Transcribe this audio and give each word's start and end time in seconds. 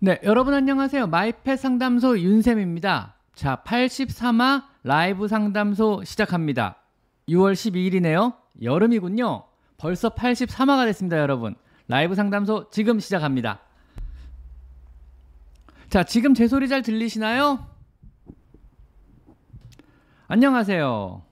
네, 0.00 0.20
여러분 0.24 0.54
안녕하세요. 0.54 1.06
마이펫 1.06 1.58
상담소 1.58 2.18
윤쌤입니다. 2.18 3.14
자, 3.34 3.62
83화 3.64 4.64
라이브 4.82 5.28
상담소 5.28 6.02
시작합니다. 6.04 6.76
6월 7.28 7.54
12일이네요. 7.54 8.36
여름이군요. 8.62 9.44
벌써 9.78 10.10
83화가 10.10 10.84
됐습니다, 10.86 11.18
여러분. 11.18 11.54
라이브 11.88 12.14
상담소 12.14 12.70
지금 12.70 13.00
시작합니다. 13.00 13.60
자, 15.88 16.02
지금 16.04 16.34
제 16.34 16.48
소리 16.48 16.68
잘 16.68 16.82
들리시나요? 16.82 17.66
안녕하세요. 20.26 21.22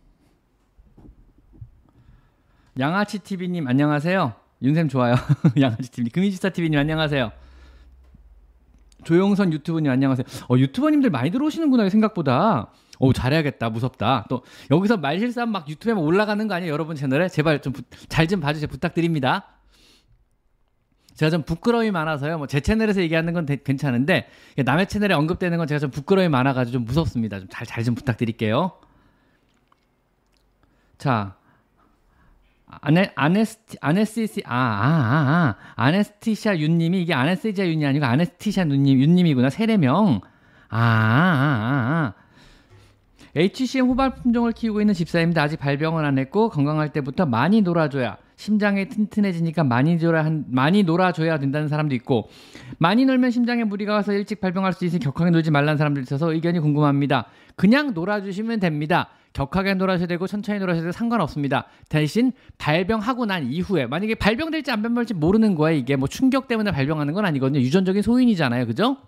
양아치 2.79 3.18
TV님 3.18 3.66
안녕하세요. 3.66 4.34
윤쌤 4.62 4.88
좋아요. 4.88 5.15
양아치 5.60 5.90
TV. 5.90 6.10
금이지스타 6.10 6.51
TV님 6.51 6.79
안녕하세요. 6.79 7.32
조용선 9.05 9.52
유튜브님 9.52 9.91
안녕하세요. 9.91 10.24
어, 10.48 10.56
유튜버님들 10.59 11.10
많이 11.10 11.30
들어오시는구나 11.30 11.88
생각보다. 11.88 12.69
오 12.98 13.12
잘해야겠다 13.12 13.70
무섭다. 13.70 14.27
또 14.29 14.43
여기서 14.70 14.97
말실수하면 14.98 15.52
막 15.52 15.69
유튜브에 15.69 15.95
올라가는 16.01 16.47
거 16.47 16.55
아니에요 16.55 16.73
여러분 16.73 16.95
채널에 16.97 17.29
제발 17.29 17.60
좀잘좀 17.60 18.41
봐주세요 18.41 18.69
부탁드립니다. 18.69 19.46
제가 21.15 21.30
좀 21.30 21.43
부끄러움이 21.43 21.91
많아서요. 21.91 22.38
뭐 22.38 22.46
제 22.46 22.60
채널에서 22.60 23.01
얘기하는 23.02 23.33
건 23.34 23.45
대, 23.45 23.57
괜찮은데 23.57 24.29
남의 24.65 24.88
채널에 24.88 25.15
언급되는 25.15 25.59
건 25.59 25.66
제가 25.66 25.79
좀 25.79 25.91
부끄러움이 25.91 26.29
많아가지고 26.30 26.73
좀 26.73 26.84
무섭습니다. 26.84 27.38
좀 27.41 27.48
잘 27.51 27.66
잘좀 27.66 27.95
부탁드릴게요. 27.95 28.73
자, 30.98 31.35
아네 32.80 33.12
아네스티 33.15 33.78
아네스티 33.80 34.42
아 34.46 34.54
아 34.54 34.56
아, 34.56 35.54
아, 35.76 35.84
아네스티샤 35.84 36.59
윤님이 36.59 37.02
이게 37.02 37.14
아네스티샤 37.14 37.66
윤이 37.66 37.84
아니고 37.87 38.04
아네스티샤 38.04 38.62
윤님 38.68 39.01
윤님이구나. 39.01 39.51
세례명. 39.51 40.20
아 40.70 40.76
아 40.79 40.79
아, 40.79 42.14
아, 42.16 42.23
HCM 43.34 43.87
후발 43.88 44.14
품종을 44.16 44.52
키우고 44.52 44.80
있는 44.80 44.95
집사입니다. 44.95 45.42
아직 45.42 45.59
발병은 45.59 46.04
안 46.04 46.18
했고 46.18 46.48
건강할 46.51 46.92
때부터 46.92 47.24
많이 47.26 47.62
놀아줘야 47.62 48.16
심장이 48.37 48.88
튼튼해지니까 48.88 49.65
많이 49.65 49.97
놀아 49.97 50.30
많이 50.49 50.83
놀아줘야 50.83 51.38
된다는 51.38 51.69
사람도 51.69 51.95
있고 51.97 52.29
많이 52.79 53.05
놀면 53.05 53.30
심장에 53.30 53.65
무리가 53.65 53.95
와서 53.95 54.13
일찍 54.13 54.41
발병할 54.41 54.73
수 54.73 54.85
있으니 54.85 55.02
격하게 55.05 55.30
놀지 55.30 55.51
말라는 55.51 55.77
사람도 55.79 56.01
있어서 56.01 56.33
의견이 56.33 56.60
궁금합니다. 56.60 57.27
그냥 57.57 57.95
놀아주시면 57.95 58.60
됩니다. 58.60 59.09
격하게 59.33 59.75
놀아셔야 59.75 60.07
되고 60.07 60.27
천천히 60.27 60.59
놀아셔야 60.59 60.83
되고 60.83 60.93
상관없습니다. 60.93 61.66
대신 61.88 62.33
발병하고 62.59 63.27
난 63.27 63.51
이후에 63.51 63.87
만약에 63.87 64.15
발병될지 64.15 64.71
안 64.71 64.83
발병할지 64.83 65.15
모르는 65.15 65.55
거예요. 65.55 65.78
이게 65.78 65.97
뭐 65.97 66.09
충격 66.09 66.49
때문에 66.49 66.71
발병하는 66.71 67.15
건 67.15 67.25
아니거든요. 67.25 67.60
유전적인 67.60 68.03
소인이잖아요. 68.03 68.66
그죠? 68.66 68.99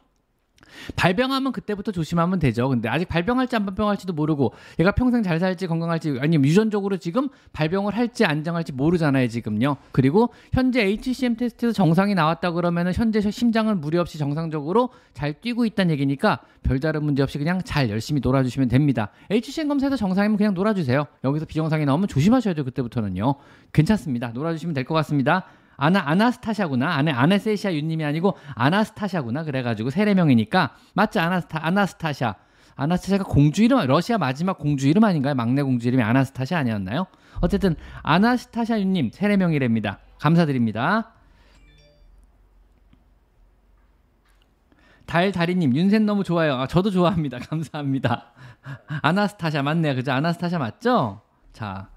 발병하면 0.97 1.53
그때부터 1.53 1.92
조심하면 1.92 2.39
되죠. 2.39 2.69
근데 2.69 2.89
아직 2.89 3.08
발병할지 3.08 3.56
안 3.56 3.67
발병할지도 3.67 4.12
모르고 4.12 4.53
얘가 4.78 4.92
평생 4.92 5.22
잘 5.22 5.39
살지 5.39 5.67
건강할지 5.67 6.19
아니면 6.20 6.44
유전적으로 6.47 6.97
지금 6.97 7.28
발병을 7.53 7.97
할지 7.97 8.25
안 8.25 8.44
정할지 8.44 8.72
모르잖아요, 8.72 9.28
지금요. 9.28 9.77
그리고 9.92 10.30
현재 10.52 10.83
HCM 10.83 11.36
테스트에서 11.36 11.72
정상이 11.72 12.14
나왔다 12.14 12.52
그러면은 12.52 12.92
현재 12.95 13.20
심장은 13.20 13.80
무리 13.80 13.98
없이 13.98 14.19
정상적으로 14.19 14.91
잘 15.12 15.33
뛰고 15.41 15.64
있다는 15.64 15.92
얘기니까 15.92 16.41
별다른 16.62 17.05
문제 17.05 17.22
없이 17.22 17.39
그냥 17.39 17.61
잘 17.64 17.91
열심히 17.91 18.20
놀아주시면 18.22 18.69
됩니다. 18.69 19.11
HCM 19.30 19.69
검사에서 19.69 19.97
정상이면 19.97 20.36
그냥 20.36 20.55
놀아주세요. 20.55 21.06
여기서 21.25 21.47
비정상이 21.47 21.84
나오면 21.84 22.08
조심하셔야죠, 22.08 22.64
그때부터는요. 22.64 23.34
괜찮습니다. 23.72 24.28
놀아주시면 24.28 24.72
될 24.75 24.84
것 24.84 24.95
같습니다. 24.95 25.47
아나 25.77 26.02
아나스타샤구나. 26.07 26.95
아네 26.95 27.11
아네세시아 27.12 27.74
유님이 27.74 28.05
아니고 28.05 28.36
아나스타샤구나. 28.55 29.45
그래가지고 29.45 29.90
세례명이니까 29.90 30.74
맞죠? 30.95 31.20
아나스타 31.20 31.67
아나스타샤. 31.67 32.35
아나스타샤가 32.77 33.24
공주 33.24 33.62
이름 33.62 33.84
러시아 33.86 34.18
마지막 34.18 34.58
공주 34.58 34.89
이름 34.89 35.05
아닌가요? 35.05 35.34
막내 35.34 35.63
공주 35.63 35.89
이름이 35.89 36.02
아나스타샤 36.02 36.58
아니었나요? 36.58 37.07
어쨌든 37.40 37.77
아나스타샤 38.02 38.80
유님 38.80 39.11
세례명이랍니다. 39.13 39.98
감사드립니다. 40.20 41.11
달다리님 45.07 45.77
윤센 45.77 46.07
너무 46.07 46.24
좋아요. 46.24 46.55
아, 46.55 46.67
저도 46.67 46.90
좋아합니다. 46.90 47.39
감사합니다. 47.51 48.33
아나스타샤 49.02 49.63
맞네요. 49.63 49.95
그죠? 49.95 50.13
아나스타샤 50.13 50.58
맞죠? 50.58 51.20
자 51.52 51.89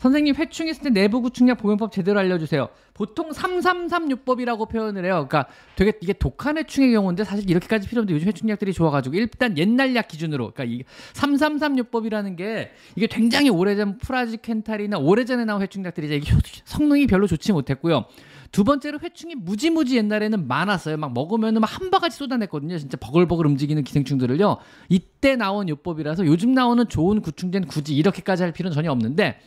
선생님 0.00 0.34
회충했을 0.34 0.82
때 0.82 0.90
내부 0.90 1.20
구충약 1.20 1.58
보면법 1.58 1.92
제대로 1.92 2.18
알려주세요. 2.18 2.68
보통 2.94 3.30
3336법이라고 3.30 4.68
표현을 4.68 5.04
해요. 5.04 5.26
그러니까 5.28 5.46
되게 5.76 5.92
이게 6.00 6.12
독한 6.12 6.56
회충의 6.58 6.92
경우인데 6.92 7.24
사실 7.24 7.48
이렇게까지 7.48 7.88
필요 7.88 8.00
없는데 8.00 8.14
요즘 8.14 8.28
회충약들이 8.28 8.72
좋아가지고 8.72 9.16
일단 9.16 9.56
옛날 9.58 9.94
약 9.94 10.08
기준으로 10.08 10.52
그러니까 10.52 10.64
이 10.64 10.84
3336법이라는 11.12 12.36
게 12.36 12.72
이게 12.96 13.06
굉장히 13.06 13.50
오래전 13.50 13.98
프라지켄탈이나 13.98 14.98
오래전에 14.98 15.44
나온 15.44 15.62
회충약들이 15.62 16.16
이게 16.16 16.32
성능이 16.64 17.06
별로 17.06 17.26
좋지 17.26 17.52
못했고요. 17.52 18.06
두 18.52 18.64
번째로 18.64 18.98
회충이 19.00 19.36
무지무지 19.36 19.96
옛날에는 19.96 20.48
많았어요. 20.48 20.96
막 20.96 21.12
먹으면은 21.12 21.60
막 21.60 21.70
한 21.70 21.90
바가지 21.90 22.16
쏟아냈거든요. 22.16 22.78
진짜 22.78 22.96
버글버글 22.96 23.46
움직이는 23.46 23.84
기생충들을요. 23.84 24.56
이때 24.88 25.36
나온 25.36 25.68
요법이라서 25.68 26.26
요즘 26.26 26.52
나오는 26.52 26.88
좋은 26.88 27.22
구충제는 27.22 27.68
굳이 27.68 27.94
이렇게까지 27.94 28.42
할 28.42 28.52
필요는 28.52 28.74
전혀 28.74 28.90
없는데 28.90 29.38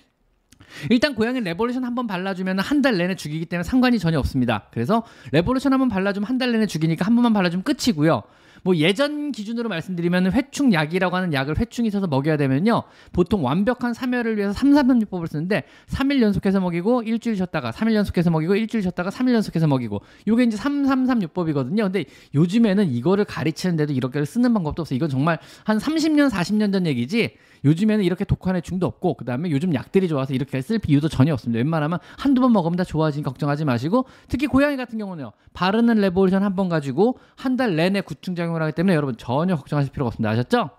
일단 0.89 1.15
고양이 1.15 1.39
Revolution 1.39 1.83
한 1.83 1.93
번 1.95 2.07
발라주면 2.07 2.59
한 2.59 2.81
달 2.81 2.97
내내 2.97 3.15
죽이기 3.15 3.45
때문에 3.45 3.63
상관이 3.63 3.99
전혀 3.99 4.19
없습니다. 4.19 4.67
그래서 4.71 5.03
Revolution 5.31 5.71
한 5.73 5.79
번 5.79 5.89
발라주면 5.89 6.27
한 6.27 6.37
달 6.37 6.51
내내 6.51 6.65
죽이니까 6.65 7.05
한 7.05 7.15
번만 7.15 7.33
발라주면 7.33 7.63
끝이고요. 7.63 8.23
뭐 8.65 8.77
예전 8.77 9.33
기준으로 9.33 9.67
말씀드리면 9.67 10.31
회충약이라고 10.31 11.13
하는 11.17 11.33
약을 11.33 11.59
회충이 11.59 11.89
있어서 11.89 12.07
먹여야 12.07 12.37
되면요. 12.37 12.83
보통 13.11 13.43
완벽한 13.43 13.93
사멸을 13.93 14.37
위해서 14.37 14.53
3, 14.53 14.73
3, 14.73 14.87
3요법을 14.87 15.27
쓰는데 15.29 15.63
3일 15.89 16.21
연속해서 16.21 16.61
먹이고 16.61 17.01
일주일 17.03 17.35
쉬었다가 17.35 17.71
3일 17.71 17.93
연속해서 17.95 18.31
먹이고 18.31 18.55
일주일 18.55 18.81
쉬었다가 18.83 19.09
3일 19.09 19.33
연속해서 19.33 19.67
먹이고 19.67 20.01
요게 20.27 20.43
이제 20.45 20.55
3, 20.55 20.85
3, 20.85 21.05
3요법이거든요. 21.07 21.83
근데 21.83 22.05
요즘에는 22.35 22.87
이거를 22.89 23.25
가르치는데도 23.25 23.91
이렇게 23.91 24.23
쓰는 24.23 24.53
방법도 24.53 24.83
없어. 24.83 24.95
이건 24.95 25.09
정말 25.09 25.39
한 25.65 25.77
30년, 25.77 26.29
40년 26.29 26.71
전 26.71 26.87
얘기지. 26.87 27.35
요즘에는 27.65 28.03
이렇게 28.03 28.25
독한 28.25 28.55
회충도 28.55 28.85
없고 28.85 29.15
그다음에 29.15 29.49
요즘 29.51 29.73
약들이 29.73 30.07
좋아서 30.07 30.33
이렇게 30.33 30.61
쓸 30.61 30.79
이유도 30.87 31.07
전혀 31.09 31.33
없습니다. 31.33 31.57
웬만하면 31.59 31.99
한두 32.17 32.41
번 32.41 32.51
먹으면 32.53 32.75
다 32.77 32.83
좋아지니 32.83 33.23
걱정하지 33.23 33.65
마시고 33.65 34.05
특히 34.27 34.47
고양이 34.47 34.75
같은 34.77 34.97
경우는요. 34.99 35.31
바르는 35.53 35.95
Revolution 36.01 36.43
한 36.43 36.53
번 36.55 36.69
가지고 36.69 37.17
한 37.35 37.57
달 37.57 37.75
내내 37.75 38.01
구충 38.01 38.35
작용을 38.35 38.61
하기 38.63 38.73
때문에 38.73 38.95
여러분 38.95 39.15
전혀 39.17 39.55
걱정하실 39.55 39.91
필요가 39.91 40.07
없습니다. 40.07 40.31
아셨죠? 40.31 40.69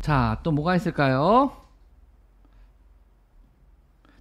자, 0.00 0.38
또 0.42 0.52
뭐가 0.52 0.76
있을까요? 0.76 1.50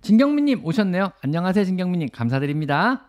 진경민님 0.05 0.63
오셨네요. 0.63 1.13
안녕하세요, 1.23 1.66
진경민님. 1.66 2.09
감사드립니다. 2.13 3.07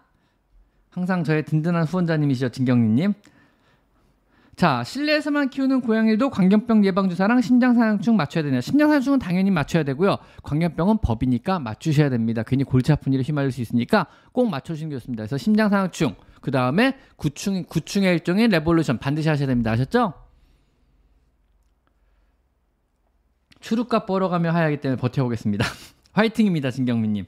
항상 0.89 1.25
저의 1.25 1.45
든든한 1.45 1.85
후원자님이시죠, 1.85 2.49
진경민님. 2.49 3.13
자, 4.57 4.83
실내에서만 4.83 5.51
키우는 5.51 5.83
고양이도 5.83 6.31
광견병 6.31 6.87
예방주사랑 6.87 7.43
심장사상충 7.43 8.17
맞춰야 8.17 8.45
되나요. 8.45 8.63
심장사상충은 8.63 9.19
당연히 9.19 9.51
맞춰야 9.51 9.83
되고요. 9.83 10.17
광견병은 10.43 11.01
법이니까 11.03 11.59
맞추셔야 11.59 12.09
됩니다. 12.09 12.43
괜히 12.43 12.65
골치 12.65 12.93
아픈 12.93 13.13
일에 13.13 13.23
휘말릴 13.23 13.53
수 13.53 13.61
있으니까 13.61 14.07
꼭 14.33 14.49
맞춰주시는 14.49 14.89
게 14.89 14.97
좋습니다. 14.97 15.25
그래서 15.25 15.37
심장사상충, 15.37 16.15
그 16.41 16.51
다음에 16.51 16.97
구충, 17.17 17.63
구충의 17.65 18.11
일종인 18.15 18.49
Revolution 18.49 18.97
반드시 18.97 19.29
하셔야 19.29 19.49
됩니다. 19.49 19.71
아셨죠? 19.71 20.15
추룩값 23.61 24.07
벌어가며 24.07 24.51
하야하기 24.53 24.81
때문에 24.81 24.99
버텨보겠습니다. 24.99 25.67
화이팅입니다, 26.17 26.71
진경민님. 26.71 27.27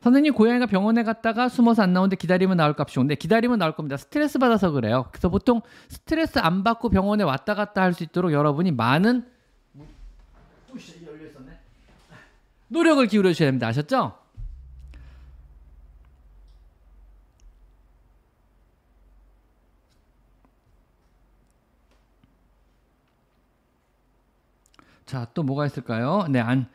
선생님 0.00 0.34
고양이가 0.34 0.66
병원에 0.66 1.02
갔다가 1.02 1.48
숨어서 1.48 1.82
안 1.82 1.92
나오는데 1.92 2.14
기다리면 2.14 2.56
나올 2.56 2.74
값이 2.78 3.00
온데 3.00 3.16
기다리면 3.16 3.58
나올 3.58 3.74
겁니다. 3.74 3.96
스트레스 3.96 4.38
받아서 4.38 4.70
그래요. 4.70 5.06
그래서 5.10 5.28
보통 5.28 5.60
스트레스 5.88 6.38
안 6.38 6.62
받고 6.62 6.90
병원에 6.90 7.24
왔다 7.24 7.54
갔다 7.54 7.82
할 7.82 7.92
수 7.92 8.04
있도록 8.04 8.32
여러분이 8.32 8.70
많은 8.70 9.26
노력을 12.68 13.04
기울여 13.06 13.32
주셔야 13.32 13.48
됩니다. 13.48 13.66
아셨죠? 13.66 14.16
자, 25.04 25.26
또 25.34 25.42
뭐가 25.42 25.66
있을까요? 25.66 26.26
네, 26.28 26.40
안 26.40 26.68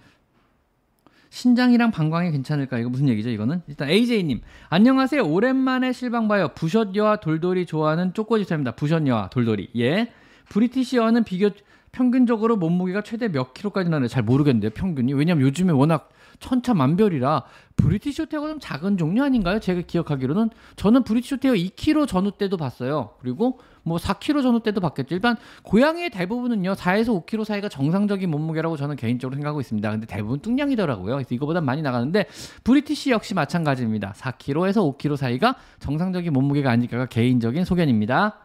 신장이랑 1.32 1.92
방광이 1.92 2.30
괜찮을까? 2.32 2.78
이거 2.78 2.90
무슨 2.90 3.08
얘기죠, 3.08 3.30
이거는? 3.30 3.62
일단 3.68 3.90
AJ님, 3.90 4.42
안녕하세요. 4.70 5.24
오랜만에 5.24 5.94
실방 5.94 6.28
봐요. 6.28 6.50
부셔녀와 6.54 7.22
돌돌이 7.22 7.66
좋아하는 7.66 8.14
쪼꼬집사입니다. 8.14 8.72
부셔녀와 8.72 9.30
돌돌이. 9.30 9.70
예. 9.78 10.12
브리티시어는 10.50 11.24
비교 11.24 11.50
평균적으로 11.94 12.58
몸무게가 12.58 13.02
최대 13.02 13.30
몇 13.30 13.54
킬로까지 13.54 13.90
나는데 13.90 14.10
잘 14.10 14.24
모르겠는데요 14.24 14.72
평균이 14.72 15.14
왜냐면 15.14 15.46
요즘에 15.46 15.72
워낙 15.72 16.10
천차만별이라 16.40 17.44
브리티시 17.78 18.24
호텔가 18.24 18.48
좀 18.50 18.60
작은 18.60 18.98
종류 18.98 19.24
아닌가요? 19.24 19.60
제가 19.60 19.82
기억하기로는 19.82 20.50
저는 20.76 21.04
브리티시 21.04 21.36
호텔 21.36 21.54
2kg 21.54 22.08
전후 22.08 22.32
때도 22.32 22.58
봤어요. 22.58 23.12
그리고 23.22 23.60
뭐 23.84 23.98
4kg 23.98 24.42
전후 24.44 24.62
때도 24.62 24.82
봤겠죠. 24.82 25.16
일단 25.16 25.36
고양이의 25.64 26.10
대부분은요 26.12 26.74
4에서 26.74 27.26
5kg 27.26 27.46
사이가 27.46 27.70
정상적인 27.70 28.30
몸무게라고 28.30 28.78
저는 28.78 28.96
개인적으로 28.96 29.36
생각하고 29.36 29.62
있습니다. 29.62 29.92
근데 29.92 30.06
대부분 30.06 30.40
뚱냥이더라고요. 30.40 31.16
그래서 31.16 31.34
이거보다 31.34 31.62
많이 31.62 31.82
나가는데 31.82 32.26
브리티시 32.64 33.12
역시 33.12 33.34
마찬가지입니다. 33.34 34.14
4kg에서 34.18 34.98
5kg 34.98 35.18
사이가 35.18 35.56
정상적인 35.80 36.32
몸무게가 36.34 36.70
아닐까가 36.72 37.06
개인적인 37.08 37.66
소견입니다. 37.66 38.38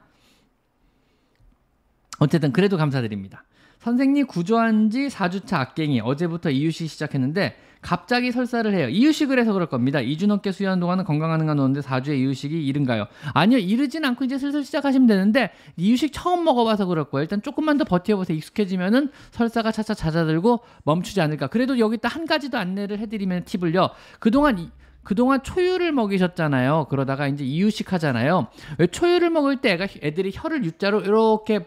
어쨌든 2.18 2.52
그래도 2.52 2.76
감사드립니다. 2.76 3.44
선생님 3.78 4.26
구조한 4.26 4.90
지 4.90 5.08
4주차 5.08 5.58
악갱이 5.58 6.00
어제부터 6.00 6.50
이유식 6.50 6.88
시작했는데 6.88 7.56
갑자기 7.86 8.32
설사를 8.32 8.74
해요. 8.74 8.88
이유식을 8.88 9.38
해서 9.38 9.52
그럴 9.52 9.68
겁니다. 9.68 10.00
2주 10.00 10.26
넘게 10.26 10.50
수유한 10.50 10.80
동안은 10.80 11.04
건강한 11.04 11.48
한 11.48 11.56
오는데 11.56 11.82
4주에 11.82 12.18
이유식이 12.18 12.66
이른가요? 12.66 13.06
아니요. 13.32 13.58
이르진 13.58 14.04
않고 14.04 14.24
이제 14.24 14.38
슬슬 14.38 14.64
시작하시면 14.64 15.06
되는데 15.06 15.52
이유식 15.76 16.12
처음 16.12 16.42
먹어봐서 16.42 16.86
그럴 16.86 17.04
거예요. 17.04 17.22
일단 17.22 17.42
조금만 17.42 17.78
더 17.78 17.84
버텨보세요. 17.84 18.36
익숙해지면은 18.38 19.10
설사가 19.30 19.70
차차 19.70 19.94
잦아들고 19.94 20.64
멈추지 20.82 21.20
않을까. 21.20 21.46
그래도 21.46 21.78
여기다 21.78 22.08
한 22.08 22.26
가지 22.26 22.50
더 22.50 22.58
안내를 22.58 22.98
해드리면 22.98 23.44
팁을요. 23.44 23.90
그동안 24.18 24.58
이, 24.58 24.68
그동안 25.04 25.44
초유를 25.44 25.92
먹이셨잖아요. 25.92 26.88
그러다가 26.90 27.28
이제 27.28 27.44
이유식 27.44 27.92
하잖아요. 27.92 28.48
왜 28.78 28.88
초유를 28.88 29.30
먹을 29.30 29.60
때 29.60 29.70
애가, 29.74 29.86
애들이 30.02 30.32
혀를 30.34 30.64
U자로 30.64 31.02
이렇게 31.02 31.60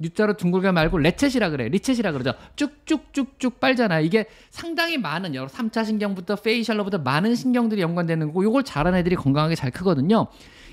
U자로 0.00 0.36
둥글게 0.36 0.70
말고 0.72 0.98
latch이라 0.98 1.50
그래. 1.50 1.68
latch이라 1.68 2.12
그러죠. 2.12 2.34
쭉쭉쭉쭉 2.56 3.60
빨잖아요. 3.60 4.04
이게 4.04 4.26
상당히 4.50 4.98
많은 4.98 5.34
여러 5.34 5.46
3차 5.48 5.84
신경부터 5.84 6.36
facial 6.36 6.59
nerve부터 6.59 6.98
많은 6.98 7.34
신경들이 7.34 7.80
연관되는 7.80 8.26
거고 8.28 8.44
요걸 8.44 8.64
잘한 8.64 8.94
애들이 8.94 9.16
건강하게 9.16 9.54
잘 9.54 9.70
크거든요. 9.70 10.26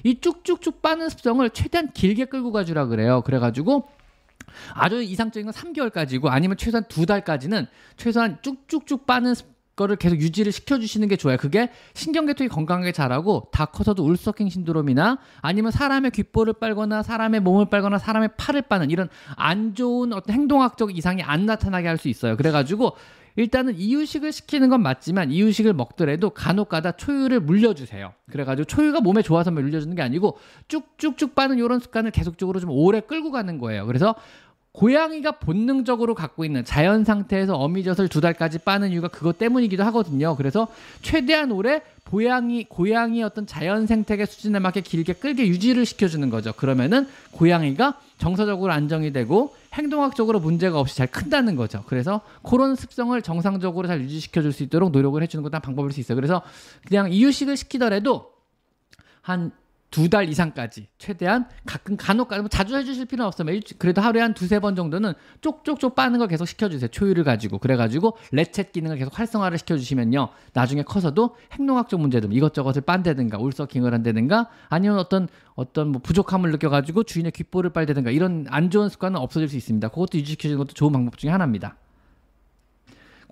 이 0.03 0.19
쭉쭉쭉 0.19 0.81
빠는 0.81 1.09
습성을 1.09 1.49
최대한 1.51 1.91
길게 1.91 2.25
끌고 2.25 2.51
가주라 2.51 2.87
그래요. 2.87 3.21
그래 3.25 3.39
가지고 3.39 3.87
아주 4.73 5.01
이상적인 5.01 5.49
건 5.49 5.53
3개월까지고 5.53 6.27
아니면 6.27 6.57
최소한 6.57 6.83
두 6.87 7.05
달까지는 7.05 7.67
최소한 7.95 8.37
쭉쭉쭉 8.41 9.05
빠는 9.05 9.35
습 9.35 9.53
거를 9.75 9.95
계속 9.95 10.19
유지를 10.19 10.51
시켜주시는 10.51 11.07
게 11.07 11.15
좋아요. 11.15 11.37
그게 11.37 11.69
신경계통이 11.95 12.47
건강하게 12.47 12.91
자라고 12.91 13.49
다 13.51 13.65
커서도 13.65 14.03
울서킹 14.03 14.49
신드롬이나 14.49 15.17
아니면 15.41 15.71
사람의 15.71 16.11
귓볼을 16.11 16.53
빨거나 16.53 17.01
사람의 17.01 17.39
몸을 17.39 17.69
빨거나 17.69 17.97
사람의 17.97 18.29
팔을 18.37 18.63
빠는 18.63 18.91
이런 18.91 19.09
안 19.35 19.73
좋은 19.73 20.13
어떤 20.13 20.35
행동학적 20.35 20.95
이상이 20.95 21.23
안 21.23 21.45
나타나게 21.45 21.87
할 21.87 21.97
수 21.97 22.09
있어요. 22.09 22.35
그래가지고 22.35 22.97
일단은 23.35 23.75
이유식을 23.77 24.31
시키는 24.31 24.69
건 24.69 24.83
맞지만 24.83 25.31
이유식을 25.31 25.73
먹더라도 25.73 26.29
간혹가다 26.31 26.93
초유를 26.93 27.39
물려주세요. 27.39 28.13
그래가지고 28.31 28.65
초유가 28.65 29.01
몸에 29.01 29.21
좋아서 29.21 29.49
물려주는 29.51 29.95
게 29.95 30.01
아니고 30.01 30.37
쭉쭉쭉 30.67 31.33
빠는 31.33 31.57
이런 31.57 31.79
습관을 31.79 32.11
계속적으로 32.11 32.59
좀 32.59 32.69
오래 32.69 32.99
끌고 32.99 33.31
가는 33.31 33.57
거예요. 33.57 33.85
그래서 33.87 34.15
고양이가 34.73 35.33
본능적으로 35.33 36.15
갖고 36.15 36.45
있는 36.45 36.65
자연 36.65 37.03
상태에서 37.03 37.55
어미젖을 37.55 38.09
두 38.09 38.21
달까지 38.21 38.57
빠는 38.59 38.89
이유가 38.89 39.07
그것 39.07 39.37
때문이기도 39.37 39.83
하거든요. 39.85 40.35
그래서 40.35 40.67
최대한 41.03 41.51
오래 41.51 41.83
고양이 42.09 42.63
고양이 42.63 43.21
어떤 43.23 43.45
자연 43.45 43.85
생태계 43.85 44.25
수준에 44.25 44.57
맞게 44.57 44.81
길게 44.81 45.13
끌게 45.13 45.47
유지를 45.47 45.85
시켜주는 45.85 46.27
거죠. 46.31 46.53
그러면은 46.53 47.07
고양이가 47.31 47.99
정서적으로 48.17 48.73
안정이 48.73 49.13
되고 49.13 49.55
행동학적으로 49.73 50.39
문제가 50.39 50.79
없이 50.79 50.97
잘 50.97 51.05
큰다는 51.07 51.55
거죠. 51.55 51.83
그래서 51.85 52.21
그런 52.41 52.75
습성을 52.75 53.19
정상적으로 53.21 53.87
잘 53.87 54.01
유지시켜 54.01 54.41
줄 54.41 54.53
수 54.53 54.63
있도록 54.63 54.91
노력을 54.91 55.21
해주는 55.21 55.43
것도 55.43 55.55
한 55.55 55.61
방법일 55.61 55.91
수 55.91 55.99
있어요. 55.99 56.15
그래서 56.15 56.41
그냥 56.87 57.11
이유식을 57.11 57.57
시키더라도 57.57 58.31
한 59.21 59.51
두 59.93 60.09
달 60.09 60.27
이상까지 60.27 60.87
최대한 60.97 61.47
가끔 61.65 61.95
간혹 61.97 62.29
뭐 62.29 62.47
자주 62.47 62.75
해주실 62.75 63.05
필요는 63.05 63.27
없어요. 63.27 63.49
일 63.51 63.61
그래도 63.77 64.01
하루에 64.01 64.23
한 64.23 64.33
두세 64.33 64.59
번 64.59 64.75
정도는 64.75 65.13
쪽쪽쪽 65.41 65.93
빠는 65.93 66.17
걸 66.17 66.27
계속 66.27 66.45
시켜주세요. 66.45 66.89
초유를 66.89 67.23
가지고 67.23 67.59
그래가지고 67.59 68.17
레쳇 68.31 68.71
기능을 68.71 68.97
계속 68.97 69.17
활성화를 69.17 69.59
시켜주시면요. 69.59 70.29
나중에 70.53 70.81
커서도 70.81 71.35
행동학적 71.51 71.99
문제들 72.01 72.33
이것저것을 72.33 72.81
빤다든가 72.81 73.37
울서킹을 73.37 73.93
한다든가 73.93 74.49
아니면 74.67 74.97
어떤 74.97 75.27
어떤 75.53 75.89
뭐 75.89 76.01
부족함을 76.01 76.51
느껴가지고 76.51 77.03
주인의 77.03 77.31
귓볼을 77.31 77.69
빨다든가 77.69 78.09
이런 78.09 78.47
안 78.49 78.71
좋은 78.71 78.89
습관은 78.89 79.19
없어질 79.19 79.47
수 79.47 79.55
있습니다. 79.57 79.89
그것도 79.89 80.17
유지시켜주는 80.17 80.57
것도 80.57 80.73
좋은 80.73 80.91
방법 80.91 81.19
중에 81.19 81.29
하나입니다. 81.29 81.77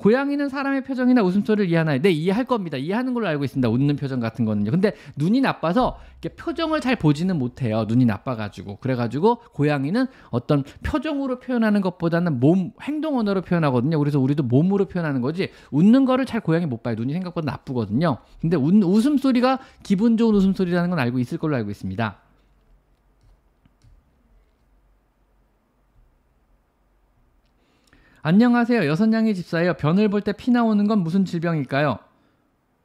고양이는 0.01 0.50
사람의 0.50 0.83
표정이나 0.83 1.21
웃음소리를 1.21 1.69
이해하나요? 1.69 2.01
네, 2.01 2.09
이해할 2.09 2.45
겁니다. 2.45 2.75
이해하는 2.75 3.13
걸로 3.13 3.27
알고 3.27 3.44
있습니다. 3.44 3.69
웃는 3.69 3.98
표정 3.98 4.19
같은 4.19 4.45
거는요. 4.45 4.71
근데 4.71 4.94
눈이 5.15 5.42
나빠서 5.42 6.00
표정을 6.38 6.81
잘 6.81 6.95
보지는 6.95 7.38
못해요. 7.38 7.86
눈이 7.88 8.06
나빠가지고. 8.06 8.77
그래가지고 8.77 9.42
고양이는 9.53 10.07
어떤 10.31 10.63
표정으로 10.81 11.39
표현하는 11.39 11.81
것보다는 11.81 12.39
몸, 12.39 12.71
행동 12.81 13.19
언어로 13.19 13.42
표현하거든요. 13.42 14.00
그래서 14.00 14.19
우리도 14.19 14.42
몸으로 14.42 14.86
표현하는 14.86 15.21
거지 15.21 15.50
웃는 15.69 16.06
거를 16.06 16.25
잘 16.25 16.42
고양이 16.42 16.65
못 16.65 16.81
봐요. 16.81 16.95
눈이 16.95 17.13
생각보다 17.13 17.51
나쁘거든요. 17.51 18.18
근데 18.39 18.57
웃, 18.57 18.74
웃음소리가 18.83 19.59
기분 19.83 20.18
좋은 20.18 20.33
웃음소리라는 20.33 20.89
건 20.89 20.98
알고 20.98 21.19
있을 21.19 21.38
걸로 21.38 21.56
알고 21.57 21.69
있습니다. 21.69 22.31
안녕하세요. 28.24 28.86
여선양의 28.86 29.34
집사예요. 29.36 29.74
변을 29.76 30.10
볼 30.10 30.22
때 30.22 30.32
피 30.34 30.52
나오는 30.52 30.86
건 30.88 31.00
무슨 31.00 31.26
질병일까요? 31.26 31.98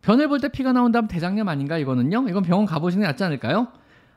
변을 0.03 0.29
볼 0.29 0.41
때 0.41 0.49
피가 0.49 0.73
나온다면 0.73 1.09
대장염 1.09 1.49
아닌가 1.49 1.79
이거는요? 1.79 2.27
이건 2.29 2.43
병원 2.43 2.65
가보시는 2.67 3.03
게 3.05 3.09
낫지 3.09 3.25
않을까요? 3.25 3.69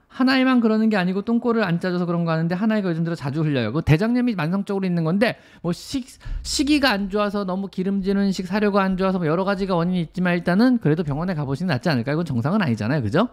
하나에만 0.07 0.59
그러는 0.59 0.89
게 0.89 0.97
아니고 0.97 1.21
똥꼬를 1.23 1.63
안 1.63 1.79
짜줘서 1.79 2.05
그런 2.05 2.25
거 2.25 2.31
하는데 2.31 2.53
하나이가 2.55 2.89
요즘 2.89 3.03
들어 3.03 3.15
자주 3.15 3.41
흘려요. 3.43 3.73
그 3.73 3.81
대장염이 3.81 4.33
만성적으로 4.35 4.85
있는 4.85 5.03
건데 5.03 5.37
뭐 5.61 5.71
식, 5.71 6.07
시기가 6.41 6.89
안 6.89 7.09
좋아서 7.09 7.43
너무 7.43 7.67
기름지는 7.67 8.31
식 8.31 8.47
사료가 8.47 8.81
안 8.81 8.97
좋아서 8.97 9.19
뭐 9.19 9.27
여러 9.27 9.43
가지가 9.43 9.75
원인이 9.75 10.01
있지만 10.01 10.33
일단은 10.35 10.79
그래도 10.79 11.03
병원에 11.03 11.33
가보시는 11.35 11.67
게 11.67 11.73
낫지 11.75 11.89
않을까? 11.89 12.13
이건 12.13 12.25
정상은 12.25 12.61
아니잖아요. 12.61 13.03
그죠? 13.03 13.29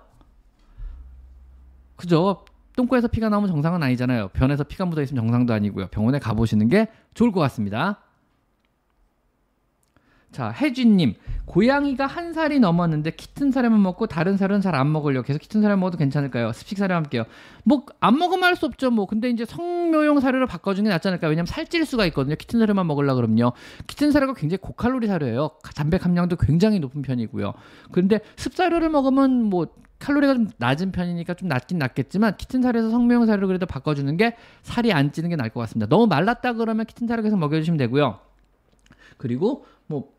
그죠? 1.96 2.44
똥꼬에서 2.76 3.08
피가 3.08 3.28
나오면 3.28 3.48
정상은 3.48 3.82
아니잖아요. 3.82 4.28
변에서 4.28 4.64
피가 4.64 4.84
묻어 4.84 5.02
있으면 5.02 5.22
정상도 5.24 5.52
아니고요. 5.54 5.88
병원에 5.88 6.18
가보시는 6.18 6.68
게 6.68 6.88
좋을 7.14 7.32
것 7.32 7.40
같습니다. 7.40 8.00
자, 10.32 10.50
혜진님. 10.50 11.14
고양이가 11.46 12.04
한 12.06 12.34
살이 12.34 12.58
넘었는데 12.58 13.12
키튼 13.12 13.50
사료만 13.52 13.80
먹고 13.80 14.06
다른 14.06 14.36
사료는 14.36 14.60
잘 14.60 14.74
안 14.74 14.92
먹으려고 14.92 15.24
계속 15.24 15.38
키튼 15.38 15.62
사료 15.62 15.76
먹어도 15.78 15.96
괜찮을까요? 15.96 16.52
습식 16.52 16.76
사료 16.76 16.94
함께요. 16.94 17.24
뭐, 17.64 17.86
안 18.00 18.18
먹으면 18.18 18.44
할 18.44 18.56
수 18.56 18.66
없죠. 18.66 18.90
뭐, 18.90 19.06
근데 19.06 19.30
이제 19.30 19.46
성묘용 19.46 20.20
사료를 20.20 20.46
바꿔주는 20.46 20.86
게 20.86 20.92
낫지 20.92 21.08
않을까요? 21.08 21.30
왜냐면 21.30 21.46
살찔 21.46 21.86
수가 21.86 22.04
있거든요. 22.06 22.34
키튼 22.34 22.58
사료만 22.60 22.86
먹으려 22.86 23.14
그러면요. 23.14 23.52
키튼 23.86 24.10
사료가 24.10 24.34
굉장히 24.34 24.58
고칼로리 24.58 25.06
사료예요. 25.06 25.50
단백 25.74 26.04
함량도 26.04 26.36
굉장히 26.36 26.80
높은 26.80 27.00
편이고요. 27.00 27.54
그런데 27.92 28.20
습사료를 28.36 28.90
먹으면 28.90 29.44
뭐, 29.44 29.68
칼로리가 29.98 30.34
좀 30.34 30.48
낮은 30.58 30.92
편이니까 30.92 31.34
좀 31.34 31.48
낮긴 31.48 31.78
낮겠지만 31.78 32.36
키튼 32.36 32.62
사료에서 32.62 32.90
성명 32.90 33.24
사료를 33.26 33.48
그래도 33.48 33.66
바꿔주는 33.66 34.16
게 34.16 34.36
살이 34.62 34.92
안 34.92 35.12
찌는 35.12 35.30
게 35.30 35.36
나을 35.36 35.50
것 35.50 35.60
같습니다. 35.60 35.88
너무 35.88 36.06
말랐다 36.06 36.54
그러면 36.54 36.86
키튼 36.86 37.06
사료 37.06 37.22
계속 37.22 37.38
먹여주시면 37.38 37.78
되고요. 37.78 38.20
그리고 39.16 39.64
뭐뭐 39.86 40.12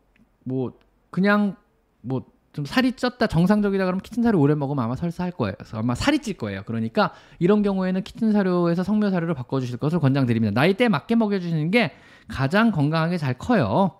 뭐 0.44 0.78
그냥 1.10 1.56
뭐 2.00 2.38
좀 2.58 2.64
살이 2.64 2.90
쪘다 2.90 3.28
정상적이다 3.28 3.84
그러면 3.84 4.00
키튼 4.00 4.24
사료 4.24 4.40
오래 4.40 4.56
먹으면 4.56 4.84
아마 4.84 4.96
설사할 4.96 5.30
거예요. 5.30 5.54
아마 5.74 5.94
살이 5.94 6.18
찔 6.18 6.36
거예요. 6.36 6.62
그러니까 6.66 7.12
이런 7.38 7.62
경우에는 7.62 8.02
키튼 8.02 8.32
사료에서 8.32 8.82
성묘 8.82 9.10
사료를 9.10 9.34
바꿔주실 9.34 9.76
것을 9.76 10.00
권장드립니다. 10.00 10.60
나이대에 10.60 10.88
맞게 10.88 11.14
먹여주시는 11.14 11.70
게 11.70 11.92
가장 12.26 12.72
건강하게 12.72 13.16
잘 13.16 13.34
커요. 13.34 13.92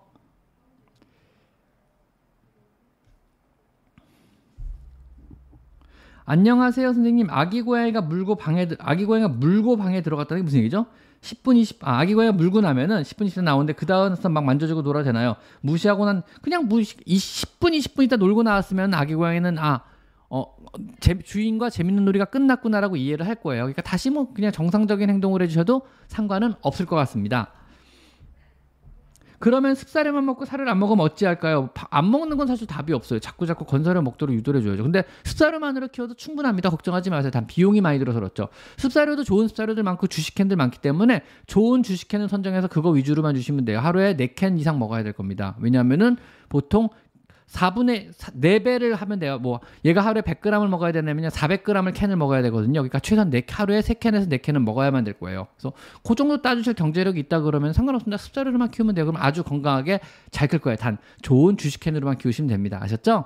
안녕하세요 6.30 6.92
선생님 6.92 7.28
아기 7.30 7.62
고양이가 7.62 8.02
물고 8.02 8.34
방에 8.34 8.68
아기 8.80 9.06
고양이가 9.06 9.28
물고 9.28 9.78
방에 9.78 10.02
들어갔다는 10.02 10.42
게 10.42 10.44
무슨 10.44 10.58
얘기죠? 10.58 10.84
10분 11.22 11.56
20 11.56 11.88
아, 11.88 12.00
아기 12.00 12.12
고양이가 12.12 12.36
물고 12.36 12.60
나면은 12.60 13.00
10분 13.00 13.26
20분 13.28 13.44
나오는데 13.44 13.72
그 13.72 13.86
다음부터 13.86 14.28
막 14.28 14.44
만져주고 14.44 14.82
놀아도 14.82 15.06
되나요? 15.06 15.36
무시하고 15.62 16.04
난 16.04 16.22
그냥 16.42 16.68
무시 16.68 16.98
10분 16.98 17.74
20분 17.78 18.04
있다 18.04 18.16
놀고 18.16 18.42
나왔으면 18.42 18.92
아기 18.92 19.14
고양이는 19.14 19.58
아 19.58 19.84
어, 20.28 20.54
제, 21.00 21.18
주인과 21.18 21.70
재밌는 21.70 22.04
놀이가 22.04 22.26
끝났구나라고 22.26 22.96
이해를 22.96 23.26
할 23.26 23.36
거예요. 23.36 23.62
그러니까 23.62 23.80
다시 23.80 24.10
뭐 24.10 24.34
그냥 24.34 24.52
정상적인 24.52 25.08
행동을 25.08 25.40
해주셔도 25.40 25.80
상관은 26.08 26.52
없을 26.60 26.84
것 26.84 26.96
같습니다. 26.96 27.52
그러면 29.38 29.74
습사료만 29.74 30.24
먹고 30.26 30.44
살을 30.44 30.68
안 30.68 30.78
먹으면 30.78 31.04
어찌할까요? 31.04 31.70
안 31.90 32.10
먹는 32.10 32.36
건 32.36 32.46
사실 32.46 32.66
답이 32.66 32.92
없어요. 32.92 33.20
자꾸 33.20 33.46
자꾸 33.46 33.64
건설료 33.64 34.02
먹도록 34.02 34.34
유도해 34.34 34.60
줘야죠. 34.62 34.82
근데 34.82 35.04
습사료만으로 35.24 35.88
키워도 35.88 36.14
충분합니다. 36.14 36.70
걱정하지 36.70 37.10
마세요. 37.10 37.30
단 37.30 37.46
비용이 37.46 37.80
많이 37.80 37.98
들어서 37.98 38.18
그렇죠. 38.18 38.48
습사료도 38.76 39.24
좋은 39.24 39.48
습사료들 39.48 39.82
많고 39.82 40.06
주식캔들 40.08 40.56
많기 40.56 40.80
때문에 40.80 41.22
좋은 41.46 41.82
주식캔을 41.82 42.28
선정해서 42.28 42.68
그거 42.68 42.90
위주로만 42.90 43.34
주시면 43.34 43.64
돼요. 43.64 43.80
하루에 43.80 44.16
4캔 44.16 44.58
이상 44.58 44.78
먹어야 44.78 45.02
될 45.02 45.12
겁니다. 45.12 45.56
왜냐하면은 45.60 46.16
보통 46.48 46.88
4분의 47.48 48.12
4배를 48.14 48.94
하면 48.94 49.18
돼요. 49.18 49.38
뭐 49.38 49.60
얘가 49.84 50.02
하루에 50.02 50.22
100g을 50.22 50.68
먹어야 50.68 50.92
되냐면요. 50.92 51.28
400g을 51.28 51.94
캔을 51.94 52.16
먹어야 52.16 52.42
되거든요. 52.42 52.80
그러니까 52.80 52.98
최소한 53.00 53.30
4, 53.30 53.40
하루에 53.48 53.80
3캔에서 53.80 54.28
4캔은 54.30 54.62
먹어야만 54.64 55.04
될 55.04 55.14
거예요. 55.14 55.46
그래서 55.56 55.72
그 56.06 56.14
정도 56.14 56.42
따주실 56.42 56.74
경제력이 56.74 57.18
있다 57.20 57.40
그러면 57.40 57.72
상관없습니다. 57.72 58.18
습자료로만 58.18 58.70
키우면 58.70 58.94
돼요. 58.94 59.06
그럼 59.06 59.20
아주 59.22 59.42
건강하게 59.42 60.00
잘 60.30 60.48
클 60.48 60.60
거예요. 60.60 60.76
단 60.76 60.98
좋은 61.22 61.56
주식 61.56 61.80
캔으로만 61.80 62.16
키우시면 62.18 62.48
됩니다. 62.48 62.78
아셨죠? 62.80 63.24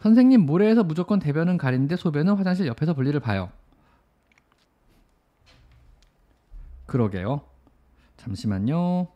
선생님 0.00 0.42
모래에서 0.42 0.84
무조건 0.84 1.18
대변은 1.18 1.56
가리는데 1.56 1.96
소변은 1.96 2.34
화장실 2.34 2.66
옆에서 2.66 2.92
볼일을 2.94 3.20
봐요. 3.20 3.50
그러게요. 6.94 7.40
잠시만요. 8.18 9.08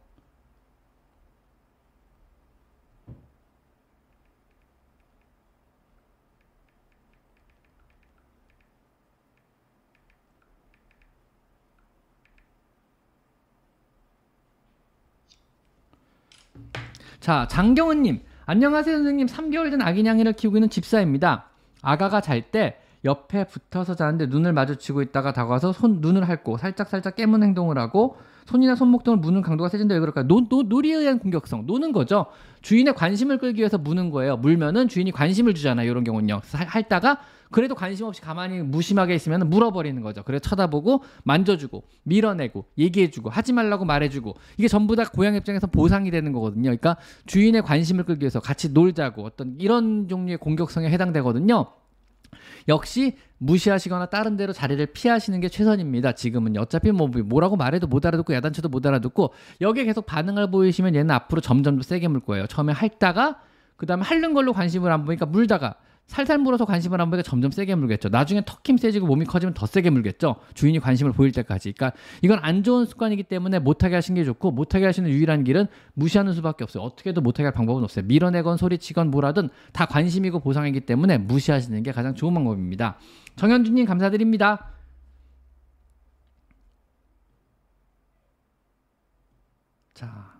자, 17.20 17.46
장경은님. 17.46 18.22
안녕하세요, 18.46 18.96
선생님. 18.96 19.28
3개월 19.28 19.70
된 19.70 19.82
아기 19.82 20.02
냥이를 20.02 20.32
키우고 20.32 20.56
있는 20.56 20.68
집사입니다. 20.68 21.48
아가가 21.82 22.20
잘 22.20 22.50
때 22.50 22.80
옆에 23.04 23.44
붙어서 23.44 23.94
자는데 23.94 24.26
눈을 24.26 24.52
마주치고 24.52 25.02
있다가 25.02 25.32
다가와서 25.32 25.72
손 25.72 26.00
눈을 26.00 26.28
핥고 26.28 26.58
살짝 26.58 26.88
살짝 26.88 27.16
깨문 27.16 27.42
행동을 27.42 27.78
하고 27.78 28.16
손이나 28.46 28.74
손목 28.74 29.04
등을 29.04 29.18
무는 29.18 29.42
강도가 29.42 29.68
세진다 29.68 29.94
왜 29.94 30.00
그럴까요? 30.00 30.26
노, 30.26 30.48
노, 30.48 30.62
놀이에 30.62 30.94
의한 30.94 31.18
공격성 31.18 31.66
노는 31.66 31.92
거죠. 31.92 32.26
주인의 32.62 32.94
관심을 32.94 33.38
끌기 33.38 33.58
위해서 33.58 33.76
무는 33.76 34.10
거예요. 34.10 34.38
물면은 34.38 34.88
주인이 34.88 35.10
관심을 35.12 35.54
주잖아요. 35.54 35.88
이런 35.90 36.02
경우는요. 36.02 36.40
핥다가 36.52 37.20
그래도 37.50 37.74
관심 37.74 38.06
없이 38.06 38.20
가만히 38.20 38.60
무심하게 38.60 39.14
있으면 39.14 39.48
물어버리는 39.48 40.00
거죠. 40.02 40.22
그래 40.22 40.38
쳐다보고 40.38 41.02
만져주고 41.24 41.82
밀어내고 42.04 42.64
얘기해주고 42.78 43.30
하지 43.30 43.52
말라고 43.52 43.84
말해주고 43.84 44.34
이게 44.56 44.68
전부 44.68 44.96
다 44.96 45.04
고양 45.04 45.34
입장에서 45.34 45.66
보상이 45.66 46.10
되는 46.10 46.32
거거든요. 46.32 46.64
그러니까 46.64 46.96
주인의 47.26 47.62
관심을 47.62 48.04
끌기 48.04 48.22
위해서 48.22 48.40
같이 48.40 48.72
놀자고 48.72 49.24
어떤 49.24 49.56
이런 49.58 50.08
종류의 50.08 50.38
공격성에 50.38 50.88
해당되거든요. 50.90 51.66
역시 52.68 53.16
무시하시거나 53.38 54.06
다른 54.06 54.36
데로 54.36 54.52
자리를 54.52 54.84
피하시는 54.86 55.40
게 55.40 55.48
최선입니다. 55.48 56.12
지금은 56.12 56.56
어차피 56.58 56.90
뭐 56.90 57.08
뭐라고 57.08 57.56
말해도 57.56 57.86
못 57.86 58.04
알아듣고 58.04 58.34
야단쳐도 58.34 58.68
못 58.68 58.84
알아듣고 58.86 59.32
여기에 59.60 59.84
계속 59.84 60.06
반응을 60.06 60.50
보이시면 60.50 60.94
얘는 60.94 61.10
앞으로 61.10 61.40
점점 61.40 61.76
더 61.76 61.82
세게 61.82 62.08
물 62.08 62.20
거예요. 62.20 62.46
처음에 62.46 62.72
핥다가 62.72 63.40
그다음에 63.76 64.02
핥는 64.02 64.34
걸로 64.34 64.52
관심을 64.52 64.90
안 64.90 65.04
보니까 65.04 65.26
물다가 65.26 65.76
살살 66.08 66.38
물어서 66.38 66.64
관심을 66.64 67.00
안 67.00 67.10
보니까 67.10 67.22
점점 67.22 67.50
세게 67.50 67.74
물겠죠. 67.74 68.08
나중에 68.08 68.42
턱힘 68.44 68.78
세지고 68.78 69.06
몸이 69.06 69.26
커지면 69.26 69.52
더 69.52 69.66
세게 69.66 69.90
물겠죠. 69.90 70.36
주인이 70.54 70.80
관심을 70.80 71.12
보일 71.12 71.32
때까지. 71.32 71.72
그러니까 71.72 71.96
이건 72.22 72.38
안 72.42 72.64
좋은 72.64 72.86
습관이기 72.86 73.24
때문에 73.24 73.58
못하게 73.58 73.94
하시는 73.94 74.18
게 74.18 74.24
좋고 74.24 74.50
못하게 74.50 74.86
하시는 74.86 75.08
유일한 75.08 75.44
길은 75.44 75.66
무시하는 75.92 76.32
수밖에 76.32 76.64
없어요. 76.64 76.82
어떻게 76.82 77.10
해도 77.10 77.20
못하게 77.20 77.44
할 77.44 77.52
방법은 77.52 77.84
없어요. 77.84 78.06
밀어내건 78.06 78.56
소리치건 78.56 79.10
뭐라든 79.10 79.50
다 79.72 79.84
관심이고 79.84 80.40
보상이기 80.40 80.80
때문에 80.80 81.18
무시하시는 81.18 81.82
게 81.82 81.92
가장 81.92 82.14
좋은 82.14 82.32
방법입니다. 82.32 82.96
정현주님 83.36 83.84
감사드립니다. 83.84 84.70
자, 89.92 90.32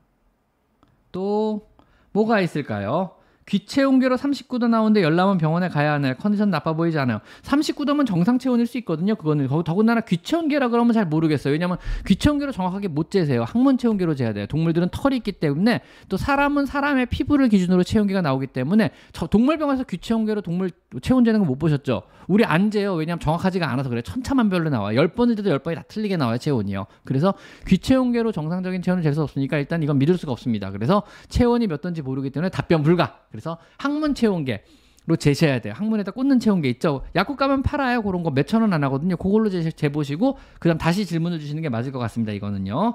또 1.12 1.68
뭐가 2.12 2.40
있을까요? 2.40 3.17
귀체 3.49 3.83
옹계로 3.83 4.17
39도 4.17 4.69
나오는데 4.69 5.02
열나면 5.02 5.38
병원에 5.38 5.69
가야 5.69 5.95
하나요? 5.95 6.14
컨디션 6.19 6.50
나빠 6.50 6.75
보이지 6.75 6.99
않아요. 6.99 7.21
39도면 7.43 8.07
정상 8.07 8.38
체온일 8.38 8.67
수 8.67 8.76
있거든요. 8.78 9.14
그거는 9.17 9.49
더군다나 9.64 10.02
귀체 10.02 10.37
옹계라 10.37 10.69
그러면 10.69 10.93
잘 10.93 11.07
모르겠어요. 11.07 11.52
왜냐하면 11.52 11.78
귀체 12.07 12.28
옹계로 12.28 12.52
정확하게 12.52 12.88
못 12.88 13.11
재세요. 13.11 13.45
항문 13.45 13.78
체온계로 13.78 14.14
재야 14.14 14.35
돼요. 14.35 14.47
동물들은 14.47 14.90
털이 14.93 15.17
있기 15.17 15.33
때문에 15.33 15.81
또 16.09 16.19
사람은 16.19 16.67
사람의 16.67 17.07
피부를 17.07 17.49
기준으로 17.49 17.85
체온계가 17.85 18.21
나오기 18.21 18.49
때문에 18.49 18.90
동물병원에서 19.31 19.85
귀체 19.85 20.12
옹계로 20.12 20.43
동물 20.43 20.71
체온 21.02 21.25
재는 21.25 21.40
거 21.40 21.45
못 21.47 21.59
보셨죠? 21.59 22.02
우리 22.28 22.45
안 22.45 22.71
재요. 22.71 22.95
왜냐하면 22.95 23.21
정확하지가 23.21 23.71
않아서 23.71 23.88
그래. 23.90 24.00
천차만별로 24.02 24.71
나와. 24.71 24.95
열 24.95 25.09
번을 25.09 25.37
재도 25.37 25.50
열 25.50 25.59
번이 25.59 25.76
다 25.76 25.83
틀리게 25.88 26.16
나와요. 26.16 26.38
체온이요. 26.38 26.87
그래서 27.04 27.35
귀체온계로 27.66 28.33
정상적인 28.33 28.80
체온을 28.83 29.02
잴 29.02 29.12
수 29.14 29.23
없으니까 29.23 29.59
일단 29.59 29.83
이건 29.83 29.99
믿을 29.99 30.16
수가 30.16 30.33
없습니다. 30.33 30.71
그래서 30.71 31.02
체온이 31.28 31.66
몇 31.66 31.80
도인지 31.80 32.02
모르기 32.02 32.30
때문에 32.30 32.50
답변 32.50 32.83
불가. 32.83 33.21
그래서 33.30 33.59
항문 33.78 34.14
체온계 34.14 34.64
로 35.07 35.16
재셔야 35.16 35.59
돼요. 35.61 35.73
항문에다 35.75 36.11
꽂는 36.11 36.38
체온계 36.38 36.68
있죠. 36.71 37.02
약국 37.16 37.38
가면 37.38 37.62
팔아요. 37.62 38.02
그런 38.02 38.23
거 38.23 38.30
몇천 38.30 38.61
원 38.61 38.75
안 38.75 38.85
하거든요. 38.85 39.16
그걸로 39.16 39.49
재, 39.49 39.71
재보시고 39.71 40.37
그다음 40.61 40.76
다시 40.76 41.07
질문을 41.07 41.38
주시는 41.40 41.62
게 41.62 41.71
맞을 41.71 41.92
것 41.92 41.99
같습니다. 41.99 42.33
이거는요. 42.33 42.95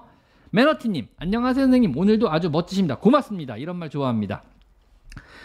매너티님 0.52 1.08
안녕하세요 1.18 1.66
선생님 1.66 1.98
오늘도 1.98 2.32
아주 2.32 2.52
멋지십니다. 2.52 2.98
고맙습니다. 3.00 3.58
이런 3.58 3.78
말 3.78 3.90
좋아합니다. 3.90 4.44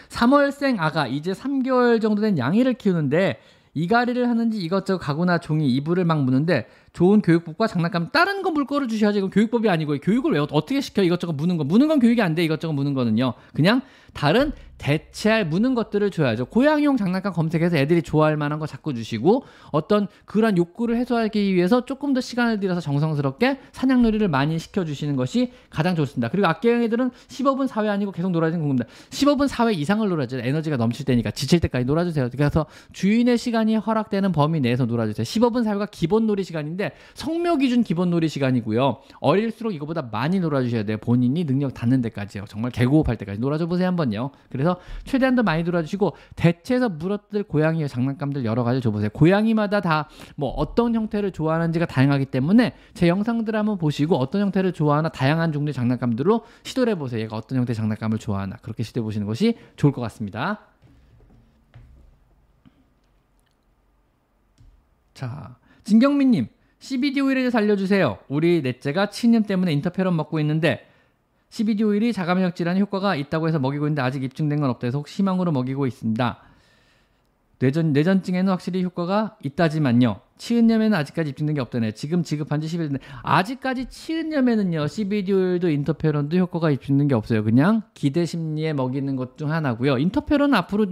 3월생 0.09 0.79
아가 0.79 1.07
이제 1.07 1.31
3개월 1.31 2.01
정도 2.01 2.21
된 2.21 2.37
양이를 2.37 2.73
키우는데 2.73 3.39
이가리를 3.73 4.27
하는지 4.27 4.57
이것저것 4.57 4.99
가구나 4.99 5.37
종이 5.37 5.69
이불을 5.69 6.03
막 6.03 6.23
무는데 6.23 6.67
좋은 6.91 7.21
교육법과 7.21 7.67
장난감 7.67 8.09
다른 8.11 8.41
거 8.41 8.51
물거를 8.51 8.87
주셔야지 8.87 9.19
이건 9.19 9.29
교육법이 9.29 9.69
아니고 9.69 9.97
교육을 9.99 10.33
왜 10.33 10.39
어떻게 10.39 10.81
시켜? 10.81 11.03
이것저것 11.03 11.33
무는 11.33 11.57
거. 11.57 11.63
무는 11.63 11.87
건 11.87 11.99
교육이 11.99 12.21
안 12.21 12.35
돼. 12.35 12.43
이것저것 12.43 12.73
무는 12.73 12.93
거는요. 12.93 13.33
그냥 13.53 13.81
다른 14.13 14.51
대체할 14.79 15.45
무는 15.45 15.75
것들을 15.75 16.09
줘야죠. 16.09 16.45
고양이용 16.45 16.97
장난감 16.97 17.33
검색해서 17.33 17.77
애들이 17.77 18.01
좋아할 18.01 18.37
만한 18.37 18.57
거 18.57 18.65
자꾸 18.65 18.93
주시고 18.93 19.43
어떤 19.71 20.07
그런 20.25 20.57
욕구를 20.57 20.97
해소하기 20.97 21.53
위해서 21.53 21.85
조금 21.85 22.13
더 22.13 22.21
시간을 22.21 22.59
들여서 22.59 22.81
정성스럽게 22.81 23.59
사냥놀이를 23.71 24.29
많이 24.29 24.57
시켜주시는 24.57 25.15
것이 25.15 25.51
가장 25.69 25.95
좋습니다. 25.95 26.29
그리고 26.29 26.47
악기형애들은 26.47 27.11
15분 27.27 27.67
4회 27.67 27.89
아니고 27.89 28.11
계속 28.11 28.31
놀아주는 28.31 28.65
겁니다. 28.65 28.89
15분 29.11 29.47
4회 29.47 29.77
이상을 29.77 30.07
놀아줘요. 30.07 30.41
에너지가 30.41 30.77
넘칠 30.77 31.05
때니까 31.05 31.31
지칠 31.31 31.59
때까지 31.59 31.85
놀아주세요. 31.85 32.29
그래서 32.31 32.65
주인의 32.93 33.37
시간이 33.37 33.75
허락되는 33.75 34.31
범위 34.31 34.61
내에서 34.61 34.85
놀아주세요. 34.85 35.23
15분 35.23 35.65
4회가 35.65 35.91
기본 35.91 36.25
놀이 36.25 36.43
시간인데 36.43 36.93
성묘 37.13 37.57
기준 37.57 37.83
기본 37.83 38.09
놀이 38.09 38.29
시간이고요. 38.29 38.99
어릴수록 39.19 39.75
이거보다 39.75 40.09
많이 40.11 40.39
놀아주셔야 40.39 40.83
돼요. 40.83 40.97
본인이 40.99 41.45
능력 41.45 41.73
닿는 41.73 42.01
데까지요. 42.01 42.45
정말 42.47 42.71
개고흡할 42.71 43.17
때까지 43.17 43.39
놀아줘 43.41 43.67
보세요 43.67 43.87
한번요. 43.87 44.31
그래서 44.49 44.68
최대한 45.03 45.35
더 45.35 45.43
많이 45.43 45.63
놀아주시고 45.63 46.15
대체해서 46.35 46.89
물었들 46.89 47.43
고양이의 47.43 47.89
장난감들 47.89 48.45
여러 48.45 48.63
가지 48.63 48.81
줘보세요. 48.81 49.09
고양이마다 49.11 49.81
다 49.81 50.09
뭐 50.35 50.49
어떤 50.51 50.95
형태를 50.95 51.31
좋아하는지가 51.31 51.85
다양하기 51.85 52.25
때문에 52.27 52.75
제 52.93 53.07
영상들 53.07 53.55
한번 53.55 53.77
보시고 53.77 54.15
어떤 54.17 54.41
형태를 54.41 54.73
좋아하나 54.73 55.09
다양한 55.09 55.51
종류의 55.51 55.73
장난감들로 55.73 56.45
시도를 56.63 56.91
해보세요. 56.91 57.21
얘가 57.21 57.35
어떤 57.35 57.57
형태의 57.57 57.75
장난감을 57.75 58.17
좋아하나 58.17 58.55
그렇게 58.57 58.83
시도해 58.83 59.03
보시는 59.03 59.27
것이 59.27 59.57
좋을 59.75 59.91
것 59.91 60.01
같습니다. 60.01 60.59
자, 65.13 65.57
진경민님, 65.83 66.47
CBD 66.79 67.19
오일을 67.19 67.51
살려주세요. 67.51 68.19
우리 68.29 68.61
넷째가 68.61 69.09
치님 69.09 69.43
때문에 69.43 69.73
인터페론 69.73 70.15
먹고 70.15 70.39
있는데 70.39 70.88
CBD 71.49 71.83
오일이 71.83 72.13
자가면역 72.13 72.55
질환에 72.55 72.79
효과가 72.79 73.15
있다고 73.15 73.47
해서 73.47 73.59
먹이고 73.59 73.85
있는데 73.85 74.01
아직 74.01 74.23
입증된 74.23 74.59
건 74.59 74.69
없다 74.69 74.87
해서 74.87 74.97
혹시 74.99 75.17
희망으로 75.17 75.51
먹이고 75.51 75.87
있습니다. 75.87 76.43
뇌전, 77.61 77.91
뇌전증에는 77.91 78.49
확실히 78.49 78.83
효과가 78.85 79.35
있다지만요. 79.43 80.21
치은염에는 80.37 80.97
아직까지 80.97 81.31
입증된 81.31 81.55
게 81.55 81.59
없다네. 81.59 81.91
지금 81.91 82.23
지급한 82.23 82.61
지 82.61 82.67
10일 82.67 82.97
아직까지 83.21 83.87
치은염에는요. 83.87 84.87
CBD 84.87 85.33
오일도 85.33 85.69
인터페론도 85.69 86.37
효과가 86.37 86.71
입증된 86.71 87.09
게 87.09 87.15
없어요. 87.15 87.43
그냥 87.43 87.81
기대 87.93 88.25
심리에 88.25 88.71
먹이는 88.71 89.17
것 89.17 89.35
중 89.35 89.51
하나고요. 89.51 89.97
인터페론은 89.97 90.55
앞으로 90.55 90.85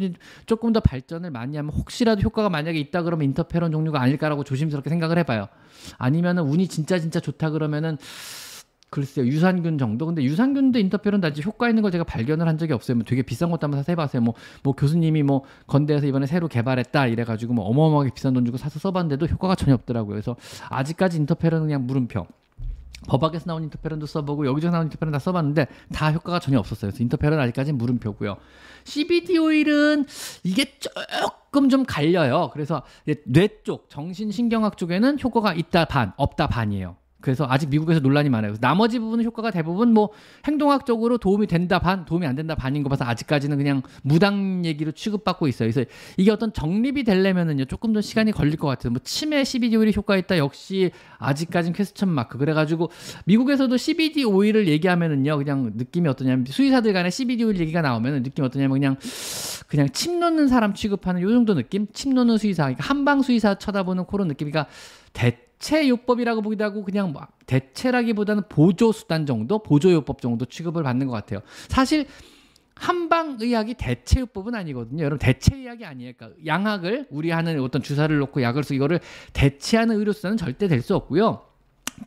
조금 0.46 0.74
더 0.74 0.82
발전을 0.82 1.32
많이 1.32 1.56
하면 1.56 1.72
혹시라도 1.74 2.20
효과가 2.22 2.50
만약에 2.50 2.78
있다 2.80 3.04
그러면 3.04 3.24
인터페론 3.28 3.72
종류가 3.72 4.02
아닐까라고 4.02 4.44
조심스럽게 4.44 4.90
생각을 4.90 5.18
해봐요. 5.20 5.48
아니면은 5.98 6.44
운이 6.44 6.68
진짜 6.68 7.00
진짜 7.00 7.22
좋다 7.22 7.52
그러면은 7.52 7.98
글쎄요 8.90 9.26
유산균 9.26 9.78
정도 9.78 10.06
근데 10.06 10.24
유산균도 10.24 10.80
인터페론 10.80 11.24
아직 11.26 11.46
효과 11.46 11.68
있는 11.68 11.82
걸 11.82 11.92
제가 11.92 12.04
발견을 12.04 12.48
한 12.48 12.58
적이 12.58 12.74
없어요 12.74 12.96
뭐 12.96 13.06
되게 13.06 13.22
비싼 13.22 13.52
것도 13.52 13.66
한번 13.66 13.80
사서 13.80 13.92
해봤어요 13.92 14.22
뭐, 14.22 14.34
뭐 14.64 14.74
교수님이 14.74 15.24
뭐 15.24 15.44
건대에서 15.68 16.08
이번에 16.08 16.26
새로 16.26 16.48
개발했다 16.48 17.08
이래가지고 17.08 17.54
뭐 17.54 17.66
어마어마하게 17.66 18.12
비싼 18.16 18.34
돈 18.34 18.46
주고 18.46 18.58
사서 18.58 18.80
써봤는데도 18.80 19.26
효과가 19.26 19.56
전혀 19.56 19.74
없더라고요 19.74 20.12
그래서 20.14 20.36
아직까지 20.70 21.18
인터페론은 21.18 21.68
그냥 21.68 21.86
물음표 21.86 22.28
법학에서 23.08 23.46
나온 23.46 23.64
인터페론도 23.64 24.06
써보고 24.06 24.46
여기저기 24.48 24.72
나온 24.72 24.86
인터페론 24.86 25.12
다 25.12 25.20
써봤는데 25.20 25.68
다 25.94 26.12
효과가 26.12 26.40
전혀 26.40 26.60
없었어요. 26.60 26.92
그래서 26.92 27.04
인터페론 27.04 27.40
아직까지 27.40 27.72
물음표고요. 27.74 28.38
CBD 28.84 29.38
오일은 29.38 30.06
이게 30.44 30.78
조금 30.80 31.70
좀 31.70 31.86
갈려요. 31.86 32.50
그래서 32.54 32.84
뇌 33.26 33.50
쪽, 33.64 33.90
정신신경학 33.90 34.78
쪽에는 34.78 35.20
효과가 35.24 35.54
있다 35.54 35.86
반, 35.86 36.14
없다 36.18 36.48
반이에요. 36.48 36.98
그래서 37.20 37.48
아직 37.50 37.70
미국에서 37.70 38.00
논란이 38.00 38.30
많아요. 38.30 38.54
나머지 38.62 39.00
부분은 39.00 39.26
효과가 39.26 39.50
대부분 39.52 39.94
뭐 39.94 40.10
행동학적으로 40.46 41.18
도움이 41.18 41.48
된다 41.48 41.80
반, 41.80 42.06
도움이 42.06 42.28
안 42.28 42.36
된다 42.36 42.54
반인 42.54 42.84
거 42.84 42.90
봐서 42.90 43.06
아직까지는 43.06 43.58
그냥 43.58 43.82
무당 44.04 44.64
얘기로 44.64 44.92
취급받고 44.92 45.48
있어요. 45.48 45.70
그래서 45.70 45.90
이게 46.18 46.32
어떤 46.32 46.54
정립이 46.54 47.04
되려면은요 47.04 47.66
조금 47.66 47.92
더 47.94 48.02
시간이 48.02 48.32
걸릴 48.32 48.58
것 48.58 48.68
같아요. 48.68 48.92
뭐 48.92 49.02
치매 49.04 49.44
CBD 49.44 49.76
오일이 49.78 49.94
효과 49.96 50.16
있다 50.16 50.38
역시 50.38 50.92
아직까진 51.18 51.74
퀘스천 51.74 52.08
마크. 52.08 52.38
그래가지고 52.38 52.92
미국에서도 53.26 53.76
CBD 53.76 54.24
오일을 54.24 54.68
얘기하면은요 54.68 55.38
그냥 55.38 55.72
느낌이 55.76 56.08
어떠냐면 56.08 56.46
수의사들 56.46 56.94
간에 56.94 57.10
CBD 57.10 57.44
오일 57.44 57.60
얘기가 57.60 57.82
나오면은 57.82 58.22
느낌이 58.24 58.46
어떠냐면 58.46 58.74
그냥 58.74 58.96
그냥 59.68 59.90
침 59.90 60.20
놓는 60.20 60.48
사람 60.48 60.74
취급하는 60.74 61.22
요 61.22 61.30
정도 61.30 61.54
느낌? 61.54 61.88
침 61.94 62.14
놓는 62.14 62.38
수의사, 62.38 62.64
그러니까 62.64 62.86
한방 62.86 63.22
수의사 63.22 63.56
쳐다보는 63.56 64.06
그런 64.06 64.28
느낌이니까 64.28 64.68
대 65.14 65.47
대체요법이라고 65.60 66.42
보기도 66.42 66.64
하고 66.64 66.84
그냥 66.84 67.12
뭐 67.12 67.26
대체라기보다는 67.46 68.44
보조수단 68.50 69.26
정도, 69.26 69.60
보조요법 69.60 70.22
정도 70.22 70.46
취급을 70.46 70.84
받는 70.84 71.08
것 71.08 71.14
같아요. 71.14 71.40
사실 71.68 72.06
한방의학이 72.76 73.74
대체요법은 73.74 74.54
아니거든요. 74.54 75.04
여러분 75.04 75.18
대체의학이 75.18 75.84
아니에요. 75.84 76.14
그러니까 76.16 76.40
양학을 76.46 77.08
우리 77.10 77.32
하는 77.32 77.60
어떤 77.62 77.82
주사를 77.82 78.16
놓고 78.16 78.42
약을 78.44 78.64
쓰고 78.64 78.76
이거를 78.76 79.00
대체하는 79.34 79.96
의료수단은 79.98 80.38
절대 80.38 80.68
될 80.68 80.82
수 80.82 80.96
없고요. 80.96 81.47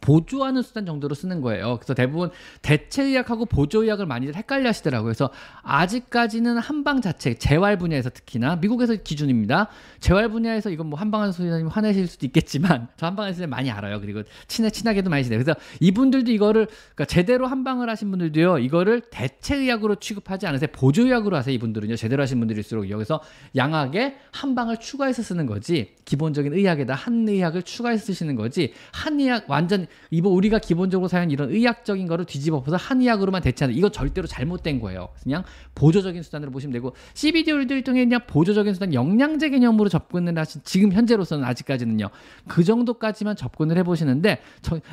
보조하는 0.00 0.62
수단 0.62 0.86
정도로 0.86 1.14
쓰는 1.14 1.40
거예요. 1.40 1.76
그래서 1.78 1.94
대부분 1.94 2.30
대체의학하고 2.62 3.46
보조의학을 3.46 4.06
많이들 4.06 4.34
헷갈려 4.36 4.68
하시더라고요. 4.68 5.06
그래서 5.06 5.30
아직까지는 5.62 6.58
한방 6.58 7.00
자체, 7.00 7.34
재활 7.34 7.76
분야에서 7.78 8.10
특히나 8.10 8.56
미국에서 8.56 8.94
기준입니다. 8.94 9.68
재활 9.98 10.28
분야에서 10.28 10.70
이건 10.70 10.86
뭐 10.86 10.98
한방한 10.98 11.32
소리님 11.32 11.68
화내실 11.68 12.06
수도 12.06 12.26
있겠지만 12.26 12.88
저 12.96 13.14
소리 13.32 13.46
많이 13.46 13.70
알아요. 13.70 14.00
그리고 14.00 14.22
친해 14.48 14.70
친하게도 14.70 15.10
많이 15.10 15.24
지내요. 15.24 15.42
그래서 15.42 15.58
이분들도 15.80 16.30
이거를 16.30 16.66
그러니까 16.66 17.04
제대로 17.06 17.46
한방을 17.46 17.90
하신 17.90 18.10
분들도요. 18.10 18.58
이거를 18.58 19.02
대체의학으로 19.10 19.96
취급하지 19.96 20.46
않으세요. 20.46 20.68
보조의학으로 20.72 21.36
하세요. 21.36 21.54
이분들은요. 21.54 21.96
제대로 21.96 22.22
하신 22.22 22.38
분들일수록 22.38 22.90
여기서 22.90 23.20
양학에 23.56 24.16
한방을 24.32 24.78
추가해서 24.78 25.22
쓰는 25.22 25.46
거지. 25.46 25.94
기본적인 26.04 26.52
의학에다 26.52 26.94
한의학을 26.94 27.62
추가해서 27.62 28.06
쓰시는 28.06 28.36
거지. 28.36 28.72
한의학 28.92 29.44
완전 29.48 29.79
완전 29.80 29.86
이번 30.10 30.32
우리가 30.32 30.58
기본적으로 30.58 31.08
사용 31.08 31.30
이런 31.30 31.50
의학적인 31.50 32.06
거를 32.06 32.24
뒤집어 32.24 32.58
엎어서 32.58 32.76
한의학으로만 32.76 33.42
대체하는 33.42 33.76
이거 33.76 33.88
절대로 33.90 34.26
잘못된 34.26 34.80
거예요. 34.80 35.08
그냥 35.22 35.44
보조적인 35.74 36.22
수단으로 36.22 36.50
보시면 36.50 36.72
되고 36.72 36.94
CBD 37.14 37.52
오일들 37.52 37.82
중에 37.82 38.04
그냥 38.04 38.20
보조적인 38.26 38.74
수단 38.74 38.94
영양제 38.94 39.50
개념으로 39.50 39.88
접근을 39.88 40.38
하신 40.38 40.62
지금 40.64 40.92
현재로서는 40.92 41.44
아직까지는요. 41.44 42.10
그 42.48 42.64
정도까지만 42.64 43.36
접근을 43.36 43.78
해 43.78 43.82
보시는데 43.82 44.40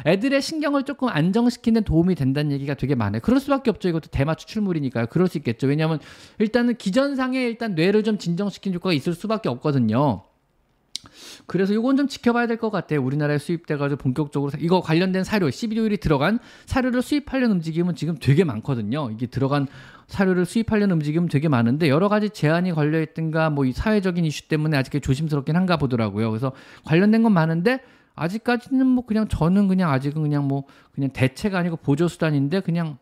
애들의 0.05 0.41
신경을 0.41 0.83
조금 0.83 1.09
안정시키는 1.09 1.83
도움이 1.83 2.15
된다는 2.15 2.51
얘기가 2.51 2.73
되게 2.75 2.95
많아요. 2.95 3.21
그럴 3.21 3.39
수밖에 3.39 3.69
없죠. 3.69 3.89
이것도 3.89 4.09
대마 4.11 4.35
추출물이니까요. 4.35 5.07
그럴 5.07 5.27
수 5.27 5.37
있겠죠. 5.37 5.67
왜냐하면 5.67 5.99
일단은 6.39 6.75
기전상에 6.75 7.41
일단 7.41 7.75
뇌를 7.75 8.03
좀 8.03 8.17
진정시키는 8.17 8.75
효과가 8.75 8.93
있을 8.93 9.13
수밖에 9.13 9.49
없거든요. 9.49 10.23
그래서 11.45 11.73
이건 11.73 11.95
좀 11.97 12.07
지켜봐야 12.07 12.47
될 12.47 12.57
것 12.57 12.71
같아요. 12.71 13.03
우리나라에 13.03 13.37
수입돼가지고 13.37 13.97
본격적으로 14.01 14.51
이거 14.59 14.81
관련된 14.81 15.23
사료, 15.23 15.47
12오일이 15.47 15.99
들어간 15.99 16.39
사료를 16.65 17.01
수입하려는 17.01 17.57
움직임은 17.57 17.95
지금 17.95 18.17
되게 18.19 18.43
많거든요. 18.43 19.09
이게 19.11 19.27
들어간 19.27 19.67
사료를 20.07 20.45
수입하려는 20.45 20.95
움직임은 20.95 21.27
되게 21.29 21.47
많은데 21.49 21.89
여러 21.89 22.09
가지 22.09 22.29
제한이 22.29 22.71
걸려 22.71 23.01
있든가 23.01 23.49
뭐 23.49 23.65
이 23.65 23.73
사회적인 23.73 24.23
이슈 24.25 24.47
때문에 24.47 24.77
아직 24.77 25.01
조심스럽긴 25.01 25.55
한가 25.55 25.77
보더라고요. 25.77 26.29
그래서 26.31 26.51
관련된 26.85 27.23
건 27.23 27.33
많은데 27.33 27.79
아직까지는 28.15 28.87
뭐 28.87 29.05
그냥 29.05 29.27
저는 29.27 29.67
그냥 29.67 29.91
아직은 29.91 30.21
그냥 30.21 30.47
뭐 30.47 30.63
그냥 30.93 31.11
대체가 31.11 31.59
아니고 31.59 31.77
보조 31.77 32.07
수단인데 32.07 32.61
그냥 32.61 32.97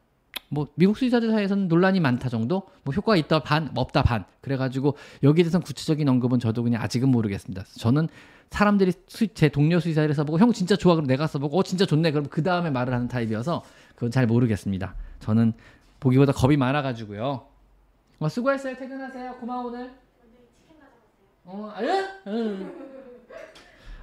뭐 0.50 0.68
미국 0.76 0.98
수의사들 0.98 1.32
사이에서는 1.32 1.68
논란이 1.68 2.00
많다 2.00 2.30
정도? 2.30 2.64
뭐 2.84 2.94
효과가 2.94 3.16
있다 3.18 3.40
반 3.40 3.72
없다 3.76 4.04
반. 4.04 4.26
그래가지고 4.42 4.96
여기에 5.24 5.44
대해서 5.44 5.60
구체적인 5.60 6.08
언급은 6.08 6.40
저도 6.40 6.64
그냥 6.64 6.82
아직은 6.82 7.10
모르겠습니다. 7.10 7.64
저는 7.78 8.08
사람들이 8.52 8.94
수, 9.08 9.28
제 9.34 9.50
동료 9.50 9.80
수의사를 9.80 10.14
써보고 10.14 10.40
형 10.40 10.54
진짜 10.54 10.76
좋아 10.76 10.96
그럼 10.96 11.08
내가 11.08 11.28
써보고 11.28 11.60
어 11.60 11.64
진짜 11.64 11.86
좋네. 11.86 12.12
그럼 12.12 12.28
그 12.30 12.44
다음에 12.44 12.70
말을 12.70 12.94
하는 12.94 13.08
타입이어서 13.08 13.64
그건 13.96 14.12
잘 14.12 14.28
모르겠습니다. 14.28 14.96
저는 15.20 15.54
보기보다 16.00 16.32
겁이 16.32 16.56
많아가지고요. 16.58 17.48
어, 18.20 18.30
수고했어요. 18.30 18.76
퇴근하세요. 18.76 19.36
고마워 19.38 19.66
오늘. 19.66 19.92
어, 21.44 21.72
아, 21.76 21.84
예? 21.84 22.06
응. 22.28 22.74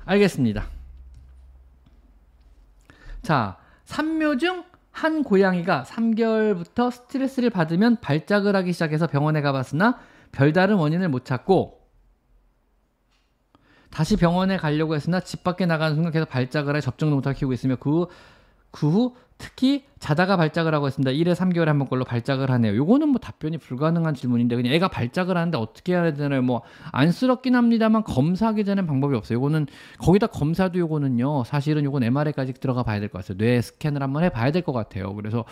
알겠습니다. 0.05 0.67
자 3.23 3.57
삼묘 3.85 4.37
중 4.39 4.65
한 4.93 5.25
고양이가 5.25 5.85
3개월부터 5.85 6.91
스트레스를 6.91 7.51
받으면 7.51 7.97
발작을 8.01 8.55
하기 8.57 8.73
시작해서 8.73 9.07
병원에 9.07 9.41
가봤으나 9.41 9.99
별다른 10.31 10.77
원인을 10.77 11.09
못 11.09 11.25
찾고 11.25 11.81
다시 13.91 14.17
병원에 14.17 14.57
가려고 14.57 14.95
했으나 14.95 15.21
집 15.21 15.45
밖에 15.45 15.67
나가는 15.67 15.95
순간 15.95 16.13
계속 16.13 16.29
발작을 16.29 16.77
해 16.77 16.81
접종도 16.81 17.17
못하고 17.17 17.37
키우고 17.37 17.53
있으며 17.53 17.77
그, 17.77 18.07
그후 18.71 19.15
특히 19.43 19.85
자다가 19.99 20.37
발작을 20.37 20.73
하고 20.73 20.87
있습니다. 20.87 21.11
1에 21.11 21.35
3개월에 21.35 21.65
한번 21.67 21.89
걸로 21.89 22.05
발작을 22.05 22.49
하네요. 22.53 22.77
요거는 22.77 23.09
뭐 23.09 23.19
답변이 23.19 23.59
불가능한 23.59 24.15
질문인데 24.15 24.55
그냥 24.55 24.73
애가 24.73 24.87
발작을 24.87 25.37
하는데 25.37 25.59
어떻게 25.59 25.95
해야 25.95 26.13
되나요? 26.15 26.43
뭐 26.43 26.63
안쓰럽긴 26.93 27.57
합니다만 27.57 28.05
검사하기 28.05 28.65
전에 28.65 28.87
방법이 28.87 29.17
없어요. 29.17 29.39
요거는 29.39 29.67
거기다 29.99 30.29
검사도 30.29 30.79
요거는요. 30.79 31.43
사실은 31.43 31.83
요건 31.83 32.05
MRI까지 32.05 32.53
들어가 32.55 32.85
봐야 32.85 33.01
될 33.01 33.09
것 33.09 33.19
같아요. 33.19 33.37
뇌 33.37 33.61
스캔을 33.61 34.01
한번 34.01 34.23
해 34.23 34.29
봐야 34.29 34.53
될 34.53 34.63
것 34.63 34.73
같아요. 34.73 35.13
그래서 35.17 35.45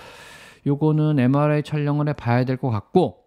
요거는 0.69 1.19
MRI 1.19 1.65
촬영을 1.65 2.09
해 2.09 2.13
봐야 2.13 2.45
될 2.45 2.59
것 2.59 2.71
같고 2.71 3.25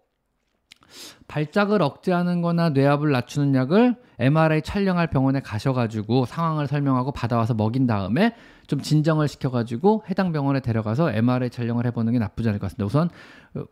발작을 1.28 1.82
억제하는 1.82 2.40
거나 2.40 2.70
뇌압을 2.70 3.10
낮추는 3.10 3.54
약을 3.54 3.96
MRI 4.18 4.62
촬영할 4.62 5.08
병원에 5.08 5.40
가셔가지고 5.40 6.26
상황을 6.26 6.66
설명하고 6.66 7.12
받아와서 7.12 7.54
먹인 7.54 7.86
다음에 7.86 8.34
좀 8.66 8.80
진정을 8.80 9.28
시켜가지고 9.28 10.04
해당 10.08 10.32
병원에 10.32 10.60
데려가서 10.60 11.12
MRI 11.12 11.50
촬영을 11.50 11.86
해보는 11.86 12.12
게 12.12 12.18
나쁘지 12.18 12.48
않을 12.48 12.58
것 12.60 12.66
같습니다. 12.66 12.84
우선 12.84 13.10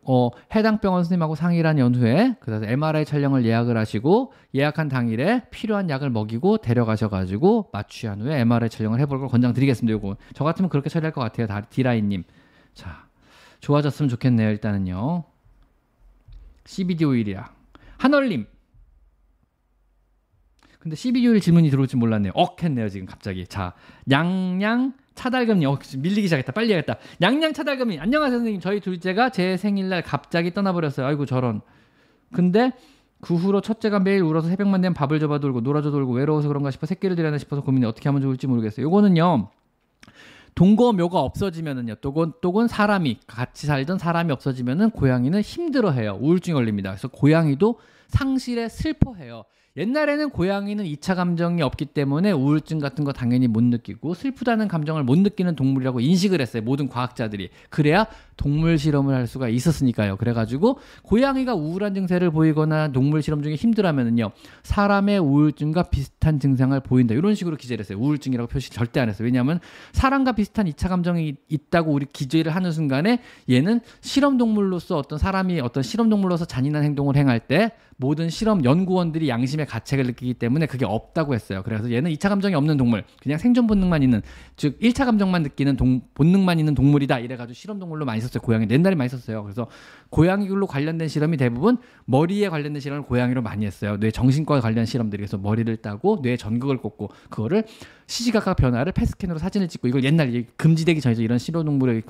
어, 0.03 0.29
해당 0.55 0.79
병원 0.79 1.03
선생님하고 1.03 1.35
상의를 1.35 1.69
한 1.69 1.79
연후에 1.79 2.35
그래서 2.39 2.65
MRI 2.65 3.05
촬영을 3.05 3.45
예약을 3.45 3.77
하시고 3.77 4.33
예약한 4.53 4.89
당일에 4.89 5.43
필요한 5.49 5.89
약을 5.89 6.09
먹이고 6.09 6.57
데려가셔가지고 6.57 7.69
마취한 7.71 8.21
후에 8.21 8.39
MRI 8.41 8.69
촬영을 8.69 8.99
해볼 8.99 9.19
걸 9.19 9.27
권장드리겠습니다. 9.29 9.93
요거 9.93 10.17
저 10.33 10.43
같으면 10.43 10.69
그렇게 10.69 10.89
처리할 10.89 11.11
것 11.11 11.21
같아요. 11.21 11.47
디라인님. 11.69 12.23
자 12.73 13.05
좋아졌으면 13.59 14.09
좋겠네요. 14.09 14.49
일단은요. 14.49 15.23
CBD 16.65 17.05
오일이야. 17.05 17.49
한얼님. 17.97 18.52
근데 20.83 20.97
CBD 20.97 21.25
오일 21.29 21.39
질문이 21.39 21.69
들어올 21.69 21.87
줄 21.87 21.97
몰랐네요. 21.99 22.33
억 22.35 22.61
했네요, 22.61 22.89
지금 22.89 23.05
갑자기. 23.05 23.47
자, 23.47 23.71
양양 24.11 24.91
차달금님. 25.15 25.69
어, 25.69 25.79
밀리기 25.97 26.23
시작했다. 26.23 26.51
빨리 26.51 26.71
해야겠다. 26.71 26.97
양양 27.21 27.53
차달금님. 27.53 28.01
안녕하세요, 28.01 28.39
선생님. 28.39 28.59
저희 28.59 28.81
둘째가 28.81 29.29
제 29.29 29.55
생일날 29.55 30.01
갑자기 30.01 30.53
떠나버렸어요. 30.53 31.07
아이고, 31.07 31.25
저런. 31.25 31.61
근데 32.33 32.73
그 33.21 33.33
후로 33.33 33.61
첫째가 33.61 34.01
매일 34.01 34.23
울어서 34.23 34.49
새벽만 34.49 34.81
되면 34.81 34.93
밥을 34.93 35.21
접어 35.21 35.39
돌고 35.39 35.61
놀아줘 35.61 35.89
돌고 35.89 36.11
외로워서 36.15 36.49
그런가 36.49 36.69
싶어 36.69 36.85
새끼를 36.85 37.15
드려야 37.15 37.37
싶어서 37.37 37.61
고민해 37.61 37.87
어떻게 37.87 38.09
하면 38.09 38.21
좋을지 38.21 38.47
모르겠어요. 38.47 38.85
요거는요. 38.85 39.51
동거묘가 40.55 41.17
없어지면은요. 41.17 41.95
또건 42.01 42.33
또건 42.41 42.67
사람이 42.67 43.19
같이 43.25 43.67
살던 43.67 43.99
사람이 43.99 44.33
없어지면은 44.33 44.89
고양이는 44.89 45.39
힘들어해요. 45.39 46.17
우울증 46.19 46.55
걸립니다. 46.55 46.89
그래서 46.89 47.07
고양이도 47.07 47.79
상실에 48.13 48.69
슬퍼해요. 48.69 49.43
옛날에는 49.75 50.29
고양이는 50.29 50.85
2차 50.85 51.15
감정이 51.15 51.63
없기 51.63 51.85
때문에 51.85 52.31
우울증 52.31 52.77
같은 52.77 53.03
거 53.03 53.11
당연히 53.11 53.47
못 53.47 53.63
느끼고 53.63 54.13
슬프다는 54.13 54.67
감정을 54.67 55.03
못 55.03 55.17
느끼는 55.17 55.55
동물이라고 55.55 55.99
인식을 55.99 56.41
했어요. 56.41 56.61
모든 56.61 56.87
과학자들이. 56.87 57.49
그래야 57.71 58.05
동물 58.37 58.77
실험을 58.77 59.15
할 59.15 59.25
수가 59.25 59.49
있었으니까요. 59.49 60.17
그래가지고 60.17 60.77
고양이가 61.01 61.55
우울한 61.55 61.95
증세를 61.95 62.29
보이거나 62.29 62.91
동물 62.91 63.23
실험 63.23 63.41
중에 63.41 63.55
힘들어하면은요 63.55 64.31
사람의 64.61 65.17
우울증과 65.19 65.83
비슷한 65.83 66.39
증상을 66.39 66.79
보인다 66.81 67.15
이런 67.15 67.33
식으로 67.33 67.57
기재를 67.57 67.83
했어요. 67.83 67.97
우울증이라고 67.97 68.47
표시 68.47 68.69
절대 68.69 68.99
안 68.99 69.09
했어요. 69.09 69.25
왜냐하면 69.25 69.59
사람과 69.91 70.33
비슷한 70.33 70.67
이차 70.67 70.87
감정이 70.87 71.35
있다고 71.49 71.91
우리 71.91 72.05
기재를 72.05 72.53
하는 72.53 72.71
순간에 72.71 73.21
얘는 73.49 73.81
실험 74.01 74.37
동물로서 74.37 74.97
어떤 74.97 75.17
사람이 75.17 75.61
어떤 75.61 75.81
실험 75.81 76.09
동물로서 76.09 76.45
잔인한 76.45 76.83
행동을 76.83 77.15
행할 77.15 77.39
때 77.39 77.71
모든 78.03 78.29
실험 78.29 78.65
연구원들이 78.65 79.29
양심의 79.29 79.65
가책을 79.65 80.05
느끼기 80.07 80.33
때문에 80.33 80.65
그게 80.65 80.83
없다고 80.85 81.33
했어요. 81.33 81.61
그래서 81.63 81.89
얘는 81.89 82.11
2차 82.11 82.27
감정이 82.27 82.53
없는 82.53 82.75
동물, 82.75 83.05
그냥 83.21 83.37
생존 83.37 83.65
본능만 83.65 84.03
있는 84.03 84.21
즉 84.57 84.77
1차 84.81 85.05
감정만 85.05 85.41
느끼는 85.43 85.77
동, 85.77 86.01
본능만 86.13 86.59
있는 86.59 86.75
동물이다. 86.75 87.19
이래가지고 87.19 87.53
실험 87.53 87.79
동물로 87.79 88.03
많이 88.03 88.19
썼어요. 88.19 88.41
고양이 88.41 88.67
옛날에 88.69 88.95
많이 88.95 89.07
썼어요. 89.07 89.43
그래서 89.43 89.67
고양이로 90.09 90.67
관련된 90.67 91.07
실험이 91.07 91.37
대부분 91.37 91.77
머리에 92.03 92.49
관련된 92.49 92.81
실험을 92.81 93.05
고양이로 93.05 93.41
많이 93.41 93.65
했어요. 93.65 93.97
뇌 93.97 94.11
정신과 94.11 94.59
관련 94.59 94.85
실험들이 94.85 95.21
그래서 95.21 95.37
머리를 95.37 95.73
따고 95.77 96.21
뇌 96.21 96.35
전극을 96.35 96.77
꽂고 96.77 97.09
그거를 97.29 97.63
시시각각 98.07 98.57
변화를 98.57 98.91
패스캔으로 98.91 99.39
사진을 99.39 99.69
찍고 99.69 99.87
이걸 99.87 100.03
옛날 100.03 100.45
금지되기 100.57 100.99
전에 100.99 101.15
이런 101.19 101.39
실험 101.39 101.63
동물의 101.63 102.03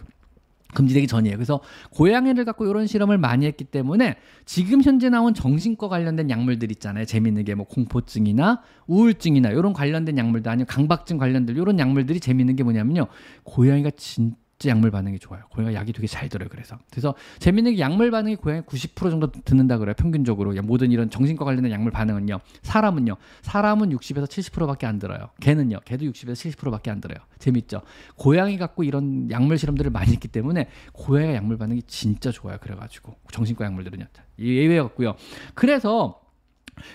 금지되기 0.73 1.07
전이에요. 1.07 1.37
그래서 1.37 1.61
고양이를 1.91 2.45
갖고 2.45 2.67
이런 2.67 2.87
실험을 2.87 3.17
많이 3.17 3.45
했기 3.45 3.63
때문에 3.63 4.17
지금 4.45 4.81
현재 4.81 5.09
나온 5.09 5.33
정신과 5.33 5.87
관련된 5.87 6.29
약물들 6.29 6.69
있잖아요. 6.71 7.05
재밌는 7.05 7.45
게 7.45 7.53
뭐 7.53 7.65
공포증이나 7.67 8.61
우울증이나 8.87 9.49
이런 9.49 9.73
관련된 9.73 10.17
약물도 10.17 10.49
아니면 10.49 10.65
강박증 10.67 11.17
관련된 11.17 11.55
이런 11.55 11.79
약물들이 11.79 12.19
재밌는 12.19 12.55
게 12.55 12.63
뭐냐면요. 12.63 13.07
고양이가 13.43 13.91
진 13.91 14.35
진짜 14.63 14.75
약물 14.77 14.91
반응이 14.91 15.19
좋아요. 15.19 15.43
고양이가 15.49 15.77
약이 15.77 15.91
되게 15.91 16.07
잘 16.07 16.29
들어요. 16.29 16.47
그래서 16.49 16.77
그래서 16.89 17.15
재밌는 17.39 17.73
게 17.75 17.79
약물 17.79 18.11
반응이 18.11 18.37
고양이 18.37 18.61
90% 18.61 19.09
정도 19.09 19.29
듣는다 19.29 19.77
그래요. 19.77 19.93
평균적으로 19.97 20.53
모든 20.63 20.89
이런 20.89 21.09
정신과 21.09 21.43
관련된 21.43 21.69
약물 21.69 21.91
반응은요. 21.91 22.39
사람은요. 22.61 23.17
사람은 23.41 23.89
60에서 23.89 24.25
70%밖에 24.25 24.87
안 24.87 24.99
들어요. 24.99 25.31
개는요. 25.41 25.81
개도 25.83 26.05
60에서 26.05 26.55
70%밖에 26.55 26.91
안 26.91 27.01
들어요. 27.01 27.17
재밌죠. 27.39 27.81
고양이 28.15 28.57
갖고 28.57 28.85
이런 28.85 29.29
약물 29.29 29.57
실험들을 29.57 29.91
많이 29.91 30.13
했기 30.13 30.29
때문에 30.29 30.69
고양이가 30.93 31.35
약물 31.35 31.57
반응이 31.57 31.81
진짜 31.83 32.31
좋아요. 32.31 32.57
그래가지고 32.61 33.15
정신과 33.33 33.65
약물들은요. 33.65 34.05
예외였고요. 34.39 35.15
그래서 35.55 36.22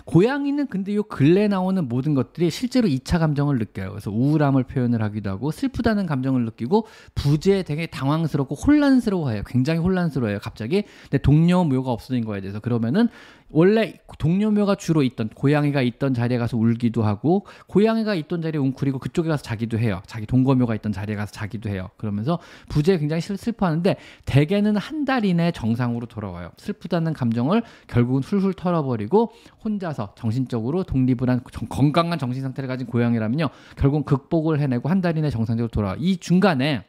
고양이는 0.05 0.67
근데 0.69 0.95
요 0.95 1.03
근래 1.03 1.49
나오는 1.49 1.89
모든 1.89 2.15
것들이 2.15 2.51
실제로 2.51 2.89
2차 2.89 3.19
감정을 3.19 3.59
느껴요. 3.59 3.91
그래서 3.91 4.11
우울함을 4.11 4.65
표현을 4.65 5.03
하기도 5.03 5.31
하고 5.31 5.51
슬프다는 5.51 6.07
감정을 6.07 6.45
느끼고 6.45 6.87
부재 7.15 7.63
되게 7.63 7.87
당황스럽고 7.87 8.55
혼란스러워해요. 8.55 9.43
굉장히 9.47 9.81
혼란스러워요. 9.81 10.39
갑자기 10.41 10.85
근데 11.03 11.19
동료 11.19 11.65
묘가 11.65 11.91
없어진 11.91 12.25
거에 12.25 12.41
대해서 12.41 12.61
그러면은 12.61 13.09
원래 13.51 13.95
동료묘가 14.19 14.75
주로 14.75 15.03
있던 15.03 15.31
고양이가 15.31 15.81
있던 15.83 16.13
자리에 16.13 16.39
가서 16.39 16.57
울기도 16.57 17.03
하고 17.03 17.47
고양이가 17.67 18.15
있던 18.15 18.43
자리에 18.43 18.61
웅크리고 18.61 18.99
그쪽에 18.99 19.29
가서 19.29 19.43
자기도 19.43 19.79
해요. 19.79 20.03
자기 20.07 20.27
동거묘가 20.27 20.75
있던 20.77 20.93
자리에 20.93 21.17
가서 21.17 21.33
자기도 21.33 21.71
해요. 21.71 21.89
그러면서 21.97 22.39
부재 22.69 22.99
굉장히 22.99 23.21
슬퍼하는데 23.23 23.97
대개는 24.27 24.77
한 24.77 24.99
달 25.09 25.25
이내 25.25 25.53
정상으로 25.53 26.05
돌아와요. 26.05 26.51
슬프다는 26.59 27.15
감정을 27.15 27.63
결국은 27.87 28.23
훌훌 28.23 28.53
털어버리고 28.53 29.33
혼자서 29.65 30.15
정신적으로 30.17 30.83
독립을 30.83 31.31
한 31.31 31.41
건강한 31.71 32.19
정신 32.19 32.43
상태를 32.43 32.69
가진 32.69 32.87
고양이라면요. 32.87 33.49
결국 33.77 34.05
극복을 34.05 34.61
해내고 34.61 34.91
한 34.91 35.01
달 35.01 35.17
이내 35.17 35.31
정상적으로 35.31 35.71
돌아와. 35.71 35.97
이 35.99 36.19
중간에 36.19 36.85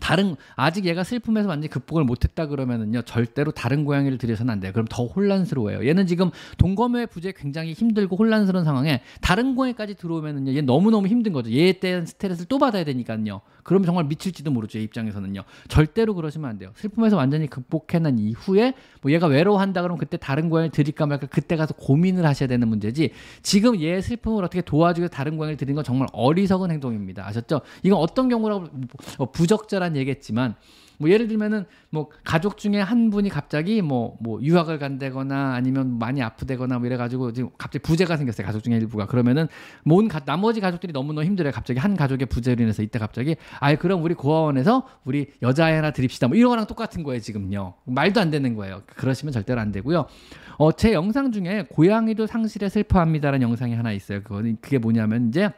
다른 0.00 0.36
아직 0.54 0.84
얘가 0.84 1.04
슬픔에서 1.04 1.48
완전히 1.48 1.68
극복을 1.68 2.04
못했다 2.04 2.46
그러면은요 2.46 3.02
절대로 3.02 3.52
다른 3.52 3.84
고양이를 3.84 4.18
들여서는 4.18 4.52
안 4.52 4.60
돼요. 4.60 4.72
그럼 4.72 4.86
더 4.88 5.04
혼란스러워요. 5.04 5.86
얘는 5.86 6.06
지금 6.06 6.30
동거묘의 6.58 7.08
부재 7.08 7.32
굉장히 7.32 7.72
힘들고 7.72 8.16
혼란스러운 8.16 8.64
상황에 8.64 9.02
다른 9.20 9.54
고양이까지 9.54 9.94
들어오면은요 9.94 10.52
얘 10.54 10.60
너무 10.60 10.90
너무 10.90 11.06
힘든 11.06 11.32
거죠. 11.32 11.50
얘에 11.50 11.74
대한 11.74 12.06
스트레스를 12.06 12.46
또 12.48 12.58
받아야 12.58 12.84
되니까요. 12.84 13.40
그러면 13.62 13.86
정말 13.86 14.04
미칠지도 14.04 14.50
모르죠. 14.50 14.78
얘 14.78 14.82
입장에서는요. 14.82 15.42
절대로 15.68 16.14
그러시면 16.14 16.48
안 16.48 16.58
돼요. 16.58 16.70
슬픔에서 16.76 17.16
완전히 17.16 17.48
극복해낸 17.48 18.18
이후에 18.18 18.74
뭐 19.02 19.10
얘가 19.10 19.26
외로워한다 19.26 19.82
그러면 19.82 19.98
그때 19.98 20.16
다른 20.16 20.48
고양이를 20.50 20.70
드릴까 20.70 21.06
말까 21.06 21.26
그때 21.26 21.56
가서 21.56 21.74
고민을 21.74 22.24
하셔야 22.26 22.48
되는 22.48 22.68
문제지. 22.68 23.10
지금 23.42 23.80
얘의 23.80 24.02
슬픔을 24.02 24.44
어떻게 24.44 24.60
도와주고 24.60 25.08
다른 25.08 25.36
고양이를 25.36 25.56
드리는 25.56 25.74
건 25.74 25.84
정말 25.84 26.08
어리석은 26.12 26.70
행동입니다. 26.70 27.26
아셨죠? 27.26 27.60
이건 27.82 27.98
어떤 27.98 28.28
경우라고 28.28 28.66
뭐 29.18 29.30
부적 29.30 29.65
적절한 29.66 29.96
얘기겠지만 29.96 30.54
뭐 30.98 31.10
예를 31.10 31.28
들면은 31.28 31.66
뭐 31.90 32.08
가족 32.24 32.56
중에 32.56 32.80
한 32.80 33.10
분이 33.10 33.28
갑자기 33.28 33.82
뭐뭐 33.82 34.16
뭐 34.20 34.42
유학을 34.42 34.78
간다거나 34.78 35.54
아니면 35.54 35.98
많이 35.98 36.22
아프다거나 36.22 36.78
뭐 36.78 36.86
이래 36.86 36.96
가지고 36.96 37.32
지금 37.32 37.50
갑자기 37.58 37.82
부재가 37.82 38.16
생겼어요 38.16 38.46
가족 38.46 38.62
중에 38.62 38.76
일부가. 38.76 39.06
그러면은 39.06 39.46
온 39.84 40.08
가, 40.08 40.20
나머지 40.20 40.60
가족들이 40.60 40.92
너무너무 40.92 41.26
힘들어요. 41.26 41.52
갑자기 41.52 41.78
한 41.80 41.96
가족의 41.96 42.26
부재로 42.26 42.62
인해서 42.62 42.82
이때 42.82 42.98
갑자기 42.98 43.36
아예 43.60 43.76
그럼 43.76 44.02
우리 44.02 44.14
고아원에서 44.14 44.88
우리 45.04 45.26
여자애 45.42 45.74
하나 45.74 45.90
드립시다. 45.90 46.28
뭐 46.28 46.36
이런 46.36 46.50
거랑 46.50 46.66
똑같은 46.66 47.02
거예요 47.02 47.20
지금요. 47.20 47.74
말도 47.84 48.20
안 48.20 48.30
되는 48.30 48.54
거예요. 48.54 48.82
그러시면 48.86 49.32
절대로 49.32 49.60
안 49.60 49.72
되고요. 49.72 50.06
어 50.58 50.72
제 50.72 50.92
영상 50.94 51.32
중에 51.32 51.66
고양이도 51.70 52.26
상실에 52.26 52.68
슬퍼합니다라는 52.68 53.42
영상이 53.42 53.74
하나 53.74 53.92
있어요. 53.92 54.22
그거는 54.22 54.56
그게 54.60 54.78
뭐냐면 54.78 55.28
이제 55.28 55.50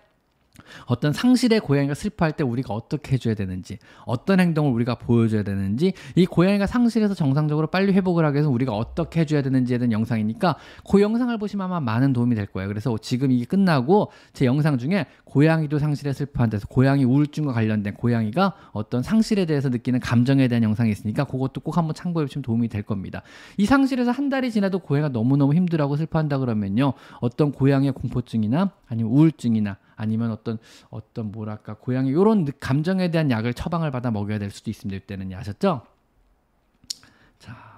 어떤 0.86 1.12
상실의 1.12 1.60
고양이가 1.60 1.94
슬퍼할 1.94 2.32
때 2.32 2.44
우리가 2.44 2.74
어떻게 2.74 3.12
해줘야 3.14 3.34
되는지, 3.34 3.78
어떤 4.04 4.40
행동을 4.40 4.72
우리가 4.72 4.96
보여줘야 4.96 5.42
되는지, 5.42 5.92
이 6.14 6.26
고양이가 6.26 6.66
상실해서 6.66 7.14
정상적으로 7.14 7.68
빨리 7.68 7.92
회복을 7.92 8.24
하기 8.26 8.34
위해서 8.34 8.50
우리가 8.50 8.72
어떻게 8.72 9.20
해줘야 9.20 9.42
되는지에 9.42 9.78
대한 9.78 9.92
영상이니까 9.92 10.56
그 10.90 11.00
영상을 11.00 11.36
보시면 11.38 11.66
아마 11.66 11.80
많은 11.80 12.12
도움이 12.12 12.34
될 12.34 12.46
거예요. 12.46 12.68
그래서 12.68 12.96
지금 13.00 13.30
이게 13.30 13.44
끝나고 13.44 14.10
제 14.32 14.46
영상 14.46 14.78
중에 14.78 15.06
고양이도 15.24 15.78
상실에 15.78 16.12
슬퍼한데서 16.12 16.66
고양이 16.68 17.04
우울증과 17.04 17.52
관련된 17.52 17.94
고양이가 17.94 18.54
어떤 18.72 19.02
상실에 19.02 19.44
대해서 19.44 19.68
느끼는 19.68 20.00
감정에 20.00 20.48
대한 20.48 20.62
영상이 20.62 20.90
있으니까 20.90 21.24
그것도 21.24 21.60
꼭 21.60 21.76
한번 21.76 21.94
참고해 21.94 22.24
보시면 22.26 22.42
도움이 22.42 22.68
될 22.68 22.82
겁니다. 22.82 23.22
이 23.56 23.66
상실에서 23.66 24.10
한 24.10 24.28
달이 24.28 24.50
지나도 24.50 24.80
고양이가 24.80 25.10
너무너무 25.10 25.54
힘들어하고 25.54 25.96
슬퍼한다 25.96 26.38
그러면요. 26.38 26.94
어떤 27.20 27.52
고양이의 27.52 27.92
공포증이나 27.92 28.70
아니면 28.86 29.12
우울증이나 29.12 29.76
아니면 29.98 30.30
어떤 30.30 30.58
어떤 30.88 31.30
뭐랄까 31.30 31.74
고양이 31.74 32.08
이런 32.08 32.46
감정에 32.58 33.10
대한 33.10 33.30
약을 33.30 33.52
처방을 33.52 33.90
받아 33.90 34.10
먹여야 34.10 34.38
될 34.38 34.50
수도 34.50 34.70
있습니다. 34.70 35.04
이때는 35.04 35.34
아셨죠? 35.34 35.82
자. 37.38 37.68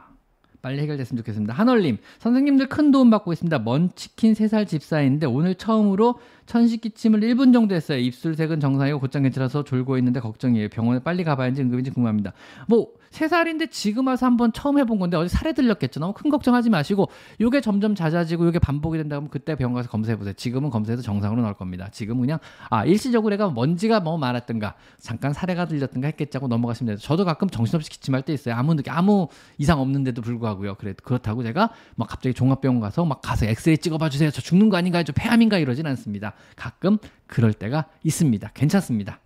빨리 0.62 0.82
해결됐으면 0.82 1.16
좋겠습니다. 1.22 1.54
한월님, 1.54 1.96
선생님들 2.18 2.68
큰 2.68 2.90
도움 2.90 3.08
받고 3.08 3.32
있습니다. 3.32 3.60
먼치킨 3.60 4.34
3살 4.34 4.68
집사인데 4.68 5.26
오늘 5.26 5.54
처음으로 5.54 6.20
천식 6.50 6.80
기침을 6.80 7.20
1분 7.20 7.52
정도 7.52 7.76
했어요. 7.76 7.98
입술색은 7.98 8.58
정상이고 8.58 8.98
곧장 8.98 9.22
괜찮아서 9.22 9.62
졸고 9.62 9.96
있는데 9.98 10.18
걱정이에요. 10.18 10.68
병원에 10.68 10.98
빨리 10.98 11.22
가봐야지 11.22 11.62
응급인지 11.62 11.92
궁금합니다. 11.92 12.32
뭐 12.66 12.88
세살인데 13.10 13.68
지금 13.68 14.06
와서 14.06 14.26
한번 14.26 14.52
처음 14.52 14.78
해본 14.78 14.98
건데 14.98 15.16
어제 15.16 15.28
살에 15.28 15.52
들렸겠죠. 15.52 16.00
너무 16.00 16.12
큰 16.12 16.30
걱정하지 16.30 16.70
마시고 16.70 17.08
요게 17.40 17.60
점점 17.60 17.94
잦아지고 17.94 18.46
요게 18.46 18.60
반복이 18.60 18.98
된다 18.98 19.20
면 19.20 19.28
그때 19.28 19.54
병원 19.54 19.74
가서 19.74 19.88
검사해 19.88 20.16
보세요. 20.16 20.32
지금은 20.32 20.70
검사해서 20.70 21.02
정상으로 21.02 21.42
나올 21.42 21.54
겁니다. 21.54 21.88
지금 21.92 22.20
그냥 22.20 22.38
아 22.68 22.84
일시적으로 22.84 23.30
내가 23.30 23.50
먼지가 23.50 24.00
너무 24.00 24.18
많았던가 24.18 24.74
잠깐 24.98 25.32
사례가 25.32 25.66
들렸던가 25.66 26.06
했겠자고 26.08 26.48
넘어가시면 26.48 26.96
돼요. 26.96 26.98
저도 26.98 27.24
가끔 27.24 27.48
정신없이 27.48 27.90
기침할 27.90 28.22
때 28.22 28.32
있어요. 28.32 28.54
아무 28.54 28.74
느낌 28.74 28.92
아무 28.92 29.28
이상 29.58 29.80
없는데도 29.80 30.22
불구하고요. 30.22 30.76
그래 30.76 30.94
그렇다고 31.02 31.42
제가 31.42 31.70
막 31.96 32.08
갑자기 32.08 32.34
종합병원 32.34 32.80
가서 32.80 33.04
막 33.04 33.20
가서 33.22 33.46
엑스레이 33.46 33.78
찍어봐 33.78 34.08
주세요. 34.08 34.30
저 34.30 34.40
죽는 34.40 34.68
거 34.68 34.76
아닌가요? 34.76 35.02
저 35.04 35.12
폐암인가 35.12 35.58
이러진 35.58 35.86
않습니다. 35.86 36.34
가끔 36.56 36.98
그럴 37.26 37.52
때가 37.52 37.86
있습니다. 38.04 38.50
괜찮습니다. 38.54 39.20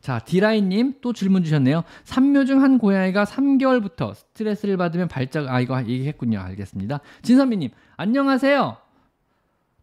자, 0.00 0.18
디라이님 0.18 0.94
또 1.00 1.12
질문 1.12 1.44
주셨네요. 1.44 1.84
산묘 2.04 2.44
중 2.46 2.60
한 2.60 2.78
고양이가 2.78 3.24
3개월부터 3.24 4.14
스트레스를 4.14 4.76
받으면 4.76 5.06
발작, 5.06 5.48
아, 5.48 5.60
이거 5.60 5.78
얘기했군요. 5.80 6.40
알겠습니다. 6.40 7.00
진선미님, 7.22 7.70
안녕하세요. 7.96 8.76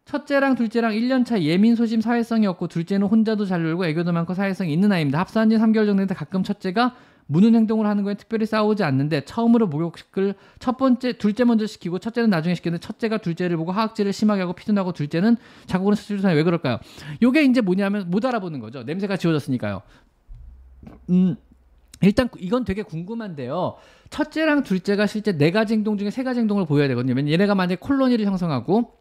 첫째랑 0.04 0.56
둘째랑 0.56 0.92
1년차 0.92 1.40
예민 1.40 1.74
소심 1.74 2.00
사회성이 2.02 2.46
없고 2.48 2.68
둘째는 2.68 3.06
혼자도 3.06 3.46
잘 3.46 3.62
놀고 3.62 3.86
애교도 3.86 4.12
많고 4.12 4.34
사회성이 4.34 4.72
있는 4.72 4.92
아이입니다. 4.92 5.18
합사한 5.20 5.48
지 5.48 5.56
3개월 5.56 5.86
정도 5.86 5.92
됐는데 5.92 6.14
가끔 6.14 6.42
첫째가 6.42 6.96
무는 7.30 7.54
행동을 7.54 7.86
하는 7.86 8.02
거에 8.02 8.14
특별히 8.14 8.44
싸우지 8.44 8.82
않는데 8.82 9.24
처음으로 9.24 9.68
목욕을 9.68 10.34
첫 10.58 10.76
번째 10.76 11.12
둘째 11.12 11.44
먼저 11.44 11.64
시키고 11.64 12.00
첫째는 12.00 12.28
나중에 12.28 12.56
시키는데 12.56 12.80
첫째가 12.80 13.18
둘째를 13.18 13.56
보고 13.56 13.70
하악질을 13.70 14.12
심하게 14.12 14.40
하고 14.40 14.52
피도나고 14.52 14.92
둘째는 14.92 15.36
자국으로 15.66 15.94
수술사에 15.94 16.34
왜 16.34 16.42
그럴까요? 16.42 16.80
요게 17.22 17.44
이제 17.44 17.60
뭐냐면 17.60 18.10
못 18.10 18.24
알아보는 18.24 18.58
거죠. 18.58 18.82
냄새가 18.82 19.16
지워졌으니까요. 19.16 19.82
음, 21.10 21.36
일단 22.02 22.28
이건 22.40 22.64
되게 22.64 22.82
궁금한데요. 22.82 23.76
첫째랑 24.10 24.64
둘째가 24.64 25.06
실제 25.06 25.38
네 25.38 25.52
가지 25.52 25.74
행동 25.74 25.98
중에 25.98 26.10
세 26.10 26.24
가지 26.24 26.40
행동을 26.40 26.66
보여야 26.66 26.88
되거든요. 26.88 27.14
얘네가 27.30 27.54
만약에 27.54 27.76
콜로니를 27.76 28.26
형성하고 28.26 28.98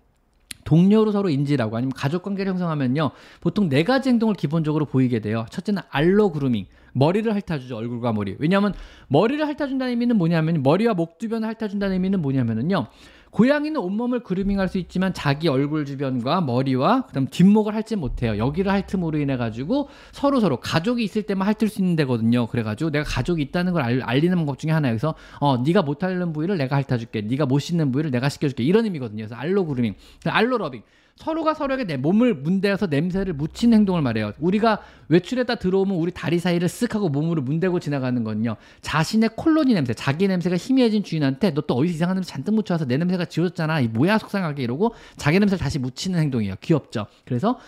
동료로 0.66 1.12
서로 1.12 1.30
인지라고 1.30 1.76
아니면 1.78 1.94
가족 1.96 2.22
관계를 2.22 2.52
형성하면요. 2.52 3.10
보통 3.42 3.70
네 3.70 3.84
가지 3.84 4.10
행동을 4.10 4.36
기본적으로 4.36 4.86
보이게 4.86 5.20
돼요. 5.20 5.48
첫째는 5.50 5.82
알로 5.90 6.32
그루밍. 6.32 6.68
머리를 7.00 7.32
핥아주죠. 7.34 7.78
얼굴과 7.78 8.14
머리. 8.14 8.36
왜냐하면 8.40 8.74
머리를 9.08 9.44
핥아준다는 9.44 9.92
의미는 9.92 10.18
뭐냐면 10.18 10.62
머리와 10.62 10.94
목 10.94 11.20
주변을 11.20 11.48
핥아준다는 11.48 11.94
의미는 11.94 12.22
뭐냐면은요. 12.22 12.88
고양이는 13.32 13.80
온몸을 13.80 14.22
그루밍할 14.22 14.68
수 14.70 14.78
있지만 14.80 15.14
자기 15.14 15.48
얼굴 15.48 15.86
주변과 15.86 16.42
머리와 16.42 17.06
그다음 17.08 17.28
뒷목을 17.28 17.74
핥지 17.76 17.96
못해요. 17.96 18.38
여기를 18.38 18.72
핥음으로 18.72 19.20
인해 19.20 19.38
가지고 19.38 19.90
서로 20.12 20.40
서로 20.40 20.58
가족이 20.58 21.04
있을 21.04 21.24
때만 21.24 21.48
핥을 21.48 21.70
수 21.70 21.82
있는 21.82 21.96
데거든요. 21.96 22.48
그래가지고 22.48 22.90
내가 22.90 23.06
가족이 23.06 23.42
있다는 23.44 23.74
걸 23.74 23.84
알, 23.84 24.02
알리는 24.02 24.36
방법 24.36 24.58
중에 24.58 24.72
하나예요. 24.72 24.94
그래서 24.94 25.14
어 25.40 25.58
네가 25.58 25.84
못 25.84 26.04
핥는 26.04 26.34
부위를 26.34 26.58
내가 26.58 26.78
핥아줄게. 26.78 27.22
네가 27.22 27.46
못 27.46 27.60
씻는 27.60 27.92
부위를 27.92 28.12
내가 28.12 28.30
씻겨줄게. 28.30 28.64
이런 28.64 28.86
의미거든요. 28.86 29.26
그래서 29.26 29.36
알로 29.36 29.66
그루밍, 29.66 29.94
알로 30.26 30.58
러빙. 30.58 30.82
서로가 31.20 31.54
서로에게 31.54 31.84
내 31.84 31.98
몸을 31.98 32.34
문대어서 32.34 32.88
냄새를 32.88 33.34
묻히는 33.34 33.80
행동을 33.80 34.02
말해요. 34.02 34.32
우리가 34.40 34.80
외출했다 35.10 35.56
들어오면 35.56 35.98
우리 35.98 36.12
다리 36.12 36.40
사이를 36.40 36.68
쓱 36.68 36.94
하고 36.94 37.10
몸으로 37.10 37.42
문대고 37.42 37.80
지나가는 37.80 38.24
건요. 38.24 38.56
자신의 38.82 39.32
콜로니 39.36 39.74
냄새, 39.74 39.94
자기 39.94 40.28
냄새가 40.28 40.56
희미해진 40.56 41.04
주인한테 41.04 41.52
너 41.52 41.62
또 41.70 41.76
어디서 41.76 41.94
이상한 41.94 42.16
냄새 42.16 42.32
잔뜩 42.32 42.56
묻혀와서 42.56 42.86
내 42.86 42.98
냄새가 42.98 43.26
지워졌잖아. 43.26 43.82
이 43.82 43.88
뭐야 43.90 44.18
속상하게 44.18 44.64
이러고 44.64 44.96
자기 45.18 45.40
냄새를 45.40 45.60
다시 45.60 45.78
묻히는 45.78 46.20
행동이에요. 46.20 46.56
귀엽죠. 46.62 47.06
그래서 47.26 47.60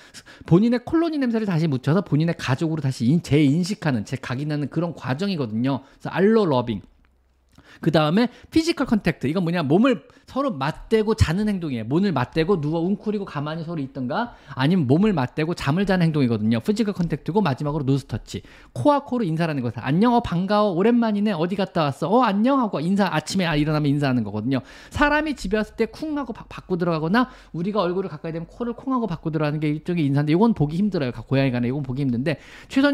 본인의 0.47 0.85
콜로니 0.85 1.19
냄새를 1.19 1.45
다시 1.45 1.67
묻혀서 1.67 2.01
본인의 2.01 2.35
가족으로 2.39 2.81
다시 2.81 3.19
재인식하는, 3.21 4.05
재각인하는 4.05 4.69
그런 4.69 4.95
과정이거든요. 4.95 5.83
그래서 5.99 6.09
allorubbing. 6.09 6.81
그 7.79 7.91
다음에 7.91 8.27
physical 8.49 8.87
contact. 8.87 9.27
이건 9.27 9.43
뭐냐? 9.43 9.63
몸을 9.63 10.03
서로 10.31 10.49
맞대고 10.53 11.15
자는 11.15 11.49
행동이에요. 11.49 11.83
몸을 11.83 12.13
맞대고 12.13 12.61
누워 12.61 12.79
웅크리고 12.79 13.25
가만히 13.25 13.65
서로 13.65 13.81
있던가 13.81 14.33
아니면 14.55 14.87
몸을 14.87 15.11
맞대고 15.11 15.55
잠을 15.55 15.85
자는 15.85 16.05
행동이거든요. 16.05 16.61
physical 16.61 16.93
contact고 16.93 17.41
마지막으로 17.41 17.83
nose 17.83 18.05
touch. 18.05 18.41
코와 18.71 19.03
코로 19.03 19.25
인사라는 19.25 19.61
것을 19.61 19.79
안녕, 19.81 20.13
어, 20.13 20.21
반가워, 20.21 20.71
오랜만이네, 20.71 21.33
어디 21.33 21.57
갔다 21.57 21.83
왔어, 21.83 22.07
어, 22.07 22.21
안녕 22.21 22.61
하고 22.61 22.79
인사, 22.79 23.09
아침에 23.11 23.45
아, 23.45 23.57
일어나면 23.57 23.89
인사하는 23.89 24.23
거거든요. 24.23 24.61
사람이 24.89 25.35
집에 25.35 25.57
왔을 25.57 25.75
때 25.75 25.85
쿵 25.85 26.17
하고 26.17 26.31
바, 26.31 26.45
받고 26.47 26.77
들어가거나 26.77 27.29
우리가 27.51 27.81
얼굴을 27.81 28.09
가까이 28.09 28.31
되면 28.31 28.47
코를 28.47 28.71
콩 28.71 28.93
하고 28.93 29.07
받고 29.07 29.31
들어가는 29.31 29.59
게 29.59 29.67
일종의 29.67 30.05
인사인데 30.05 30.31
이건 30.31 30.53
보기 30.53 30.77
힘들어요. 30.77 31.11
고양이 31.11 31.51
간에 31.51 31.67
이건 31.67 31.83
보기 31.83 32.03
힘든데 32.03 32.39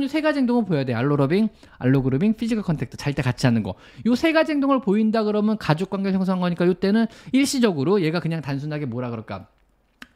이 0.04 0.10
세 0.10 0.21
가지 0.21 0.39
행동은 0.39 0.65
보여야 0.65 0.86
돼요. 0.86 0.97
allorubbing, 0.97 1.50
allogrooming, 1.78 2.34
physical 2.34 2.63
contact. 2.63 2.97
잘 2.97 3.13
때 3.13 3.21
같이 3.21 3.45
하는 3.45 3.62
거. 3.62 3.76
이 4.06 4.15
세 4.15 4.34
가지 4.34 4.54
행동을 4.54 4.82
보인다 4.82 5.23
그러면 5.23 5.58
가족 5.58 5.91
관계 5.91 6.12
형성한 6.12 6.41
거니까 6.41 6.65
이때는 6.65 7.06
일시적으로 7.32 8.02
얘가 8.02 8.20
그냥 8.20 8.42
단순하게 8.42 8.86
뭐라 8.86 9.10
그럴까 9.10 9.48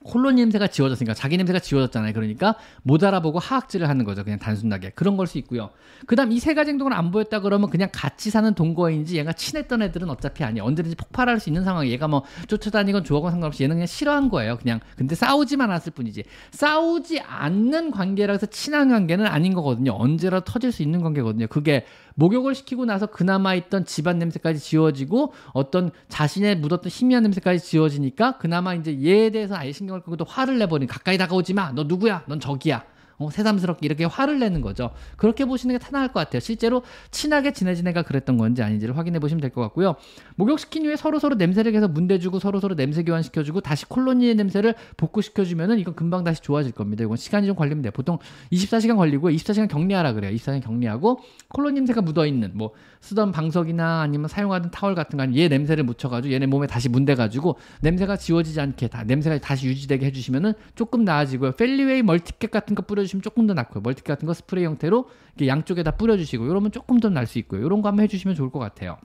콜로니 0.03 0.41
냄새가 0.41 0.65
지워졌으니까 0.65 1.13
자기 1.13 1.37
냄새가 1.37 1.59
지워졌잖아요. 1.59 2.13
그러니까 2.13 2.55
못 2.81 3.03
알아보고 3.03 3.37
하악질을 3.37 3.87
하는 3.87 4.03
거죠. 4.03 4.23
그냥 4.23 4.39
단순하게 4.39 4.89
그런 4.95 5.15
걸 5.15 5.27
수 5.27 5.37
있고요. 5.37 5.69
그다음 6.07 6.31
이 6.31 6.39
세 6.39 6.55
가지 6.55 6.71
행동을 6.71 6.91
안 6.93 7.11
보였다 7.11 7.39
그러면 7.39 7.69
그냥 7.69 7.87
같이 7.93 8.31
사는 8.31 8.51
동거인지 8.55 9.15
얘가 9.19 9.31
친했던 9.31 9.83
애들은 9.83 10.09
어차피 10.09 10.43
아니야. 10.43 10.63
언제든지 10.63 10.95
폭발할 10.95 11.39
수 11.39 11.49
있는 11.49 11.63
상황에 11.63 11.87
얘가 11.91 12.07
뭐 12.07 12.23
쫓아다니건 12.47 13.03
좋아하건 13.03 13.29
상관없이 13.29 13.61
얘는 13.61 13.75
그냥 13.75 13.85
싫어한 13.85 14.29
거예요. 14.29 14.57
그냥 14.57 14.79
근데 14.95 15.13
싸우지만 15.13 15.69
않았을 15.69 15.93
뿐이지. 15.93 16.23
싸우지 16.49 17.19
않는 17.19 17.91
관계라 17.91 18.39
서 18.39 18.47
친한 18.47 18.89
관계는 18.89 19.27
아닌 19.27 19.53
거거든요. 19.53 19.93
언제라도 19.95 20.45
터질 20.45 20.71
수 20.71 20.81
있는 20.81 21.03
관계거든요. 21.03 21.45
그게 21.45 21.85
목욕을 22.15 22.55
시키고 22.55 22.85
나서 22.85 23.05
그나마 23.05 23.55
있던 23.55 23.85
집안 23.85 24.19
냄새까지 24.19 24.59
지워지고 24.59 25.33
어떤 25.53 25.91
자신의 26.09 26.57
묻었던 26.57 26.89
희미한 26.89 27.23
냄새까지 27.23 27.59
지워지니까 27.63 28.37
그나마 28.37 28.73
이제 28.73 28.97
얘에 29.01 29.29
대해서 29.29 29.55
아예 29.55 29.71
신경을 29.71 30.01
끄고 30.01 30.17
또 30.17 30.25
화를 30.25 30.59
내버린 30.59 30.87
가까이 30.87 31.17
다가오지 31.17 31.53
마. 31.53 31.71
너 31.71 31.83
누구야? 31.83 32.23
넌 32.27 32.39
저기야. 32.39 32.83
어, 33.21 33.29
새삼스럽게 33.29 33.85
이렇게 33.85 34.05
화를 34.05 34.39
내는 34.39 34.61
거죠. 34.61 34.91
그렇게 35.17 35.45
보시는 35.45 35.75
게 35.75 35.79
타당할 35.79 36.07
것 36.11 36.19
같아요. 36.19 36.39
실제로 36.39 36.81
친하게 37.11 37.53
지내진 37.53 37.87
애가 37.87 38.01
그랬던 38.03 38.37
건지 38.37 38.63
아닌지를 38.63 38.97
확인해 38.97 39.19
보시면 39.19 39.39
될 39.41 39.51
것 39.51 39.61
같고요. 39.61 39.95
목욕시킨 40.35 40.85
후에 40.85 40.95
서로 40.95 41.19
서로 41.19 41.35
냄새를 41.35 41.71
계속 41.73 41.91
문대주고 41.91 42.39
서로 42.39 42.59
서로 42.59 42.75
냄새 42.75 43.03
교환시켜주고 43.03 43.61
다시 43.61 43.85
콜로니의 43.85 44.35
냄새를 44.35 44.75
복구시켜주면은 44.97 45.77
이건 45.79 45.93
금방 45.95 46.23
다시 46.23 46.41
좋아질 46.41 46.71
겁니다. 46.71 47.03
이건 47.03 47.17
시간이 47.17 47.47
좀 47.47 47.55
걸리면 47.55 47.81
돼요. 47.81 47.91
보통 47.93 48.17
24시간 48.51 48.95
걸리고 48.95 49.29
24시간 49.29 49.67
격리하라 49.67 50.13
그래요. 50.13 50.33
24시간 50.35 50.61
격리하고 50.63 51.19
콜로니 51.49 51.75
냄새가 51.75 52.01
묻어 52.01 52.25
있는 52.25 52.51
뭐 52.53 52.71
쓰던 53.01 53.31
방석이나 53.31 54.01
아니면 54.01 54.27
사용하던 54.27 54.71
타월 54.71 54.95
같은 54.95 55.17
거 55.17 55.23
아니면 55.23 55.39
얘 55.39 55.47
냄새를 55.47 55.83
묻혀가지고 55.83 56.33
얘네 56.33 56.45
몸에 56.45 56.67
다시 56.67 56.87
문대가지고 56.87 57.57
냄새가 57.81 58.15
지워지지 58.17 58.61
않게 58.61 58.87
다 58.87 59.03
냄새가 59.03 59.39
다시 59.39 59.67
유지되게 59.67 60.05
해주시면은 60.05 60.53
조금 60.75 61.03
나아지고요. 61.03 61.53
Feliway 61.53 62.03
MultiCat 62.03 62.47
같은 62.47 62.75
거 62.75 62.83
뿌려 62.83 63.01
뿌 63.01 63.10
려주시면 63.11 63.21
조금 63.21 63.45
더 63.47 63.53
낫고요. 63.53 63.81
Multi 63.81 64.03
같은 64.03 64.25
거 64.25 64.33
스프레이 64.33 64.65
형태로 64.65 65.09
양쪽에 65.45 65.83
다 65.83 65.91
뿌려주시고 65.91 66.45
이러면 66.45 66.71
조금 66.71 66.99
더 66.99 67.09
날 67.09 67.27
수 67.27 67.37
있고요. 67.39 67.65
이런 67.65 67.81
거 67.81 67.89
한번 67.89 68.03
해주시면 68.03 68.35
좋을 68.35 68.49
것 68.49 68.59
같아요. 68.59 68.97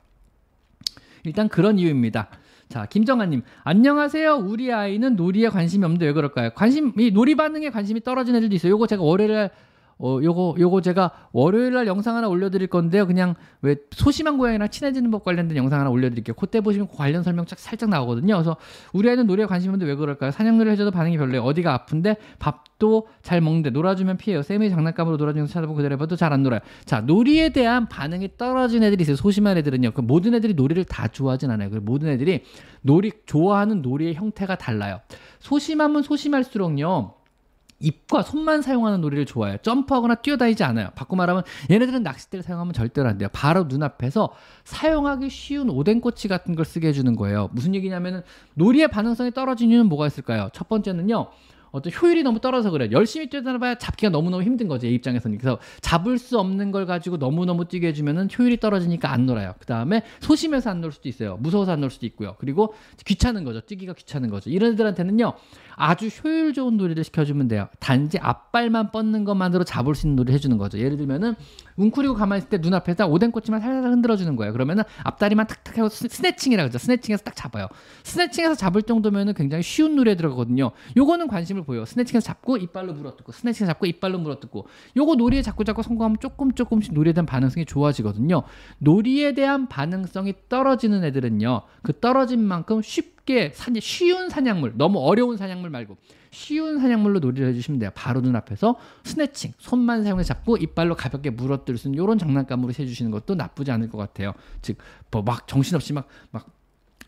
일단 1.25 1.49
그런 1.49 1.79
이유입니다. 1.79 2.29
자, 2.69 2.87
김정아님, 2.87 3.43
안녕하세요. 3.65 4.37
우리 4.37 4.73
아이는 4.73 5.17
놀이에 5.17 5.49
관심이 5.49 5.85
없는데 5.85 6.07
왜 6.07 6.13
그럴까요? 6.13 6.51
관심, 6.55 6.93
이 6.99 7.11
놀이 7.11 7.35
반응에 7.35 7.71
관심이 7.71 8.01
떨어진 8.03 8.35
애들도 8.37 8.55
있어요. 8.55 8.73
요거 8.73 8.87
제가 8.87 9.03
월요일에 9.03 9.51
어, 9.99 10.21
요거, 10.23 10.57
요거 10.59 10.83
제가 10.83 11.11
월요일 11.33 11.73
날 11.73 11.87
영상 11.87 12.17
하나 12.17 12.29
올려드릴 12.29 12.69
건데요. 12.69 13.07
그냥 13.07 13.35
왜 13.63 13.77
소심한 13.91 14.37
고양이랑 14.37 14.69
친해지는 14.69 15.11
법 15.11 15.25
관련된 15.25 15.57
영상 15.57 15.81
하나 15.81 15.91
올려드릴게요. 15.91 16.35
그때 16.35 16.61
보시면 16.61 16.89
관련 16.89 17.23
설명 17.23 17.47
쫙 17.47 17.59
살짝 17.59 17.89
나오거든요. 17.89 18.35
그래서 18.35 18.57
우리 18.93 19.09
아이는 19.09 19.27
놀이에 19.27 19.47
관심이 19.47 19.73
없는데 19.73 19.91
왜 19.91 19.97
그럴까요? 19.97 20.31
사냥놀이 20.31 20.71
해줘도 20.71 20.91
반응이 20.91 21.17
별로예요. 21.17 21.43
어디가 21.43 21.73
아픈데 21.73 22.17
밥도 22.39 23.09
잘 23.23 23.41
먹는데 23.41 23.71
놀아주면 23.71 24.19
피해요. 24.19 24.43
쌤이 24.43 24.69
장난감으로 24.71 25.17
놀아주는 25.17 25.47
거 25.47 25.53
찾아보고 25.53 25.77
그대로 25.79 25.95
해봐도 25.95 26.15
잘 26.15 26.27
안 26.33 26.43
놀아요. 26.43 26.61
자, 26.85 27.01
놀이에 27.01 27.51
대한 27.51 27.89
반응이 27.89 28.37
떨어진 28.37 28.83
애들이 28.83 29.03
있어요. 29.03 29.17
소심한 29.17 29.57
애들은요. 29.59 29.93
그 29.93 30.01
모든 30.03 30.35
애들이 30.35 30.55
놀이를 30.55 30.85
다 30.85 31.09
좋아하진 31.09 31.51
않아요. 31.53 31.71
그 31.71 31.77
모든 31.77 32.09
애들이 32.09 32.43
놀이, 32.83 33.13
좋아하는 33.27 33.81
놀이의 33.81 34.15
형태가 34.15 34.57
달라요. 34.59 35.01
소심하면 35.39 36.03
소심할수록요. 36.03 37.15
입과 37.79 38.23
손만 38.23 38.63
사용하는 38.63 39.01
놀이를 39.01 39.27
좋아해요. 39.27 39.59
점프하거나 39.63 40.17
뛰어다니지 40.17 40.65
않아요. 40.65 40.89
바꿔 40.95 41.15
말하면 41.17 41.43
얘네들은 41.71 42.03
낚싯대를 42.03 42.43
사용하면 42.43 42.73
절대로 42.73 43.09
안 43.09 43.19
돼요. 43.19 43.29
바로 43.33 43.65
눈앞에서 43.65 44.31
사용하기 44.65 45.29
쉬운 45.29 45.69
오뎅꼬치 45.71 46.29
같은 46.29 46.55
걸 46.55 46.65
쓰게 46.65 46.89
해주는 46.89 47.15
거예요. 47.17 47.51
무슨 47.53 47.75
얘기냐면은 47.75 48.23
놀이의 48.55 48.89
반응성이 48.89 49.33
떨어진 49.33 49.71
이유는 49.71 49.87
뭐가 49.87 50.07
있을까요? 50.07 50.49
첫 50.53 50.69
번째는요. 50.69 51.29
어떤 51.73 51.93
효율이 51.93 52.23
너무 52.23 52.41
떨어져서 52.41 52.71
그래요. 52.71 52.89
열심히 52.93 53.29
뛰어다녀봐야 53.29 53.75
잡기가 53.75 54.09
너무너무 54.09 54.43
힘든 54.43 54.67
거죠. 54.67 54.87
이 54.87 54.95
입장에서는. 54.95 55.37
그래서 55.37 55.59
잡을 55.83 56.17
수 56.17 56.39
없는 56.39 56.71
걸 56.71 56.87
가지고 56.87 57.19
너무너무 57.19 57.67
뛰게 57.67 57.89
해주면은 57.89 58.29
효율이 58.39 58.61
떨어지니까 58.61 59.13
안 59.13 59.27
놀아요. 59.27 59.53
그 59.59 59.67
다음에 59.67 60.03
소심해서 60.21 60.71
안 60.71 60.81
놀 60.81 60.93
수도 60.93 61.09
있어요. 61.11 61.37
무서워서 61.39 61.73
안 61.73 61.81
놀 61.83 61.91
수도 61.91 62.07
있고요. 62.07 62.37
그리고 62.39 62.73
귀찮은 63.05 63.45
거죠. 63.45 63.61
뛰기가 63.61 63.93
귀찮은 63.93 64.31
거죠. 64.31 64.49
이런 64.49 64.73
애들한테는요. 64.73 65.35
아주 65.77 66.09
효율 66.09 66.53
좋은 66.55 66.77
놀이를 66.77 67.05
시켜주면 67.05 67.49
돼요. 67.49 67.69
단지 67.79 68.19
앞발만 68.19 68.91
뻗는 68.91 69.25
것만으로 69.25 69.65
잡을 69.65 69.95
수 69.95 70.07
있는 70.07 70.17
놀이를 70.17 70.35
해주는 70.35 70.57
거죠. 70.59 70.79
예를 70.79 70.97
들면은 70.97 71.35
웅크리고 71.77 72.15
가만히 72.15 72.39
있을 72.39 72.49
때 72.49 72.59
눈앞에서 72.59 73.07
오뎅꼬치만 73.07 73.61
살살 73.61 73.93
흔들어주는 73.93 74.35
거예요. 74.37 74.53
그러면은 74.53 74.83
앞다리만 75.05 75.47
탁탁 75.47 75.77
하고 75.79 75.89
스네칭이라 75.91 76.65
그러죠. 76.65 76.79
스네칭해서 76.79 77.23
딱 77.23 77.37
잡아요. 77.37 77.69
스네칭해서 78.05 78.55
잡을 78.55 78.83
정도면은 78.83 79.35
굉장히 79.35 79.63
쉬운 79.63 79.95
놀이에 79.97 80.15
들어가거든요. 80.15 80.71
요거는 80.97 81.29
관심을 81.29 81.65
보여. 81.65 81.85
스네칭해서 81.85 82.25
잡고 82.27 82.57
이빨로 82.57 82.95
물어뜯고 82.95 83.33
스네칭해서 83.33 83.73
잡고 83.73 83.87
이빨로 83.87 84.19
물어뜯고 84.19 84.67
요거 84.97 85.17
놀이에 85.17 85.43
자꾸 85.43 85.65
자꾸 85.65 85.83
성공하면 85.83 86.17
조금 86.21 86.53
조금씩 86.53 86.95
놀이에 86.95 87.13
대한 87.13 87.27
반응성이 87.27 87.67
좋아지거든요. 87.67 88.43
놀이에 88.79 89.35
대한 89.35 89.69
반응성이 89.69 90.35
떨어지는 90.49 91.05
애들은요. 91.05 91.63
그 91.83 91.93
떨어진 92.01 92.43
만큼 92.43 92.81
쉽게 92.81 93.16
사냥, 93.55 93.81
쉬운 93.81 94.29
사냥물, 94.29 94.75
너무 94.77 95.01
어려운 95.01 95.37
사냥물 95.37 95.71
말고 95.71 95.97
쉬운 96.31 96.79
사냥물로 96.79 97.19
놀이를 97.19 97.49
해주시면 97.49 97.81
돼요. 97.81 97.91
바로 97.95 98.21
눈앞에서 98.21 98.77
스네칭, 99.05 99.53
손만 99.59 100.05
사용해서 100.05 100.29
잡고 100.29 100.59
이빨로 100.59 100.95
가볍게 100.95 101.31
물어뜯을 101.31 101.79
수 101.79 101.89
있는 101.89 102.03
이런 102.03 102.19
장난감으로 102.19 102.71
해주시는 102.71 103.11
것도 103.11 103.35
나쁘지 103.35 103.71
않을 103.71 103.89
것 103.89 103.99
같아요. 103.99 104.33
즉, 104.63 104.79
뭐 105.11 105.23
막 105.23 105.49
정신없이 105.49 105.93
막, 105.93 106.07
막 106.31 106.47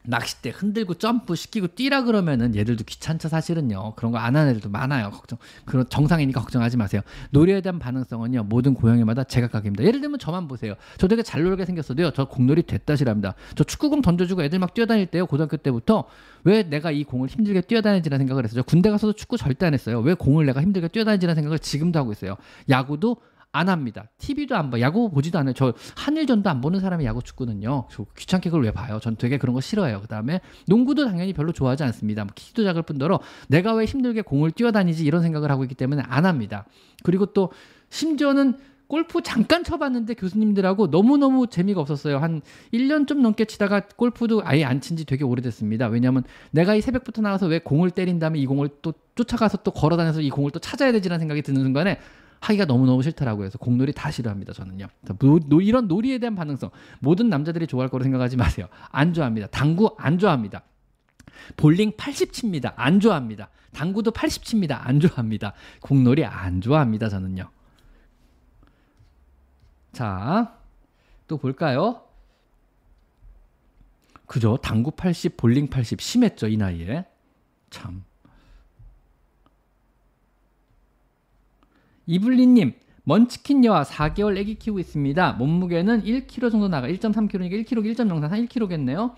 낚싯대 0.08 0.50
흔들고 0.50 0.94
점프 0.94 1.34
시키고 1.34 1.68
뛰라 1.68 2.02
그러면은 2.04 2.56
얘들도 2.56 2.84
귀찮죠 2.84 3.28
사실은요. 3.28 3.94
그런 3.96 4.12
거 4.12 4.18
안 4.18 4.34
하는 4.36 4.50
애들도 4.50 4.68
많아요. 4.70 5.10
걱정 5.10 5.38
그런 5.64 5.88
정상이니까 5.88 6.40
걱정하지 6.40 6.76
마세요. 6.76 7.02
놀이에 7.30 7.60
대한 7.60 7.78
반응성은요 7.78 8.44
모든 8.44 8.74
고양이마다 8.74 9.24
제각각입니다. 9.24 9.84
예를 9.84 10.00
들면 10.00 10.18
저만 10.18 10.48
보세요. 10.48 10.74
저 10.96 11.06
되게 11.08 11.22
잘 11.22 11.42
놀게 11.42 11.64
생겼어도요 11.66 12.10
저 12.12 12.24
공놀이 12.24 12.62
됐다시랍니다. 12.62 13.34
저 13.54 13.64
축구공 13.64 14.02
던져주고 14.02 14.42
애들 14.42 14.58
막 14.58 14.74
뛰어다닐 14.74 15.06
때요 15.06 15.26
고등학교 15.26 15.56
때부터 15.56 16.04
왜 16.44 16.62
내가 16.62 16.90
이 16.90 17.04
공을 17.04 17.28
힘들게 17.28 17.60
뛰어다니지라는 17.60 18.24
생각을 18.26 18.44
했어요? 18.44 18.62
저 18.62 18.64
군대 18.64 18.90
가서도 18.90 19.12
축구 19.12 19.36
절대 19.36 19.66
안 19.66 19.74
했어요. 19.74 20.00
왜 20.00 20.14
공을 20.14 20.46
내가 20.46 20.62
힘들게 20.62 20.88
뛰어다니지라는 20.88 21.34
생각을 21.34 21.58
지금도 21.58 21.98
하고 21.98 22.12
있어요? 22.12 22.36
야구도 22.68 23.16
안 23.52 23.68
합니다. 23.68 24.10
TV도 24.18 24.56
안 24.56 24.70
봐. 24.70 24.78
야구 24.80 25.10
보지도 25.10 25.38
않아요. 25.38 25.54
저 25.54 25.72
한일전도 25.96 26.48
안 26.50 26.60
보는 26.60 26.80
사람이 26.80 27.04
야구 27.04 27.22
축구는요. 27.22 27.88
저 27.90 28.04
귀찮게 28.16 28.50
그걸 28.50 28.64
왜 28.64 28.70
봐요? 28.72 28.98
전 29.00 29.16
되게 29.16 29.38
그런 29.38 29.54
거 29.54 29.60
싫어해요. 29.60 30.00
그다음에 30.02 30.40
농구도 30.66 31.06
당연히 31.06 31.32
별로 31.32 31.52
좋아하지 31.52 31.82
않습니다. 31.84 32.24
뭐 32.24 32.32
키도 32.34 32.64
작을 32.64 32.82
뿐더러 32.82 33.20
내가 33.48 33.72
왜 33.74 33.84
힘들게 33.86 34.22
공을 34.22 34.50
뛰어다니지 34.52 35.04
이런 35.04 35.22
생각을 35.22 35.50
하고 35.50 35.64
있기 35.64 35.74
때문에 35.74 36.02
안 36.06 36.26
합니다. 36.26 36.66
그리고 37.02 37.26
또 37.26 37.50
심지어는 37.90 38.58
골프 38.86 39.20
잠깐 39.22 39.64
쳐봤는데 39.64 40.14
교수님들하고 40.14 40.86
너무너무 40.86 41.46
재미가 41.46 41.78
없었어요. 41.78 42.18
한 42.18 42.40
1년 42.72 43.06
좀 43.06 43.20
넘게 43.20 43.44
치다가 43.44 43.80
골프도 43.80 44.42
아예 44.44 44.64
안 44.64 44.80
친 44.80 44.96
지 44.96 45.04
되게 45.04 45.24
오래됐습니다. 45.24 45.88
왜냐하면 45.88 46.24
내가 46.52 46.74
이 46.74 46.80
새벽부터 46.80 47.20
나가서 47.20 47.48
왜 47.48 47.58
공을 47.58 47.90
때린 47.90 48.18
다음에 48.18 48.38
이 48.38 48.46
공을 48.46 48.70
또 48.80 48.94
쫓아가서 49.14 49.58
또 49.58 49.72
걸어 49.72 49.98
다녀서 49.98 50.22
이 50.22 50.30
공을 50.30 50.52
또 50.52 50.58
찾아야 50.58 50.90
되지라는 50.92 51.18
생각이 51.20 51.42
드는 51.42 51.62
순간에 51.62 51.98
하기가 52.40 52.64
너무너무 52.64 53.02
싫더라고요. 53.02 53.44
그래서 53.44 53.58
공놀이 53.58 53.92
다 53.92 54.10
싫어합니다. 54.10 54.52
저는요. 54.52 54.86
노, 55.18 55.38
노, 55.40 55.60
이런 55.60 55.88
놀이에 55.88 56.18
대한 56.18 56.34
반응성 56.34 56.70
모든 57.00 57.28
남자들이 57.28 57.66
좋아할 57.66 57.88
거로 57.88 58.04
생각하지 58.04 58.36
마세요. 58.36 58.68
안 58.90 59.12
좋아합니다. 59.12 59.48
당구 59.48 59.94
안 59.98 60.18
좋아합니다. 60.18 60.62
볼링 61.56 61.92
80 61.96 62.32
칩니다. 62.32 62.74
안 62.76 63.00
좋아합니다. 63.00 63.48
당구도 63.72 64.10
80 64.10 64.44
칩니다. 64.44 64.86
안 64.86 65.00
좋아합니다. 65.00 65.52
공놀이 65.80 66.24
안 66.24 66.60
좋아합니다. 66.60 67.08
저는요. 67.08 67.50
자, 69.92 70.58
또 71.26 71.38
볼까요? 71.38 72.02
그죠? 74.26 74.58
당구 74.58 74.90
80, 74.90 75.36
볼링 75.36 75.68
80 75.68 76.00
심했죠, 76.00 76.48
이 76.48 76.56
나이에. 76.56 77.06
참. 77.70 78.04
이블리님, 82.08 82.72
먼치킨 83.04 83.64
여와 83.66 83.82
4개월 83.84 84.38
아기 84.40 84.54
키우고 84.54 84.78
있습니다. 84.80 85.32
몸무게는 85.34 86.02
1kg 86.04 86.50
정도 86.50 86.66
나가, 86.68 86.88
1.3kg니까 86.88 87.64
1kg, 87.64 87.94
1.04, 87.94 88.48
1kg겠네요. 88.48 89.12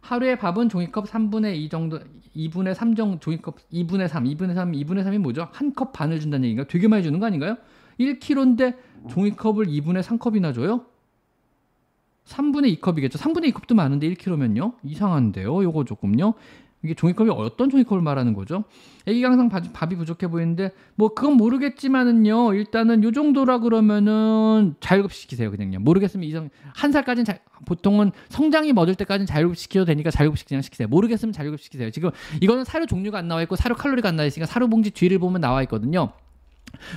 하루에 0.00 0.36
밥은 0.36 0.68
종이컵 0.68 1.06
3분의 1.08 1.56
2 1.56 1.68
정도, 1.68 2.00
2분의 2.36 2.74
3 2.74 2.96
정도, 2.96 3.20
종이컵 3.20 3.56
2분의 3.72 4.08
3, 4.08 4.24
2분의 4.24 4.54
3, 4.54 4.72
2분의 4.72 5.04
3이 5.04 5.18
뭐죠? 5.18 5.48
한 5.52 5.72
컵 5.74 5.92
반을 5.92 6.18
준다는 6.20 6.44
얘기인가? 6.44 6.64
되게 6.68 6.88
많이 6.88 7.04
주는 7.04 7.18
거 7.20 7.26
아닌가요? 7.26 7.56
1kg인데 8.00 8.76
종이컵을 9.08 9.66
2분의 9.66 10.02
3컵이나 10.02 10.52
줘요? 10.52 10.84
3분의 12.26 12.80
2컵이겠죠. 12.80 13.18
3분의 13.18 13.52
2컵도 13.52 13.74
많은데 13.74 14.12
1kg면요? 14.14 14.74
이상한데요. 14.82 15.62
요거 15.62 15.84
조금요. 15.84 16.34
이게 16.82 16.94
종이컵이 16.94 17.30
어떤 17.30 17.68
종이컵을 17.70 18.02
말하는 18.02 18.32
거죠? 18.32 18.64
애기가 19.06 19.30
항상 19.30 19.48
밥 19.48 19.92
이 19.92 19.96
부족해 19.96 20.28
보이는데 20.28 20.72
뭐 20.94 21.14
그건 21.14 21.34
모르겠지만은요. 21.34 22.54
일단은 22.54 23.02
요 23.02 23.12
정도라 23.12 23.58
그러면은 23.60 24.74
자율급식시키세요. 24.80 25.50
그냥요. 25.50 25.80
모르겠으면 25.80 26.24
이성 26.28 26.50
한 26.74 26.92
살까지는 26.92 27.24
자, 27.24 27.38
보통은 27.64 28.12
성장이 28.28 28.72
멎을 28.72 28.94
때까지는 28.94 29.26
자율급식시켜도 29.26 29.84
되니까 29.86 30.10
자율급식 30.10 30.48
그냥 30.48 30.62
시키세요. 30.62 30.88
모르겠으면 30.88 31.32
자율급식시키세요. 31.32 31.90
지금 31.90 32.10
이거는 32.40 32.64
사료 32.64 32.86
종류가 32.86 33.18
안 33.18 33.28
나와 33.28 33.42
있고 33.42 33.56
사료 33.56 33.74
칼로리가 33.74 34.08
안 34.08 34.16
나와 34.16 34.26
있으니까 34.26 34.46
사료 34.46 34.68
봉지 34.68 34.90
뒤를 34.90 35.18
보면 35.18 35.40
나와 35.40 35.62
있거든요. 35.62 36.12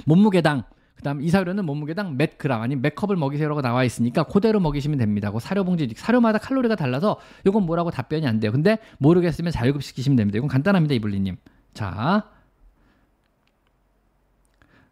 몸무게당 0.05 0.63
그다음 0.99 1.21
이사료는 1.21 1.65
몸무게당 1.65 2.17
몇 2.17 2.37
그램 2.37 2.61
아니면 2.61 2.81
몇 2.81 2.93
컵을 2.93 3.15
먹이세요라고 3.15 3.61
나와 3.61 3.85
있으니까 3.85 4.23
그대로 4.23 4.59
먹이시면 4.59 4.97
됩니다. 4.97 5.31
그 5.31 5.39
사료 5.39 5.63
봉지 5.63 5.89
사료마다 5.95 6.39
칼로리가 6.39 6.75
달라서 6.75 7.19
이건 7.47 7.65
뭐라고 7.65 7.89
답변이 7.89 8.27
안 8.27 8.41
돼요. 8.41 8.51
근데 8.51 8.79
모르겠으면 8.97 9.53
자율급 9.53 9.81
시키시면 9.81 10.17
됩니다. 10.17 10.37
이건 10.37 10.49
간단합니다, 10.49 10.95
이블리님. 10.95 11.37
자, 11.73 12.25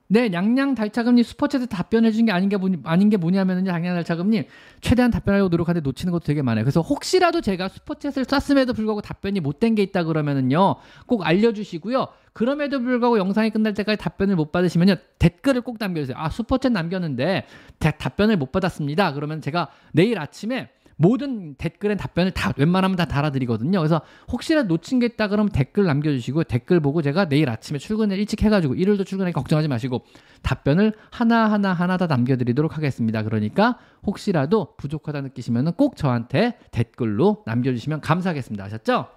네, 0.10 0.30
냥냥 0.30 0.74
달차금님 0.74 1.24
슈퍼챗에 1.26 1.68
답변해 1.70 2.12
주신 2.12 2.26
게 2.28 2.32
아닌 2.32 2.48
게 2.48 2.56
뭐니, 2.56 2.78
아닌 2.86 3.10
게 3.10 3.18
뭐냐면은요, 3.18 3.70
냥냥 3.72 3.94
달차금님 3.96 4.46
최대한 4.80 5.12
답변하려고 5.12 5.50
노력하는데 5.50 5.84
놓치는 5.84 6.12
것도 6.14 6.24
되게 6.24 6.42
많아요. 6.42 6.64
그래서 6.64 6.80
혹시라도 6.80 7.42
제가 7.42 7.68
슈퍼챗을 7.68 8.24
쐈음에도 8.42 8.74
불구하고 8.74 9.02
답변이 9.02 9.42
못 9.42 9.60
된 9.60 9.76
게 9.76 9.84
있다 9.84 10.04
그러면은요, 10.06 10.76
꼭 11.08 11.26
알려주시고요. 11.28 12.08
그럼에도 12.32 12.80
불구하고 12.80 13.18
영상이 13.18 13.50
끝날 13.50 13.74
때까지 13.74 13.98
답변을 13.98 14.36
못 14.38 14.52
받으시면요, 14.54 14.96
댓글을 15.20 15.60
꼭 15.62 15.76
남겨주세요. 15.80 16.16
아, 16.18 16.30
슈퍼챗 16.30 16.72
남겼는데 16.72 17.46
대, 17.80 17.92
답변을 17.98 18.38
못 18.38 18.52
받았습니다. 18.54 19.14
그러면 19.14 19.42
제가 19.42 19.70
내일 19.92 20.20
아침에 20.20 20.70
모든 20.98 21.54
댓글에 21.56 21.96
답변을 21.96 22.32
다 22.32 22.52
웬만하면 22.58 22.98
다 22.98 23.06
달아드리거든요. 23.06 23.80
그래서 23.80 24.02
혹시라도 24.32 24.68
놓친 24.68 25.00
게 25.00 25.06
있다 25.06 25.28
그러면 25.28 25.52
댓글 25.52 25.86
남겨주시고 25.86 26.44
댓글 26.46 26.80
보고 26.80 27.02
제가 27.02 27.30
내일 27.30 27.50
아침에 27.50 27.78
출근을 27.78 28.18
일찍 28.18 28.42
해가지고 28.42 28.74
일요일도 28.74 29.04
출근하기 29.04 29.34
걱정하지 29.34 29.68
마시고 29.68 30.04
답변을 30.42 30.94
하나하나 31.12 31.74
하나 31.74 31.98
다 31.98 32.08
남겨드리도록 32.08 32.76
하겠습니다. 32.76 33.24
그러니까 33.24 33.78
혹시라도 34.06 34.76
부족하다 34.78 35.22
느끼시면 35.22 35.74
꼭 35.74 35.96
저한테 35.96 36.58
댓글로 36.72 37.44
남겨주시면 37.46 38.02
감사하겠습니다. 38.02 38.64
아셨죠? 38.66 39.08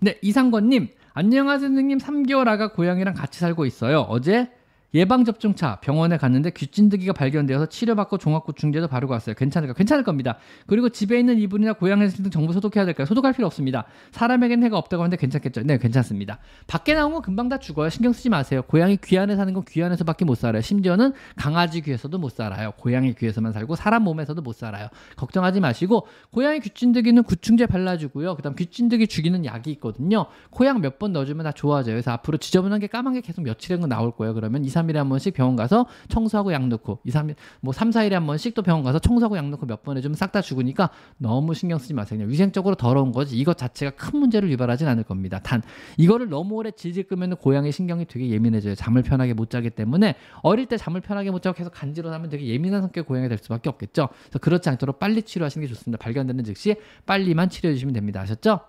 네, 0.00 0.18
이상권님. 0.22 0.88
안녕하세요, 1.12 1.68
선생님. 1.68 1.98
3개월 1.98 2.48
아가 2.48 2.72
고양이랑 2.72 3.14
같이 3.14 3.40
살고 3.40 3.66
있어요. 3.66 4.00
어제 4.00 4.50
예방접종차 4.94 5.76
병원에 5.80 6.16
갔는데 6.16 6.50
귀찐드기가 6.50 7.12
발견되어서 7.12 7.66
치료받고 7.66 8.18
종합구충제도 8.18 8.86
바르고 8.88 9.12
왔어요. 9.12 9.34
괜찮을까? 9.34 9.74
괜찮을 9.74 10.04
겁니다. 10.04 10.38
그리고 10.66 10.88
집에 10.88 11.18
있는 11.18 11.38
이불이나 11.38 11.72
고양이 11.72 12.06
등 12.08 12.30
전부 12.30 12.52
소독해야 12.52 12.84
될까요? 12.84 13.06
소독할 13.06 13.32
필요 13.32 13.46
없습니다. 13.46 13.84
사람에겐 14.12 14.62
해가 14.62 14.78
없다고 14.78 15.02
하는데 15.02 15.16
괜찮겠죠? 15.16 15.62
네, 15.64 15.78
괜찮습니다. 15.78 16.38
밖에 16.66 16.94
나온 16.94 17.12
건 17.12 17.22
금방 17.22 17.48
다 17.48 17.58
죽어요. 17.58 17.90
신경 17.90 18.12
쓰지 18.12 18.28
마세요. 18.28 18.62
고양이 18.62 18.96
귀 19.02 19.18
안에 19.18 19.36
사는 19.36 19.52
건 19.52 19.64
귀 19.64 19.82
안에서밖에 19.82 20.24
못 20.24 20.36
살아요. 20.36 20.62
심지어는 20.62 21.12
강아지 21.36 21.80
귀에서도 21.80 22.16
못 22.18 22.30
살아요. 22.30 22.72
고양이 22.78 23.14
귀에서만 23.14 23.52
살고 23.52 23.76
사람 23.76 24.04
몸에서도 24.04 24.40
못 24.42 24.54
살아요. 24.54 24.88
걱정하지 25.16 25.60
마시고 25.60 26.06
고양이 26.30 26.60
귀찐드기는 26.60 27.22
구충제 27.24 27.66
발라주고요. 27.66 28.36
그다음 28.36 28.54
귀찐드기 28.54 29.06
죽이는 29.08 29.44
약이 29.44 29.70
있거든요. 29.72 30.26
코약 30.50 30.80
몇번 30.80 31.12
넣어주면 31.12 31.44
다 31.44 31.52
좋아져요. 31.52 31.94
그래서 31.94 32.12
앞으로 32.12 32.38
지저분한 32.38 32.78
게 32.80 32.86
까만 32.86 33.14
게 33.14 33.20
계속 33.20 33.42
며칠에 33.42 33.76
나올 33.88 34.12
거예요. 34.12 34.34
그러면 34.34 34.64
2, 34.64 34.68
3 34.68 34.83
3일에 34.84 34.94
한 34.94 35.08
번씩 35.08 35.34
병원 35.34 35.56
가서 35.56 35.86
청소하고 36.08 36.52
약 36.52 36.66
넣고 36.66 37.00
2, 37.04 37.10
3일 37.10 37.34
뭐 37.60 37.72
3, 37.72 37.90
4일에 37.90 38.12
한 38.12 38.26
번씩 38.26 38.54
또 38.54 38.62
병원 38.62 38.84
가서 38.84 38.98
청소하고 38.98 39.36
약 39.36 39.48
넣고 39.48 39.66
몇번 39.66 39.96
해주면 39.96 40.16
싹다 40.16 40.40
죽으니까 40.42 40.90
너무 41.18 41.54
신경 41.54 41.78
쓰지 41.78 41.94
마세요. 41.94 42.18
그냥 42.18 42.30
위생적으로 42.30 42.74
더러운 42.74 43.12
거지 43.12 43.36
이것 43.36 43.56
자체가 43.56 43.92
큰 43.96 44.18
문제를 44.20 44.50
유발하진 44.50 44.86
않을 44.88 45.04
겁니다. 45.04 45.40
단 45.40 45.62
이거를 45.96 46.28
너무 46.28 46.54
오래 46.54 46.70
질질 46.70 47.04
끄면 47.04 47.36
고양이 47.36 47.72
신경이 47.72 48.06
되게 48.06 48.28
예민해져요. 48.28 48.74
잠을 48.74 49.02
편하게 49.02 49.34
못 49.34 49.50
자기 49.50 49.70
때문에 49.70 50.16
어릴 50.42 50.66
때 50.66 50.76
잠을 50.76 51.00
편하게 51.00 51.30
못 51.30 51.42
자고 51.42 51.56
계속 51.56 51.70
간지러하면 51.70 52.30
되게 52.30 52.46
예민한 52.46 52.82
성격 52.82 53.06
고양이 53.06 53.28
될 53.28 53.38
수밖에 53.38 53.68
없겠죠. 53.68 54.08
그래서 54.24 54.38
그렇지 54.38 54.68
않도록 54.68 54.98
빨리 54.98 55.22
치료하시는 55.22 55.66
게 55.66 55.72
좋습니다. 55.72 56.02
발견되는 56.02 56.44
즉시 56.44 56.76
빨리만 57.06 57.48
치료해 57.48 57.74
주시면 57.74 57.94
됩니다. 57.94 58.20
아셨죠? 58.20 58.60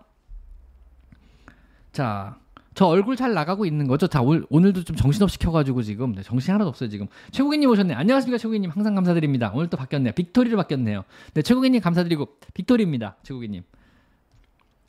자, 1.91 2.37
저 2.75 2.85
얼굴 2.87 3.15
잘 3.15 3.33
나가고 3.33 3.65
있는 3.65 3.87
거죠? 3.87 4.07
자, 4.07 4.21
오늘, 4.21 4.45
오늘도 4.49 4.83
좀 4.83 4.95
정신없이 4.97 5.39
켜가지고 5.39 5.81
지금. 5.81 6.13
네, 6.13 6.21
정신 6.21 6.53
하나도 6.53 6.69
없어요, 6.69 6.89
지금. 6.89 7.07
최국인님 7.31 7.69
오셨네. 7.69 7.93
안녕하십니까, 7.93 8.37
최국인님. 8.37 8.69
항상 8.69 8.93
감사드립니다. 8.95 9.51
오늘 9.55 9.69
또 9.69 9.77
바뀌었네요. 9.77 10.11
빅토리로 10.13 10.57
바뀌었네요. 10.57 11.05
네, 11.33 11.41
최국인님 11.41 11.81
감사드리고, 11.81 12.27
빅토리입니다. 12.53 13.15
최국인님. 13.23 13.63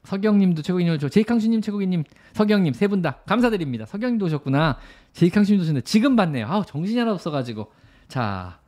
서경님도 0.02 0.62
최국인님, 0.62 0.98
저 0.98 1.08
제이캉슈님, 1.08 1.60
최국인님, 1.62 2.04
서경님 2.32 2.74
세 2.74 2.86
분 2.88 3.02
다 3.02 3.18
감사드립니다. 3.26 3.86
서경님도 3.86 4.26
오셨구나. 4.26 4.78
제이캉슈님도 5.14 5.62
오셨네. 5.64 5.80
지금 5.82 6.14
봤네요. 6.16 6.46
아우, 6.48 6.64
정신이 6.66 6.98
하나도 6.98 7.14
없어가지고. 7.14 7.72
자, 8.08 8.58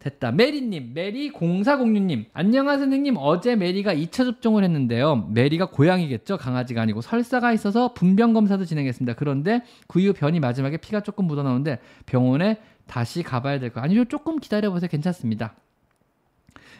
됐다. 0.00 0.32
메리님, 0.32 0.92
메리 0.94 1.30
0406님. 1.30 2.24
안녕하세요, 2.32 2.86
선생님. 2.86 3.16
어제 3.18 3.54
메리가 3.54 3.94
2차 3.94 4.24
접종을 4.24 4.64
했는데요. 4.64 5.28
메리가 5.28 5.66
고양이겠죠? 5.66 6.38
강아지가 6.38 6.80
아니고 6.80 7.02
설사가 7.02 7.52
있어서 7.52 7.92
분변 7.92 8.32
검사도 8.32 8.64
진행했습니다. 8.64 9.14
그런데 9.18 9.62
그 9.86 10.00
이후 10.00 10.14
변이 10.14 10.40
마지막에 10.40 10.78
피가 10.78 11.00
조금 11.00 11.26
묻어나오는데 11.26 11.80
병원에 12.06 12.60
다시 12.86 13.22
가봐야 13.22 13.60
될 13.60 13.74
거. 13.74 13.82
아니요, 13.82 14.06
조금 14.06 14.38
기다려보세요. 14.38 14.88
괜찮습니다. 14.88 15.54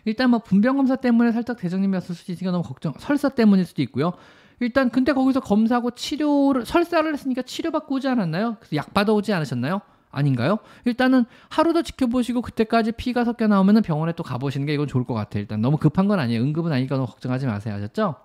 일단 0.06 0.30
뭐 0.30 0.38
분변 0.38 0.78
검사 0.78 0.96
때문에 0.96 1.30
살짝 1.33 1.59
대장님이었을 1.59 2.14
수도 2.14 2.33
있으니까 2.33 2.52
너무 2.52 2.64
걱정. 2.64 2.94
설사 2.98 3.28
때문일 3.28 3.66
수도 3.66 3.83
있고요. 3.83 4.14
일단 4.61 4.88
근데 4.88 5.12
거기서 5.12 5.40
검사하고 5.40 5.90
치료를 5.90 6.64
설사를 6.64 7.12
했으니까 7.12 7.42
치료받고 7.42 7.96
오지 7.96 8.09
않았나요? 8.09 8.56
그래서 8.61 8.76
약 8.76 8.94
받아오지 8.94 9.35
않으셨나요? 9.35 9.83
아닌가요? 10.10 10.58
일단은 10.84 11.24
하루 11.48 11.72
더 11.72 11.82
지켜보시고 11.82 12.42
그때까지 12.42 12.92
피가 12.92 13.24
섞여 13.24 13.46
나오면 13.46 13.82
병원에 13.82 14.12
또 14.12 14.22
가보시는 14.22 14.66
게 14.66 14.74
이건 14.74 14.86
좋을 14.86 15.04
것 15.04 15.14
같아요. 15.14 15.42
일단 15.42 15.60
너무 15.60 15.76
급한 15.76 16.08
건 16.08 16.18
아니에요. 16.18 16.42
응급은 16.42 16.72
아니니까 16.72 16.96
너무 16.96 17.06
걱정하지 17.06 17.46
마세요. 17.46 17.74
아셨죠? 17.74 18.16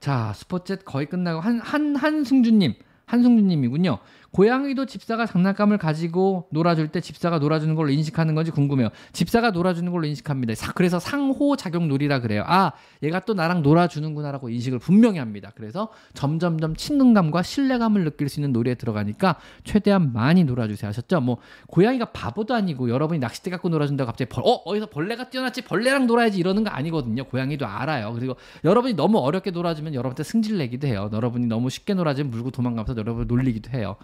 자, 0.00 0.32
스포츠 0.34 0.76
거의 0.78 1.06
끝나고 1.06 1.40
한, 1.40 1.60
한, 1.60 1.94
한승준님. 1.94 2.74
한승준님이군요. 3.06 3.98
고양이도 4.32 4.86
집사가 4.86 5.26
장난감을 5.26 5.78
가지고 5.78 6.46
놀아줄 6.50 6.88
때 6.88 7.00
집사가 7.00 7.38
놀아주는 7.38 7.74
걸로 7.74 7.90
인식하는 7.90 8.34
건지 8.34 8.50
궁금해요. 8.50 8.90
집사가 9.12 9.50
놀아주는 9.50 9.90
걸로 9.90 10.06
인식합니다. 10.06 10.54
그래서 10.74 11.00
상호작용 11.00 11.88
놀이라 11.88 12.20
그래요. 12.20 12.44
아, 12.46 12.72
얘가 13.02 13.20
또 13.20 13.34
나랑 13.34 13.62
놀아주는구나라고 13.62 14.48
인식을 14.48 14.78
분명히 14.78 15.18
합니다. 15.18 15.50
그래서 15.54 15.88
점점점 16.14 16.76
친근감과 16.76 17.42
신뢰감을 17.42 18.04
느낄 18.04 18.28
수 18.28 18.40
있는 18.40 18.52
놀이에 18.52 18.74
들어가니까 18.76 19.36
최대한 19.64 20.12
많이 20.12 20.44
놀아주세요. 20.44 20.88
하셨죠? 20.88 21.20
뭐 21.20 21.38
고양이가 21.68 22.06
바보도 22.06 22.54
아니고 22.54 22.88
여러분이 22.88 23.18
낚싯대 23.18 23.50
갖고 23.50 23.68
놀아준다고 23.68 24.06
갑자기 24.06 24.28
벌, 24.28 24.44
어 24.46 24.62
어디서 24.64 24.86
벌레가 24.86 25.28
뛰어났지 25.28 25.62
벌레랑 25.62 26.06
놀아야지 26.06 26.38
이러는 26.38 26.62
거 26.64 26.70
아니거든요. 26.70 27.24
고양이도 27.24 27.66
알아요. 27.66 28.12
그리고 28.14 28.36
여러분이 28.64 28.94
너무 28.94 29.18
어렵게 29.18 29.50
놀아주면 29.50 29.94
여러분한테 29.94 30.22
승질 30.22 30.58
내기도 30.58 30.86
해요. 30.86 31.10
여러분이 31.12 31.46
너무 31.46 31.68
쉽게 31.70 31.94
놀아주면 31.94 32.30
물고 32.30 32.50
도망가면서 32.50 32.96
여러분을 32.96 33.26
놀리기도 33.26 33.70
해요. 33.70 33.96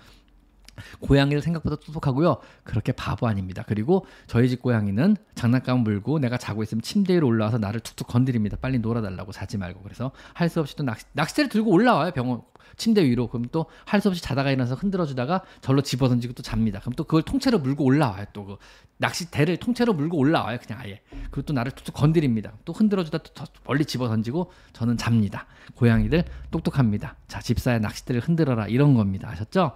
고양이를 1.01 1.43
생각보다 1.43 1.77
똑똑하고요. 1.77 2.39
그렇게 2.65 2.93
바보 2.93 3.27
아닙니다. 3.27 3.65
그리고 3.67 4.07
저희 4.27 4.49
집 4.49 4.63
고양이는 4.63 5.17
장난감 5.35 5.81
물고 5.81 6.19
내가 6.19 6.37
자고 6.39 6.63
있으면 6.63 6.83
침대 6.83 7.15
위로 7.15 7.27
올라와서 7.29 7.59
나를 7.59 7.81
툭툭 7.81 8.07
건드립니다. 8.09 8.57
빨리 8.61 8.79
놀아달라고 8.79 9.33
자지 9.33 9.59
말고. 9.59 9.83
그래서 9.83 10.13
할 10.35 10.49
수 10.49 10.61
없이 10.61 10.77
또 10.77 10.85
낚시, 10.85 11.05
낚싯대를 11.13 11.49
들고 11.49 11.71
올라와요. 11.71 12.13
병원 12.13 12.43
침대 12.77 13.05
위로. 13.05 13.29
그럼 13.29 13.47
또 13.53 13.67
할 13.85 14.01
수 14.01 14.09
없이 14.09 14.23
자다가 14.23 14.51
일어나서 14.51 14.75
흔들어주다가 14.75 15.43
절로 15.61 15.81
집어던지고 15.83 16.35
또 16.35 16.43
잡니다. 16.43 16.81
그럼 16.81 16.95
또 16.95 17.05
그걸 17.05 17.23
통째로 17.23 17.59
물고 17.59 17.85
올라와요. 17.85 18.27
또 18.33 18.45
그 18.47 18.57
낚싯대를 18.99 19.59
통째로 19.59 19.93
물고 19.93 20.17
올라와요. 20.19 20.59
그냥 20.65 20.81
아예. 20.81 21.03
그리고 21.31 21.43
또 21.43 21.53
나를 21.53 21.73
툭툭 21.73 21.95
건드립니다. 21.95 22.53
또 22.65 22.73
흔들어주다 22.73 23.19
또 23.19 23.45
멀리 23.67 23.85
집어던지고 23.85 24.51
저는 24.73 24.97
잡니다. 24.97 25.47
고양이들 25.75 26.25
똑똑합니다. 26.51 27.17
자, 27.29 27.41
집사의 27.41 27.81
낚싯대를 27.81 28.21
흔들어라. 28.23 28.69
이런 28.69 28.95
겁니다. 28.95 29.29
아셨죠? 29.29 29.73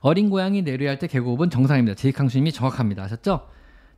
어린 0.00 0.30
고양이 0.30 0.62
내려야 0.62 0.90
할때 0.90 1.06
개고흡은 1.06 1.50
정상입니다. 1.50 1.94
제이캉수님이 1.96 2.52
정확합니다. 2.52 3.02
아셨죠? 3.04 3.48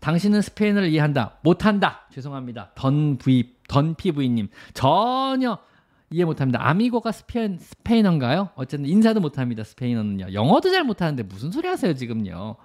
당신은 0.01 0.41
스페인어를 0.43 0.89
이해한다. 0.89 1.39
못한다. 1.43 2.07
죄송합니다. 2.13 2.73
던 2.75 3.19
V, 3.19 3.55
던 3.69 3.95
PV님. 3.95 4.49
전혀 4.73 5.59
이해 6.11 6.25
못합니다. 6.25 6.67
아미고가 6.67 7.13
스페인, 7.13 7.59
스페인어인가요? 7.59 8.51
어쨌든 8.57 8.89
인사도 8.89 9.21
못합니다. 9.21 9.63
스페인어는요. 9.63 10.33
영어도 10.33 10.71
잘 10.71 10.85
못하는데 10.85 11.23
무슨 11.23 11.53
소리 11.53 11.69
하세요, 11.69 11.95
지금요. 11.95 12.57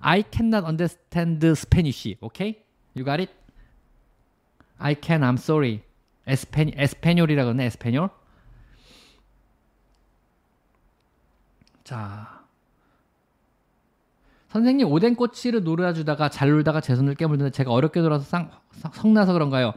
I 0.00 0.24
cannot 0.30 0.64
understand 0.66 1.44
Spanish. 1.44 2.16
Okay? 2.22 2.62
You 2.94 3.04
got 3.04 3.20
it? 3.20 3.32
I 4.78 4.94
can, 5.00 5.22
I'm 5.22 5.34
sorry. 5.34 5.80
에스페, 6.26 6.72
에스페뇰이라 6.74 7.44
그러네, 7.44 7.66
에스페뇰. 7.66 8.10
자. 11.86 12.40
선생님 14.48 14.88
오뎅 14.88 15.14
꼬치를 15.14 15.62
놀아주다가 15.62 16.28
잘 16.30 16.50
놀다가 16.50 16.80
제 16.80 16.96
손을 16.96 17.14
깨물는데 17.14 17.50
제가 17.52 17.70
어렵게 17.70 18.00
놀아서 18.00 18.24
쌍, 18.24 18.50
성나서 18.92 19.32
그런가요? 19.32 19.72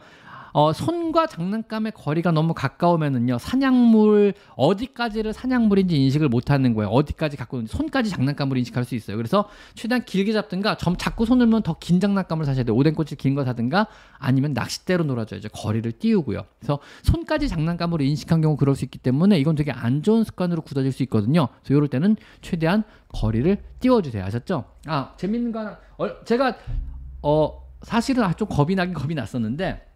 어, 0.53 0.73
손과 0.73 1.27
장난감의 1.27 1.93
거리가 1.95 2.31
너무 2.31 2.53
가까우면은요 2.53 3.37
사냥물 3.37 4.33
어디까지를 4.55 5.33
사냥물인지 5.33 5.95
인식을 5.95 6.29
못하는 6.29 6.73
거예요. 6.73 6.89
어디까지 6.89 7.37
갖고 7.37 7.65
손까지 7.65 8.09
장난감으로 8.09 8.57
인식할 8.59 8.85
수 8.85 8.95
있어요. 8.95 9.17
그래서 9.17 9.49
최대한 9.75 10.05
길게 10.05 10.33
잡든가 10.33 10.77
점 10.77 10.95
자꾸 10.97 11.25
손을 11.25 11.47
면더 11.47 11.77
긴 11.79 11.99
장난감을 11.99 12.45
사셔야 12.45 12.63
돼요. 12.65 12.75
오뎅꼬치 12.75 13.15
긴거 13.15 13.45
사든가 13.45 13.87
아니면 14.17 14.53
낚싯대로 14.53 15.03
놀아줘야죠. 15.03 15.49
거리를 15.49 15.91
띄우고요. 15.93 16.43
그래서 16.59 16.79
손까지 17.03 17.47
장난감으로 17.47 18.03
인식한 18.03 18.41
경우 18.41 18.57
그럴 18.57 18.75
수 18.75 18.85
있기 18.85 18.97
때문에 18.99 19.39
이건 19.39 19.55
되게 19.55 19.71
안 19.71 20.03
좋은 20.03 20.23
습관으로 20.23 20.61
굳어질 20.61 20.91
수 20.91 21.03
있거든요. 21.03 21.47
그래서 21.63 21.73
이럴 21.75 21.87
때는 21.87 22.15
최대한 22.41 22.83
거리를 23.09 23.57
띄워주세요. 23.79 24.23
아셨죠? 24.23 24.65
아 24.87 25.13
재밌는 25.17 25.51
거 25.51 25.59
하나 25.59 25.77
어, 25.97 26.23
제가 26.25 26.57
어 27.21 27.69
사실은 27.81 28.23
좀 28.37 28.47
겁이 28.47 28.75
나긴 28.75 28.93
겁이 28.93 29.15
났었는데 29.15 29.88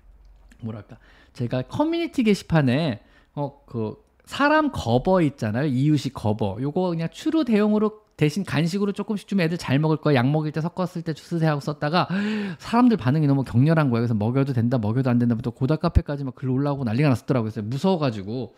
뭐랄까 0.63 0.97
제가 1.33 1.63
커뮤니티 1.63 2.23
게시판에 2.23 3.03
어그 3.33 4.01
사람 4.25 4.71
Gerber 4.71 5.21
있잖아요. 5.21 5.65
이유식 5.65 6.13
Gerber. 6.13 6.57
요거 6.61 6.89
그냥 6.91 7.09
추루 7.11 7.43
대용으로 7.43 8.01
대신 8.15 8.43
간식으로 8.45 8.91
조금씩 8.93 9.27
좀 9.27 9.41
애들 9.41 9.57
잘 9.57 9.79
먹을 9.79 9.97
거야. 9.97 10.15
약 10.15 10.29
먹일 10.29 10.51
때 10.51 10.61
섞었을 10.61 11.01
때 11.01 11.13
주스세 11.13 11.45
하고 11.47 11.59
썼다가 11.59 12.07
사람들 12.59 12.95
반응이 12.95 13.27
너무 13.27 13.43
격렬한 13.43 13.89
거예요. 13.89 14.01
그래서 14.01 14.13
먹여도 14.13 14.53
된다 14.53 14.77
먹여도 14.77 15.09
안 15.09 15.19
된다 15.19 15.35
부터 15.35 15.49
고다 15.51 15.75
카페까지 15.77 16.23
막 16.23 16.35
글 16.35 16.49
올라오고 16.49 16.83
난리가 16.83 17.09
났었더라고요. 17.09 17.51
그래서 17.51 17.67
무서워가지고. 17.67 18.55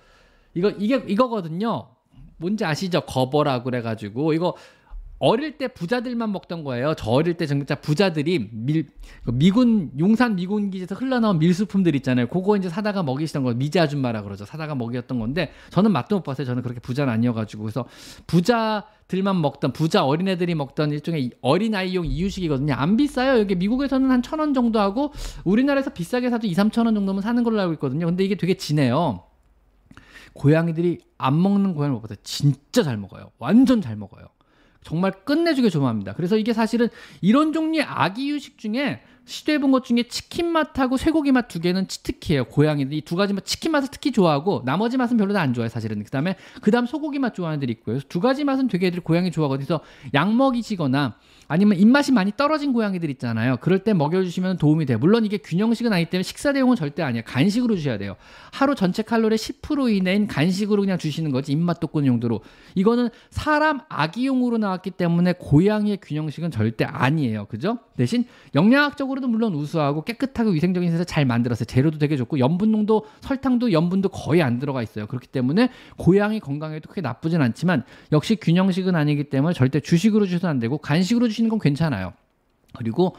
이거 0.53 0.69
이게 0.71 0.95
이거거든요. 1.07 1.87
뭔지 2.37 2.63
아시죠? 2.65 3.01
거버라고 3.01 3.63
그래가지고. 3.63 4.33
이거 4.33 4.55
어릴 5.17 5.57
때 5.57 5.69
부자들만 5.69 6.31
먹던 6.33 6.63
거예요. 6.65 6.93
저 6.97 7.09
어릴 7.09 7.35
때 7.35 7.45
진짜 7.45 7.75
부자들이 7.75 8.49
밀, 8.51 8.87
그 9.23 9.31
미군 9.31 9.91
용산 9.97 10.35
미군 10.35 10.69
기지에서 10.69 10.93
흘러나온 10.95 11.39
밀수품들 11.39 11.95
있잖아요. 11.95 12.27
그거 12.27 12.57
이제 12.57 12.67
사다가 12.67 13.01
먹이시던 13.01 13.43
거 13.43 13.53
미제 13.53 13.79
아줌마라 13.79 14.23
그러죠. 14.23 14.43
사다가 14.45 14.75
먹였던 14.75 15.17
건데 15.17 15.51
저는 15.69 15.91
맛도 15.91 16.17
못 16.17 16.23
봤어요. 16.23 16.45
저는 16.45 16.61
그렇게 16.63 16.81
부자는 16.81 17.13
아니어가지고 17.13 17.63
그래서 17.63 17.85
부자들만 18.27 19.39
먹던 19.41 19.71
부자 19.71 20.03
어린애들이 20.05 20.53
먹던 20.55 20.91
일종의 20.91 21.31
어린 21.41 21.75
아이용 21.75 22.05
이유식이거든요. 22.05 22.73
안 22.73 22.97
비싸요. 22.97 23.39
여기 23.39 23.55
미국에서는 23.55 24.11
한 24.11 24.21
천 24.21 24.39
원 24.39 24.53
정도 24.53 24.79
하고 24.79 25.13
우리나라에서 25.45 25.91
비싸게 25.93 26.29
사도 26.29 26.45
2, 26.47 26.53
3천 26.53 26.85
원 26.85 26.93
정도면 26.95 27.21
사는 27.21 27.41
걸로 27.43 27.61
알고 27.61 27.73
있거든요. 27.73 28.05
근데 28.05 28.25
이게 28.25 28.35
되게 28.35 28.55
진해요. 28.55 29.23
고양이들이 30.33 30.99
안 31.17 31.41
먹는 31.41 31.73
고양이 31.75 31.93
먹보다 31.93 32.15
진짜 32.23 32.83
잘 32.83 32.97
먹어요. 32.97 33.31
완전 33.37 33.79
잘 33.81 33.95
먹어요. 33.95 34.25
정말 34.85 35.11
끝내주게 35.11 35.69
좋아합니다. 35.69 36.13
그래서 36.13 36.37
이게 36.37 36.53
사실은 36.53 36.89
이런 37.19 37.51
종류의 37.51 37.83
아기 37.83 38.29
유식 38.29 38.57
중에 38.59 39.01
시도해본 39.25 39.71
것 39.71 39.83
중에 39.83 40.03
치킨 40.03 40.45
맛하고 40.51 40.97
쇠고기 40.97 41.31
맛 41.31 41.47
두 41.47 41.59
개는 41.59 41.87
치트키예요. 41.87 42.45
고양이들 42.45 42.93
이 42.95 43.01
두 43.01 43.15
가지 43.15 43.33
맛 43.33 43.43
치킨 43.43 43.71
맛을 43.71 43.89
특히 43.91 44.11
좋아하고 44.11 44.61
나머지 44.63 44.97
맛은 44.97 45.17
별로 45.17 45.35
안 45.37 45.55
좋아해 45.55 45.67
사실은. 45.67 46.03
그다음에 46.03 46.35
그다음 46.61 46.85
소고기 46.85 47.17
맛 47.17 47.33
좋아하는 47.33 47.57
애들이 47.57 47.71
있고요. 47.73 47.99
두 48.07 48.19
가지 48.19 48.43
맛은 48.43 48.67
되게 48.67 48.87
애들이 48.87 49.01
고양이 49.01 49.31
좋아하거든요. 49.31 49.65
그래서 49.65 49.83
약 50.13 50.31
먹이시거나 50.31 51.15
아니면 51.47 51.77
입맛이 51.77 52.11
많이 52.11 52.31
떨어진 52.35 52.73
고양이들 52.73 53.09
있잖아요. 53.11 53.57
그럴 53.57 53.79
때 53.79 53.93
먹여주시면 53.93 54.57
도움이 54.57 54.85
돼요. 54.85 54.97
물론 54.97 55.25
이게 55.25 55.37
균형식은 55.37 55.93
아니기 55.93 56.09
때문에 56.09 56.23
식사 56.23 56.53
대용은 56.53 56.75
절대 56.75 57.03
아니에요. 57.03 57.23
간식으로 57.25 57.75
주셔야 57.75 57.97
돼요. 57.97 58.15
하루 58.51 58.73
전체 58.75 59.03
칼로리 59.03 59.35
10% 59.35 59.95
이내인 59.95 60.27
간식으로 60.27 60.81
그냥 60.81 60.97
주시는 60.97 61.31
거지 61.31 61.51
입맛 61.51 61.79
돋구는 61.79 62.07
용도로. 62.07 62.41
이거는 62.73 63.09
사람 63.29 63.81
아기용으로 63.89 64.57
나왔기 64.57 64.91
때문에 64.91 65.33
고양이의 65.37 65.99
균형식은 66.01 66.51
절대 66.51 66.85
아니에요. 66.85 67.45
그죠? 67.45 67.79
대신 67.95 68.25
영양학적으로도 68.55 69.27
물론 69.27 69.53
우수하고 69.53 70.03
깨끗하고 70.03 70.49
위생적인 70.49 70.89
세서 70.91 71.03
잘 71.03 71.25
만들었어요. 71.25 71.65
재료도 71.65 71.99
되게 71.99 72.17
좋고 72.17 72.39
염분 72.39 72.71
농도 72.71 73.05
설탕도 73.21 73.71
염분도 73.71 74.09
거의 74.09 74.41
안 74.41 74.59
들어가 74.59 74.81
있어요. 74.81 75.07
그렇기 75.07 75.27
때문에 75.27 75.69
고양이 75.97 76.39
건강에도 76.39 76.89
크게 76.89 77.01
나쁘진 77.01 77.41
않지만 77.41 77.83
역시 78.11 78.35
균형식은 78.35 78.95
아니기 78.95 79.25
때문에 79.25 79.53
절대 79.53 79.79
주식으로 79.79 80.25
주셔도 80.25 80.47
안 80.47 80.59
되고 80.59 80.77
간식으로 80.77 81.27
주 81.27 81.34
시는 81.35 81.49
건 81.49 81.59
괜찮아요. 81.59 82.13
그리고 82.77 83.15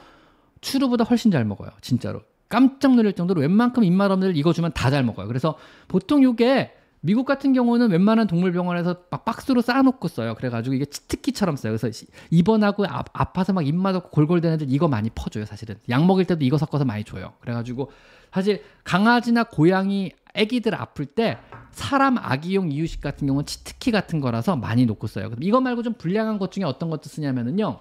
추루보다 0.61 1.05
훨씬 1.05 1.31
잘 1.31 1.45
먹어요. 1.45 1.71
진짜로. 1.81 2.23
깜짝 2.49 2.95
놀랄 2.95 3.13
정도로 3.13 3.41
웬만큼 3.41 3.85
입맛 3.85 4.11
없는 4.11 4.29
들 4.29 4.37
이거 4.37 4.53
주면 4.53 4.73
다 4.73 4.91
잘 4.91 5.03
먹어요. 5.05 5.27
그래서 5.27 5.57
보통 5.89 6.23
이게 6.23 6.73
미국 7.01 7.25
같은 7.27 7.53
경우는 7.53 7.91
웬만한 7.91 8.27
동물병원에서 8.27 9.03
막 9.11 9.25
박스로 9.25 9.61
쌓아놓고 9.61 10.09
써요. 10.09 10.35
그래가지고 10.35 10.75
이게 10.75 10.85
치트키처럼 10.87 11.57
써요. 11.57 11.77
그래서 11.77 12.05
입원하고 12.31 12.85
아, 12.87 13.05
아파서 13.13 13.53
막 13.53 13.67
입맛 13.67 13.95
없고 13.95 14.11
골골대는 14.11 14.55
애들 14.57 14.67
이거 14.71 14.89
많이 14.89 15.11
퍼줘요. 15.15 15.45
사실은 15.45 15.77
약 15.89 16.05
먹일 16.05 16.25
때도 16.25 16.45
이거 16.45 16.59
섞어서 16.59 16.85
많이 16.85 17.05
줘요. 17.05 17.35
그래가지고 17.41 17.91
사실 18.33 18.63
강아지나 18.85 19.45
고양이 19.45 20.13
애기들 20.35 20.75
아플 20.75 21.07
때 21.07 21.39
사람 21.71 22.19
아기용 22.19 22.73
이유식 22.73 23.01
같은 23.01 23.27
경우는 23.27 23.47
치트키 23.47 23.91
같은 23.91 24.21
거라서 24.21 24.57
많이 24.57 24.85
놓고 24.87 25.07
써요. 25.07 25.31
이거 25.41 25.61
말고 25.61 25.83
좀 25.83 25.95
불량한 25.95 26.39
것 26.39 26.51
중에 26.51 26.65
어떤 26.65 26.91
것도 26.91 27.05
쓰냐면은요. 27.05 27.81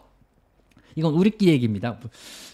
이건 0.96 1.14
우리끼리 1.14 1.52
얘기입니다. 1.52 2.00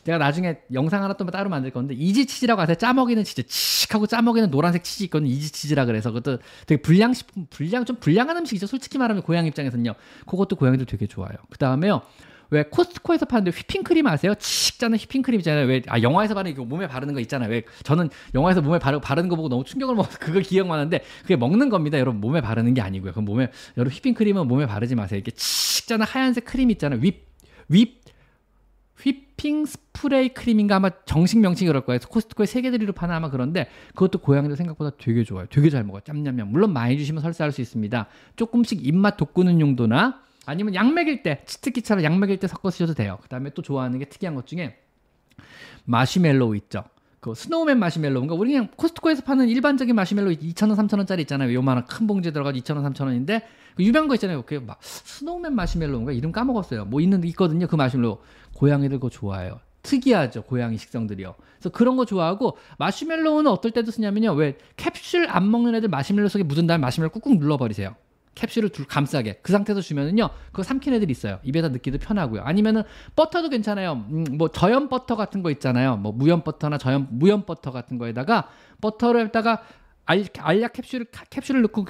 제가 0.04 0.18
나중에 0.18 0.58
영상 0.74 1.04
하나 1.04 1.14
또 1.14 1.26
따로 1.28 1.50
만들 1.50 1.72
건데 1.72 1.94
Easy 1.94 2.26
Cheese라고 2.26 2.62
아세요? 2.62 2.76
짜먹이는 2.76 3.24
치즈 3.24 3.44
칙 3.48 3.94
하고 3.94 4.08
짜먹이는 4.08 4.50
노란색 4.52 4.84
치즈 4.84 5.04
있거든요. 5.06 5.30
Easy 5.32 5.52
Cheese라 5.52 5.86
그래서 5.86 6.12
그것도 6.12 6.40
되게 6.66 6.82
불량 6.82 7.14
식품 7.14 7.46
불량 7.50 7.86
좀 7.86 7.98
불량한 7.98 8.36
음식이죠. 8.38 8.68
솔직히 8.68 8.98
말하면 8.98 9.24
고양이 9.24 9.46
입장에서는요. 9.46 9.94
그것도 10.26 10.56
고양이들 10.56 10.86
되게 10.86 11.08
좋아요. 11.08 11.34
그 11.50 11.58
다음에요. 11.58 12.02
왜 12.50 12.64
코스트코에서 12.64 13.26
파는데 13.26 13.52
휘핑크림 13.52 14.06
아세요? 14.08 14.36
칙 14.36 14.78
짜는 14.78 14.98
휘핑크림 14.98 15.40
있잖아요. 15.40 15.68
왜 15.68 15.82
아 15.88 16.02
영화에서 16.02 16.34
바르는 16.36 16.56
거 16.58 16.66
몸에 16.66 16.86
바르는 16.88 17.14
거 17.14 17.22
있잖아요. 17.22 17.50
왜 17.50 17.64
저는 17.84 18.10
영화에서 18.36 18.62
몸에 18.62 18.78
바르, 18.78 19.00
바르는 19.00 19.30
거 19.30 19.38
보고 19.38 19.48
너무 19.48 19.64
충격을 19.64 19.96
먹어서 19.96 20.18
그걸 20.20 20.42
기억만 20.42 20.78
하는데 20.78 21.02
그게 21.22 21.38
먹는 21.38 21.70
겁니다. 21.70 21.98
여러분 21.98 22.20
몸에 22.20 22.42
바르는 22.42 22.74
게 22.74 22.82
아니고요. 22.82 23.14
그럼 23.14 23.26
몸에 23.26 23.50
여러분 23.78 23.94
휘핑크림은 23.96 24.48
몸에 24.48 24.66
바르지 24.66 24.96
마세요. 24.96 25.18
이렇게 25.18 25.32
칙 25.32 25.88
짜는 25.88 26.06
하얀색 26.06 26.44
크림 26.46 26.72
있잖아요. 26.72 27.00
윗윗 27.02 28.01
휘핑 29.04 29.66
스프레이 29.66 30.30
크림인가 30.30 30.78
아마 30.78 30.90
정식 31.06 31.40
명칭이 31.40 31.68
그럴 31.68 31.84
거예요. 31.86 32.00
코스트코에 32.08 32.46
세 32.46 32.62
개들이로 32.62 32.94
파는 32.94 33.16
아마 33.16 33.30
그런데 33.30 33.68
그것도 33.90 34.20
고양이들 34.20 34.56
생각보다 34.56 34.96
되게 34.98 35.24
좋아요. 35.24 35.48
되게 35.50 35.70
잘 35.70 35.84
먹어요. 35.84 36.02
짬냠냠. 36.06 36.52
물론 36.52 36.74
많이 36.74 36.98
주시면 36.98 37.22
설사할 37.22 37.52
수 37.52 37.62
있습니다. 37.62 38.08
조금씩 38.36 38.86
입맛 38.86 39.18
돋구는 39.18 39.60
용도나 39.60 40.22
아니면 40.46 40.76
약 40.76 40.92
먹일 40.92 41.24
때 41.24 41.44
치트키처럼 41.46 42.04
약 42.04 42.18
먹일 42.18 42.38
때 42.38 42.48
섞어 42.48 42.70
쓰셔도 42.70 42.94
돼요. 42.94 43.20
그다음에 43.24 43.52
또 43.52 43.62
좋아하는 43.62 44.00
게 44.00 44.06
특이한 44.06 44.36
것 44.36 44.46
중에 44.48 44.78
마시멜로우 45.86 46.56
있죠. 46.58 46.84
그 47.20 47.36
스노우맨 47.36 47.78
마시멜로우인가 47.78 48.34
우리 48.34 48.52
그냥 48.52 48.70
코스트코에서 48.76 49.22
파는 49.22 49.48
일반적인 49.48 49.94
마시멜로우 49.96 50.34
2,000원, 50.34 50.76
3,000원짜리 50.76 51.20
있잖아요. 51.22 51.54
요만한 51.54 51.86
큰 51.86 52.08
봉지에 52.08 52.32
들어가서 52.32 52.58
2,000원, 52.58 52.94
3,000원인데 52.94 53.44
그 53.76 53.84
유명한 53.84 54.08
거 54.08 54.16
있잖아요. 54.16 54.42
그막 54.42 54.80
스노우맨 54.82 55.54
마시멜로우인가 55.54 56.14
이름 56.14 56.32
까먹었어요. 56.32 56.86
뭐 56.86 57.00
있는 57.00 57.24
있거든요. 57.26 57.68
그 57.68 57.76
마시멜로우. 57.76 58.18
고양이들 58.62 59.00
그거 59.00 59.10
좋아해요. 59.10 59.60
특이하죠. 59.82 60.44
고양이 60.44 60.78
식성들이요. 60.78 61.34
그래서 61.58 61.70
그런 61.70 61.98
거 61.98 62.06
좋아하고 62.06 62.58
마시멜로우는 62.78 63.50
어떨 63.50 63.72
때도 63.72 63.90
쓰냐면요. 63.90 64.34
왜 64.34 64.56
캡슐 64.78 65.28
안 65.28 65.50
먹는 65.50 65.74
애들 65.74 65.90
마시멜로우 65.90 66.30
속에 66.30 66.44
묻은 66.44 66.68
다음에 66.68 66.80
마시멜로우 66.82 67.10
꾹꾹 67.10 67.40
눌러버리세요. 67.40 67.96
캡슐을 68.36 68.70
둘 68.70 68.86
감싸게 68.86 69.40
그 69.42 69.52
상태에서 69.52 69.82
주면은요 69.82 70.30
그거 70.54 70.64
삼킨 70.64 70.94
애들이 70.94 71.12
있어요 71.12 71.40
입에다 71.44 71.68
넣기도 71.68 71.98
편하고요 71.98 72.44
아니면은 72.44 72.84
버터도 73.14 73.50
괜찮아요 73.50 74.06
음, 74.10 74.24
뭐 74.38 74.48
저염 74.48 74.88
버터 74.88 75.18
같은 75.18 75.44
거 75.44 75.52
있잖아요 75.52 75.98
뭐 75.98 76.14
무염 76.14 76.42
버터나 76.42 76.78
저염 76.78 77.10
무염 77.12 77.46
버터 77.46 77.72
같은 77.72 77.98
거에다가 77.98 78.48
버터를 78.80 79.26
했다가 79.26 79.64
알, 80.06 80.24
알약 80.40 80.72
캡슐을 80.72 81.08
캡슐을 81.30 81.62
넣고 81.64 81.88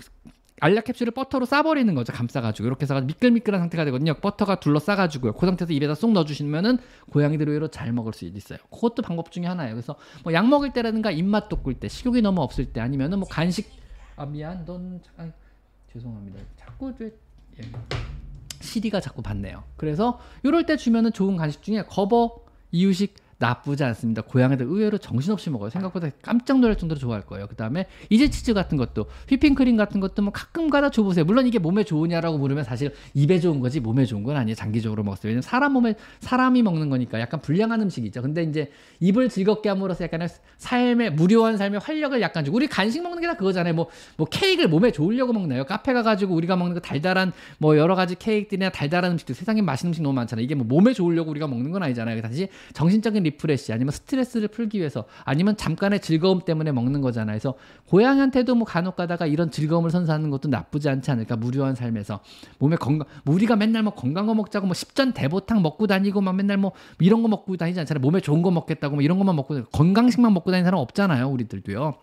알약 0.62 0.86
캡슐을 0.86 1.12
버터로 1.12 1.46
싸버리는 1.46 1.94
거죠. 1.96 2.14
감싸가지고. 2.14 2.68
이렇게 2.68 2.84
해서 2.84 3.02
미끌미끌한 3.02 3.60
상태가 3.62 3.84
되거든요. 3.86 4.14
버터가 4.14 4.60
둘러싸가지고요. 4.60 5.34
그 5.34 5.46
상태에서 5.48 5.74
입에다 5.74 5.96
쏙 5.96 6.12
넣어주시면은 6.14 6.78
고양이들 7.10 7.48
의외로 7.50 7.68
잘 7.68 7.92
먹을 7.92 8.14
수 8.14 8.26
있어요. 8.26 8.60
그것도 8.72 9.02
방법 9.02 9.32
중에 9.32 9.46
하나예요. 9.48 9.74
그래서 9.74 9.96
뭐 10.24 10.32
약 10.34 10.48
먹을 10.48 10.72
때라든가 10.72 11.10
입맛 11.12 11.50
돋굴 11.50 11.74
때 11.80 11.88
식욕이 11.88 12.22
너무 12.22 12.42
없을 12.42 12.72
때 12.72 12.80
아니면은 12.80 13.20
뭐 13.20 13.28
간식. 13.28 13.70
아 14.16 14.26
미안. 14.26 14.64
넌 14.66 15.02
잠깐 15.04 15.34
죄송합니다. 15.92 16.40
자꾸 16.56 16.94
저 16.98 17.06
예. 17.06 17.12
CD가 18.62 19.00
자꾸 19.02 19.24
받네요. 19.24 19.64
그래서 19.76 20.20
이럴 20.44 20.68
때 20.68 20.78
주면은 20.78 21.12
좋은 21.12 21.36
간식 21.38 21.64
중에 21.64 21.84
거버, 21.90 22.36
이유식, 22.72 23.16
나쁘지 23.42 23.84
않습니다. 23.84 24.22
고양이들 24.22 24.68
의외로 24.68 24.98
정신없이 25.00 25.50
먹어요. 25.50 25.72
생각보다 25.72 26.10
깜짝 26.22 26.60
놀랄 26.60 26.78
정도로 26.78 27.00
좋아할 27.00 27.26
거예요. 27.26 27.48
그 27.48 27.56
다음에 27.56 27.88
이제 28.10 28.30
치즈 28.30 28.54
같은 28.54 28.78
것도 28.78 29.08
휘핑크림 29.30 29.76
같은 29.76 30.00
것도 30.00 30.22
뭐 30.22 30.32
가끔 30.32 30.70
가다 30.70 30.92
줘보세요. 30.92 31.26
물론 31.26 31.48
이게 31.48 31.58
몸에 31.58 31.84
좋으냐라고 31.84 32.38
물으면 32.38 32.64
사실 32.64 32.94
입에 33.16 33.40
좋은 33.40 33.60
거지 33.60 33.80
몸에 33.80 34.06
좋은 34.06 34.24
건 34.24 34.38
아니에요. 34.38 34.56
장기적으로 34.56 35.04
먹었어요. 35.04 35.30
왜냐면 35.32 35.42
사람 35.42 35.74
몸에 35.74 35.96
사람이 36.20 36.62
먹는 36.62 36.90
거니까 36.90 37.20
약간 37.20 37.42
불량한 37.42 37.82
음식이죠. 37.82 38.22
근데 38.22 38.44
이제 38.44 38.72
입을 39.00 39.30
즐겁게 39.30 39.70
함으로써 39.70 40.04
약간의 40.04 40.30
삶의 40.58 41.14
무료한 41.14 41.58
삶의 41.58 41.80
활력을 41.80 42.22
약간 42.22 42.46
주고 42.46 42.58
우리 42.58 42.68
간식 42.68 43.02
먹는 43.02 43.20
게 43.20 43.32
다 43.32 43.38
그거잖아요. 43.38 43.74
뭐, 43.74 43.88
뭐 44.18 44.28
케이크를 44.28 44.70
몸에 44.70 44.92
좋으려고 44.92 45.34
먹나요? 45.34 45.64
카페 45.66 45.94
가가지고 45.94 46.36
우리가 46.36 46.56
먹는 46.56 46.74
거 46.74 46.80
달달한 46.80 47.32
뭐 47.58 47.78
여러 47.78 47.96
가지 47.96 48.16
케이크들이나 48.16 48.70
달달한 48.70 49.14
음식들 49.14 49.36
세상에 49.36 49.62
맛있는 49.62 49.92
음식 49.92 50.02
너무 50.02 50.14
많잖아요. 50.16 50.44
이게 50.44 50.56
뭐 50.56 50.66
몸에 50.68 50.94
좋으려고 50.94 51.32
우리가 51.32 51.48
먹는 51.48 51.72
건 51.72 51.84
아니잖아요. 51.84 52.22
다시 52.22 52.50
정신적인 52.74 53.24
refresh 53.32 53.74
아니면 53.74 53.92
스트레스를 53.92 54.48
풀기 54.48 54.80
위해서 54.80 55.06
아니면 55.26 55.58
잠깐의 55.58 56.02
즐거움 56.02 56.42
때문에 56.42 56.72
먹는 56.72 57.02
거잖아요. 57.02 57.34
그래서 57.34 57.56
고양이한테도 57.88 58.56
뭐 58.56 58.66
간혹 58.66 58.96
가다가 58.96 59.26
이런 59.26 59.52
즐거움을 59.52 59.90
선사하는 59.90 60.30
것도 60.30 60.50
나쁘지 60.50 60.90
않지 60.90 61.12
않을까. 61.12 61.36
무료한 61.36 61.76
삶에서 61.76 62.22
몸에 62.60 62.76
건강 62.76 63.08
뭐 63.24 63.36
우리가 63.36 63.56
맨날 63.56 63.84
뭐 63.84 63.94
건강한 63.94 64.28
거 64.28 64.34
먹자고 64.36 64.68
뭐 64.68 64.74
십전 64.74 65.14
대보탕 65.14 65.62
먹고 65.62 65.88
다니고 65.88 66.22
막 66.22 66.36
맨날 66.36 66.58
뭐 66.58 66.72
이런 67.00 67.22
거 67.22 67.28
먹고 67.28 67.58
다니지 67.58 67.80
않잖아요. 67.80 68.02
몸에 68.02 68.20
좋은 68.20 68.42
거 68.42 68.52
먹겠다고 68.52 68.96
뭐 68.96 69.04
이런 69.04 69.18
것만 69.18 69.36
먹고 69.36 69.64
건강식만 69.66 70.34
먹고 70.34 70.52
다니는 70.52 70.66
사람 70.66 70.80
없잖아요. 70.80 71.28
우리들도요. 71.30 71.96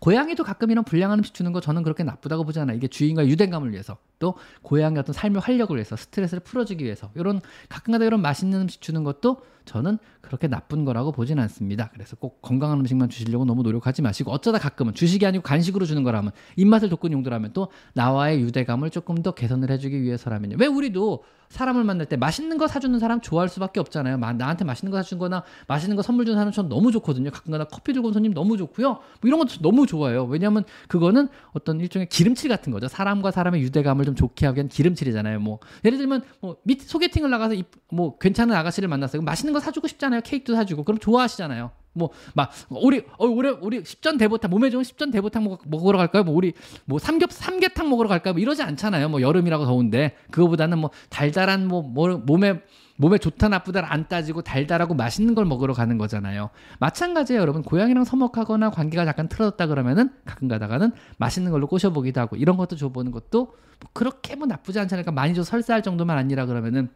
고양이도 0.00 0.44
가끔 0.44 0.70
이런 0.70 0.84
불량한 0.84 1.18
음식 1.18 1.34
주는 1.34 1.52
거 1.52 1.60
저는 1.60 1.82
그렇게 1.82 2.02
나쁘다고 2.02 2.44
보지 2.44 2.58
않아요. 2.60 2.76
이게 2.76 2.88
주인과 2.88 3.26
유대감을 3.26 3.72
위해서 3.72 3.96
또 4.18 4.34
고양이 4.62 4.94
같은 4.94 5.14
삶의 5.14 5.40
활력을 5.40 5.76
위해서 5.76 5.96
스트레스를 5.96 6.40
풀어주기 6.40 6.84
위해서 6.84 7.10
이런 7.14 7.40
가끔가다 7.68 8.04
이런 8.04 8.20
맛있는 8.22 8.62
음식 8.62 8.80
주는 8.80 9.04
것도 9.04 9.42
저는 9.64 9.98
그렇게 10.20 10.48
나쁜 10.48 10.84
거라고 10.84 11.12
보진 11.12 11.38
않습니다. 11.38 11.90
그래서 11.92 12.16
꼭 12.16 12.40
건강한 12.42 12.78
음식만 12.80 13.08
주시려고 13.08 13.44
너무 13.44 13.62
노력하지 13.62 14.02
마시고 14.02 14.30
어쩌다 14.30 14.58
가끔은 14.58 14.94
주식이 14.94 15.26
아니고 15.26 15.42
간식으로 15.42 15.86
주는 15.86 16.02
거라면 16.02 16.32
입맛을 16.56 16.88
돋구는 16.88 17.16
용도라면 17.16 17.52
또 17.52 17.68
나와의 17.94 18.40
유대감을 18.40 18.90
조금 18.90 19.22
더 19.22 19.32
개선을 19.32 19.70
해주기 19.70 20.02
위해서라면요. 20.02 20.56
왜 20.58 20.66
우리도 20.66 21.24
사람을 21.48 21.84
만날 21.84 22.06
때 22.06 22.16
맛있는 22.16 22.56
거 22.56 22.66
사주는 22.66 22.98
사람 22.98 23.20
좋아할 23.20 23.50
수밖에 23.50 23.78
없잖아요. 23.78 24.16
나한테 24.16 24.64
맛있는 24.64 24.90
거 24.90 24.96
사준 24.96 25.18
거나 25.18 25.42
맛있는 25.68 25.96
거 25.96 26.02
선물 26.02 26.24
주는 26.24 26.38
사람 26.38 26.50
전 26.50 26.70
너무 26.70 26.90
좋거든요. 26.92 27.30
가끔가다 27.30 27.64
커피 27.64 27.92
들고 27.92 28.08
온 28.08 28.14
손님 28.14 28.32
너무 28.32 28.56
좋고요. 28.56 28.88
뭐 28.88 29.00
이런 29.24 29.38
것도 29.38 29.60
너무 29.60 29.86
좋아요. 29.86 30.24
왜냐하면 30.24 30.64
그거는 30.88 31.28
어떤 31.52 31.78
일종의 31.78 32.08
기름칠 32.08 32.48
같은 32.48 32.72
거죠. 32.72 32.88
사람과 32.88 33.30
사람의 33.30 33.60
유대감을 33.60 34.06
좀 34.06 34.14
좋게 34.14 34.46
하기 34.46 34.56
위한 34.56 34.68
기름칠이잖아요. 34.68 35.40
뭐 35.40 35.58
예를 35.84 35.98
들면 35.98 36.22
뭐 36.40 36.56
밑 36.64 36.80
소개팅을 36.82 37.28
나가서 37.28 37.54
뭐 37.90 38.16
괜찮은 38.18 38.54
아가씨를 38.54 38.88
만났어요. 38.88 39.20
맛있는 39.22 39.51
거 39.52 39.60
사주고 39.60 39.88
싶잖아요. 39.88 40.20
케이크도 40.22 40.54
사주고 40.54 40.84
그럼 40.84 40.98
좋아하시잖아요. 40.98 41.70
뭐 41.94 42.10
막 42.34 42.50
우리 42.70 43.04
어 43.18 43.26
우리 43.26 43.48
우리 43.48 43.84
십전 43.84 44.18
대보탕 44.18 44.50
몸에 44.50 44.70
좋은 44.70 44.84
십전 44.84 45.10
대보탕 45.10 45.44
먹, 45.44 45.60
먹으러 45.66 45.98
갈까요? 45.98 46.24
뭐 46.24 46.34
우리 46.34 46.52
뭐 46.84 46.98
삼겹 46.98 47.32
삼계탕 47.32 47.88
먹으러 47.88 48.08
갈까요? 48.08 48.34
뭐 48.34 48.40
이러지 48.40 48.62
않잖아요. 48.62 49.08
뭐 49.08 49.20
여름이라고 49.20 49.64
더운데 49.66 50.16
그거보다는 50.30 50.78
뭐 50.78 50.90
달달한 51.10 51.66
뭐, 51.66 51.82
뭐 51.82 52.08
몸에 52.18 52.62
몸에 52.96 53.18
좋다 53.18 53.48
나쁘다 53.48 53.92
안 53.92 54.06
따지고 54.06 54.42
달달하고 54.42 54.94
맛있는 54.94 55.34
걸 55.34 55.44
먹으러 55.44 55.72
가는 55.74 55.98
거잖아요. 55.98 56.50
마찬가지예요, 56.78 57.40
여러분. 57.40 57.62
고양이랑 57.62 58.04
서먹하거나 58.04 58.70
관계가 58.70 59.06
약간 59.06 59.28
틀어졌다 59.28 59.66
그러면은 59.66 60.10
가끔 60.24 60.46
가다가는 60.46 60.92
맛있는 61.16 61.50
걸로 61.50 61.66
꼬셔보기도 61.66 62.20
하고 62.20 62.36
이런 62.36 62.56
것도 62.56 62.76
줘보는 62.76 63.10
것도 63.10 63.46
뭐 63.46 63.90
그렇게 63.92 64.36
뭐 64.36 64.46
나쁘지 64.46 64.78
않지 64.78 64.94
않을까. 64.94 65.10
많이 65.10 65.34
줘 65.34 65.42
설사할 65.42 65.82
정도만 65.82 66.16
아니라 66.16 66.46
그러면은 66.46 66.90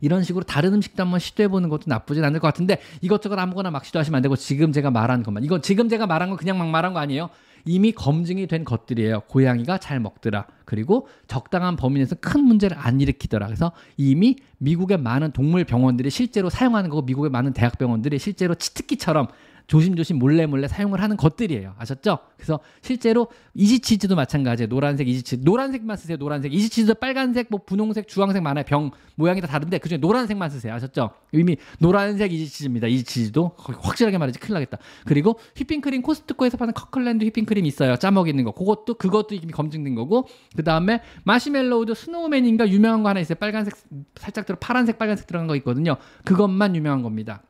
이런 0.00 0.22
식으로 0.22 0.44
다른 0.44 0.74
음식도 0.74 1.02
한번 1.02 1.20
시도해보는 1.20 1.68
것도 1.68 1.84
나쁘진 1.86 2.24
않을 2.24 2.40
것 2.40 2.46
같은데 2.48 2.80
이것저것 3.00 3.38
아무거나 3.38 3.70
막 3.70 3.84
시도하시면 3.84 4.16
안 4.16 4.22
되고 4.22 4.36
지금 4.36 4.72
제가 4.72 4.90
말한 4.90 5.22
것만 5.22 5.44
이건 5.44 5.62
지금 5.62 5.88
제가 5.88 6.06
말한 6.06 6.30
건 6.30 6.38
그냥 6.38 6.58
막 6.58 6.68
말한 6.68 6.92
거 6.92 7.00
아니에요. 7.00 7.30
이미 7.64 7.92
검증이 7.92 8.46
된 8.46 8.64
것들이에요. 8.64 9.20
고양이가 9.28 9.78
잘 9.78 10.00
먹더라. 10.00 10.46
그리고 10.64 11.08
적당한 11.26 11.76
범위 11.76 11.96
내에서 11.96 12.16
큰 12.20 12.40
문제를 12.42 12.76
안 12.78 13.00
일으키더라. 13.00 13.46
그래서 13.46 13.72
이미 13.96 14.36
미국의 14.58 14.98
많은 14.98 15.32
동물 15.32 15.64
병원들이 15.64 16.10
실제로 16.10 16.48
사용하는 16.48 16.90
거고 16.90 17.02
미국의 17.02 17.30
많은 17.30 17.52
대학 17.52 17.76
병원들이 17.78 18.18
실제로 18.18 18.54
치트키처럼 18.54 19.28
조심조심 19.66 20.18
몰래 20.18 20.46
몰래 20.46 20.68
사용을 20.68 21.02
하는 21.02 21.16
것들이에요. 21.16 21.74
아셨죠? 21.78 22.18
그래서 22.36 22.60
실제로 22.82 23.28
Easy 23.54 23.75
Cheese도 23.75 24.16
마찬가지예요. 24.16 24.68
노란색 24.68 25.08
Easy 25.08 25.20
Cheese. 25.20 25.42
노란색만 25.44 25.96
쓰세요. 25.96 26.16
노란색. 26.16 26.52
Easy 26.52 26.66
Cheese도 26.66 26.94
빨간색, 26.94 27.48
뭐 27.50 27.60
분홍색, 27.64 28.08
주황색 28.08 28.42
많아요. 28.42 28.64
병 28.64 28.90
모양이 29.14 29.40
다 29.40 29.46
다른데 29.46 29.78
그중에 29.78 29.98
노란색만 29.98 30.50
쓰세요. 30.50 30.74
아셨죠? 30.74 31.10
이미 31.32 31.56
노란색 31.78 32.32
Easy 32.32 32.45
Cheese입니다. 32.45 32.86
Easy 32.86 33.08
Cheese도 33.08 33.52
확실하게 33.56 34.18
말하지 34.18 34.38
큰일 34.38 34.54
나겠다. 34.54 34.78
그리고 35.04 35.38
휘핑크림 35.56 36.02
코스트코에서 36.02 36.56
파는 36.56 36.74
커클랜드 36.74 37.24
휘핑크림 37.24 37.66
있어요. 37.66 37.96
짜먹 37.96 38.28
있는 38.28 38.44
거. 38.44 38.52
그것도 38.52 38.94
그것도 38.94 39.34
이미 39.34 39.52
검증된 39.52 39.94
거고. 39.94 40.26
그다음에 40.56 41.02
마시멜로우도 41.24 41.94
스노우맨인가 41.94 42.68
유명한 42.68 43.02
거 43.02 43.08
하나 43.10 43.20
있어요. 43.20 43.36
빨간색 43.38 43.74
살짝 44.16 44.46
들어 44.46 44.56
파란색 44.58 44.98
빨간색 44.98 45.26
들어간 45.26 45.46
거 45.46 45.56
있거든요. 45.56 45.96
그것만 46.24 46.76
유명한 46.76 47.02
겁니다. 47.02 47.42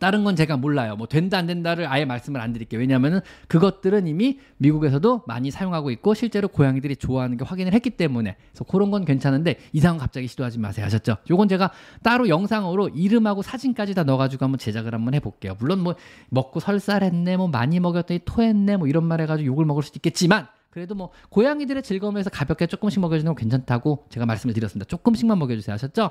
다른 0.00 0.24
건 0.24 0.34
제가 0.34 0.56
몰라요. 0.56 0.96
뭐 0.96 1.06
된다 1.06 1.38
안 1.38 1.46
된다를 1.46 1.86
아예 1.86 2.04
말씀을 2.04 2.40
안 2.40 2.52
드릴게요. 2.52 2.80
왜냐하면은 2.80 3.20
그것들은 3.46 4.06
이미 4.06 4.40
미국에서도 4.56 5.22
많이 5.26 5.50
사용하고 5.50 5.90
있고 5.92 6.14
실제로 6.14 6.48
고양이들이 6.48 6.96
좋아하는 6.96 7.36
게 7.36 7.44
확인을 7.44 7.72
했기 7.72 7.90
때문에 7.90 8.36
그래서 8.50 8.64
그런 8.64 8.90
건 8.90 9.04
괜찮은데 9.04 9.58
이상한 9.72 9.98
갑자기 9.98 10.26
시도하지 10.26 10.58
마세요. 10.58 10.84
하셨죠? 10.86 11.18
요건 11.30 11.48
제가 11.48 11.70
따로 12.02 12.28
영상으로 12.28 12.88
이름하고 12.88 13.42
사진까지 13.42 13.94
다 13.94 14.02
넣어가지고 14.02 14.44
한번 14.44 14.58
제작을 14.58 14.94
한번 14.94 15.14
해볼게요. 15.14 15.56
물론 15.60 15.80
뭐 15.80 15.94
먹고 16.30 16.58
설사했네, 16.58 17.36
뭐 17.36 17.48
많이 17.48 17.78
먹였더니 17.78 18.20
토했네, 18.24 18.78
뭐 18.78 18.88
이런 18.88 19.04
말 19.04 19.20
해가지고 19.20 19.46
욕을 19.46 19.64
먹을 19.66 19.82
수도 19.82 19.98
있겠지만 19.98 20.48
그래도 20.70 20.94
뭐 20.94 21.10
고양이들의 21.28 21.82
즐거움에서 21.82 22.30
가볍게 22.30 22.66
조금씩 22.66 23.00
먹여주는 23.00 23.28
건 23.28 23.36
괜찮다고 23.36 24.06
제가 24.08 24.24
말씀을 24.24 24.54
드렸습니다. 24.54 24.88
조금씩만 24.88 25.38
먹여주세요. 25.38 25.74
하셨죠? 25.74 26.10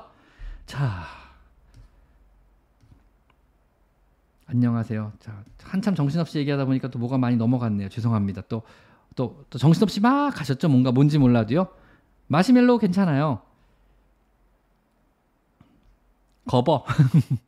자. 0.66 1.29
안녕하세요. 4.50 5.12
자, 5.20 5.44
한참 5.62 5.94
정신없이 5.94 6.36
얘기하다 6.38 6.64
보니까 6.64 6.88
또 6.88 6.98
뭐가 6.98 7.18
많이 7.18 7.36
넘어갔네요. 7.36 7.88
죄송합니다. 7.88 8.42
또, 8.48 8.62
또, 9.14 9.44
또 9.48 9.58
정신없이 9.58 10.00
막 10.00 10.30
가셨죠? 10.34 10.68
뭔가 10.68 10.90
뭔지 10.90 11.18
몰라도요. 11.18 11.68
마시멜로우 12.26 12.78
괜찮아요. 12.80 13.42
Gerber. 16.48 16.84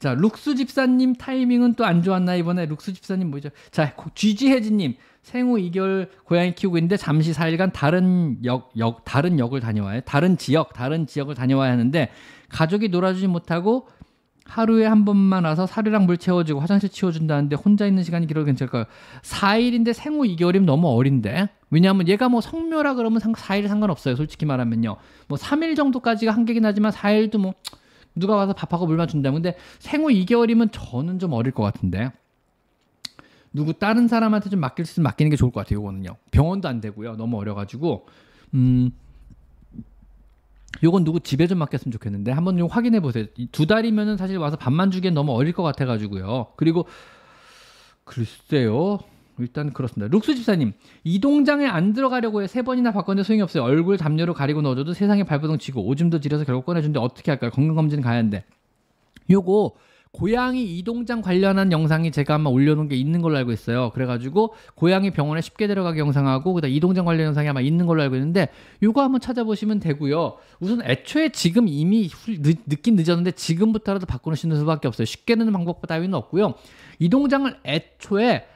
자, 0.00 0.14
룩스 0.14 0.56
집사님 0.56 1.14
타이밍은 1.14 1.74
또 1.74 1.84
안 1.84 2.02
좋았나 2.02 2.34
이번에 2.34 2.66
룩스 2.66 2.92
집사님 2.94 3.30
뭐죠? 3.30 3.50
자, 3.70 3.94
쥐지혜진님 4.16 4.96
생후 5.22 5.56
2개월 5.56 6.08
고양이 6.24 6.52
키우고 6.54 6.76
있는데 6.78 6.96
잠시 6.96 7.32
4일간 7.32 7.72
다른 7.72 8.44
역, 8.44 8.72
역 8.76 9.04
다른 9.04 9.38
역을 9.38 9.60
다녀와요. 9.60 10.00
다른 10.02 10.36
지역, 10.36 10.72
다른 10.74 11.06
지역을 11.06 11.34
다녀와야 11.36 11.72
하는데 11.72 12.10
가족이 12.54 12.88
놀아주지 12.88 13.26
못하고 13.26 13.88
하루에 14.44 14.86
한 14.86 15.04
번만 15.04 15.44
와서 15.44 15.66
사료랑 15.66 16.06
물 16.06 16.18
채워주고 16.18 16.60
화장실 16.60 16.88
치워준다는데 16.88 17.56
혼자 17.56 17.86
있는 17.86 18.04
시간이 18.04 18.26
길어도 18.26 18.44
괜찮을까요? 18.44 18.84
4일인데 19.22 19.92
생후 19.92 20.22
2개월이면 20.22 20.64
너무 20.64 20.88
어린데? 20.88 21.48
왜냐하면 21.70 22.06
얘가 22.06 22.28
뭐 22.28 22.40
성묘라 22.40 22.94
그러면 22.94 23.20
4일 23.20 23.66
상관없어요. 23.66 24.14
솔직히 24.14 24.46
말하면요. 24.46 24.96
뭐 25.26 25.38
3일 25.38 25.74
정도까지가 25.74 26.30
한계긴 26.30 26.64
하지만 26.64 26.92
4일도 26.92 27.38
뭐 27.38 27.54
누가 28.14 28.36
와서 28.36 28.52
밥하고 28.52 28.86
물만 28.86 29.08
준다면 29.08 29.42
근데 29.42 29.58
생후 29.80 30.08
2개월이면 30.08 30.68
저는 30.70 31.18
좀 31.18 31.32
어릴 31.32 31.52
것 31.52 31.64
같은데. 31.64 32.12
누구 33.52 33.72
다른 33.72 34.06
사람한테 34.06 34.50
좀 34.50 34.60
맡길 34.60 34.84
수 34.84 34.92
있으면 34.92 35.04
맡기는 35.04 35.30
게 35.30 35.36
좋을 35.36 35.50
것 35.50 35.60
같아요. 35.60 35.80
이거는요. 35.80 36.16
병원도 36.30 36.68
안 36.68 36.80
되고요. 36.80 37.16
너무 37.16 37.38
어려가지고 37.38 38.06
음 38.54 38.92
요건 40.82 41.04
누구 41.04 41.20
집에 41.20 41.46
좀 41.46 41.58
맡겼으면 41.58 41.92
좋겠는데 41.92 42.32
한번 42.32 42.58
좀 42.58 42.68
확인해 42.68 43.00
보세요. 43.00 43.26
두 43.52 43.66
달이면은 43.66 44.16
사실 44.16 44.36
와서 44.38 44.56
밥만 44.56 44.90
주기엔 44.90 45.14
너무 45.14 45.32
어릴 45.32 45.52
것 45.52 45.62
같아가지고요. 45.62 46.48
그리고 46.56 46.86
글쎄요. 48.04 48.98
일단 49.38 49.72
그렇습니다. 49.72 50.14
룩스 50.14 50.36
집사님, 50.36 50.72
이 51.02 51.20
동장에 51.20 51.66
안 51.66 51.92
들어가려고 51.92 52.42
해 52.42 52.46
세 52.46 52.62
번이나 52.62 52.92
바꿨는데 52.92 53.26
소용이 53.26 53.42
없어요. 53.42 53.64
얼굴 53.64 53.96
담요로 53.96 54.32
가리고 54.34 54.62
넣어줘도 54.62 54.92
세상에 54.92 55.24
발버둥 55.24 55.58
치고 55.58 55.84
오줌도 55.86 56.20
지려서 56.20 56.44
결국 56.44 56.66
꺼내준데 56.66 57.00
어떻게 57.00 57.30
할까요? 57.32 57.50
건강검진 57.50 58.00
가야 58.00 58.18
하는데. 58.18 58.44
요거 59.30 59.72
고양이 60.14 60.78
이동장 60.78 61.20
관련한 61.22 61.72
영상이 61.72 62.12
제가 62.12 62.36
아마 62.36 62.48
올려놓은 62.48 62.86
게 62.86 62.94
있는 62.94 63.20
걸로 63.20 63.36
알고 63.36 63.50
있어요. 63.50 63.90
그래가지고 63.90 64.54
고양이 64.76 65.10
병원에 65.10 65.40
쉽게 65.40 65.66
들어가기 65.66 65.98
영상하고 65.98 66.54
그다음 66.54 66.72
이동장 66.72 67.04
관련 67.04 67.26
영상이 67.26 67.48
아마 67.48 67.60
있는 67.60 67.84
걸로 67.84 68.00
알고 68.02 68.14
있는데 68.14 68.48
요거 68.80 69.02
한번 69.02 69.20
찾아보시면 69.20 69.80
되고요. 69.80 70.36
우선 70.60 70.82
애초에 70.82 71.30
지금 71.30 71.66
이미 71.66 72.08
늦, 72.08 72.58
늦긴 72.64 72.94
늦었는데 72.94 73.32
지금부터라도 73.32 74.06
바꾸시는 74.06 74.56
수밖에 74.58 74.86
없어요. 74.86 75.04
쉽게 75.04 75.34
는 75.34 75.52
방법 75.52 75.84
따위는 75.84 76.14
없고요. 76.14 76.54
이동장을 77.00 77.52
애초에 77.66 78.46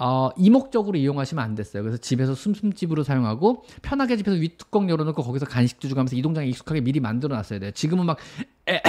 어, 0.00 0.30
이목적으로 0.36 0.96
이용하시면 0.96 1.42
안 1.42 1.56
됐어요. 1.56 1.82
그래서 1.82 1.98
집에서 1.98 2.36
숨숨집으로 2.36 3.02
사용하고 3.02 3.64
편하게 3.82 4.16
집에서 4.16 4.36
윗뚜껑 4.36 4.88
열어놓고 4.88 5.24
거기서 5.24 5.46
간식도 5.46 5.88
주고 5.88 5.98
하면서 5.98 6.14
이동장에 6.14 6.46
익숙하게 6.46 6.80
미리 6.80 7.00
만들어 7.00 7.34
놨어야 7.34 7.58
돼요. 7.58 7.72
지금은 7.72 8.06
막 8.06 8.18
에, 8.68 8.80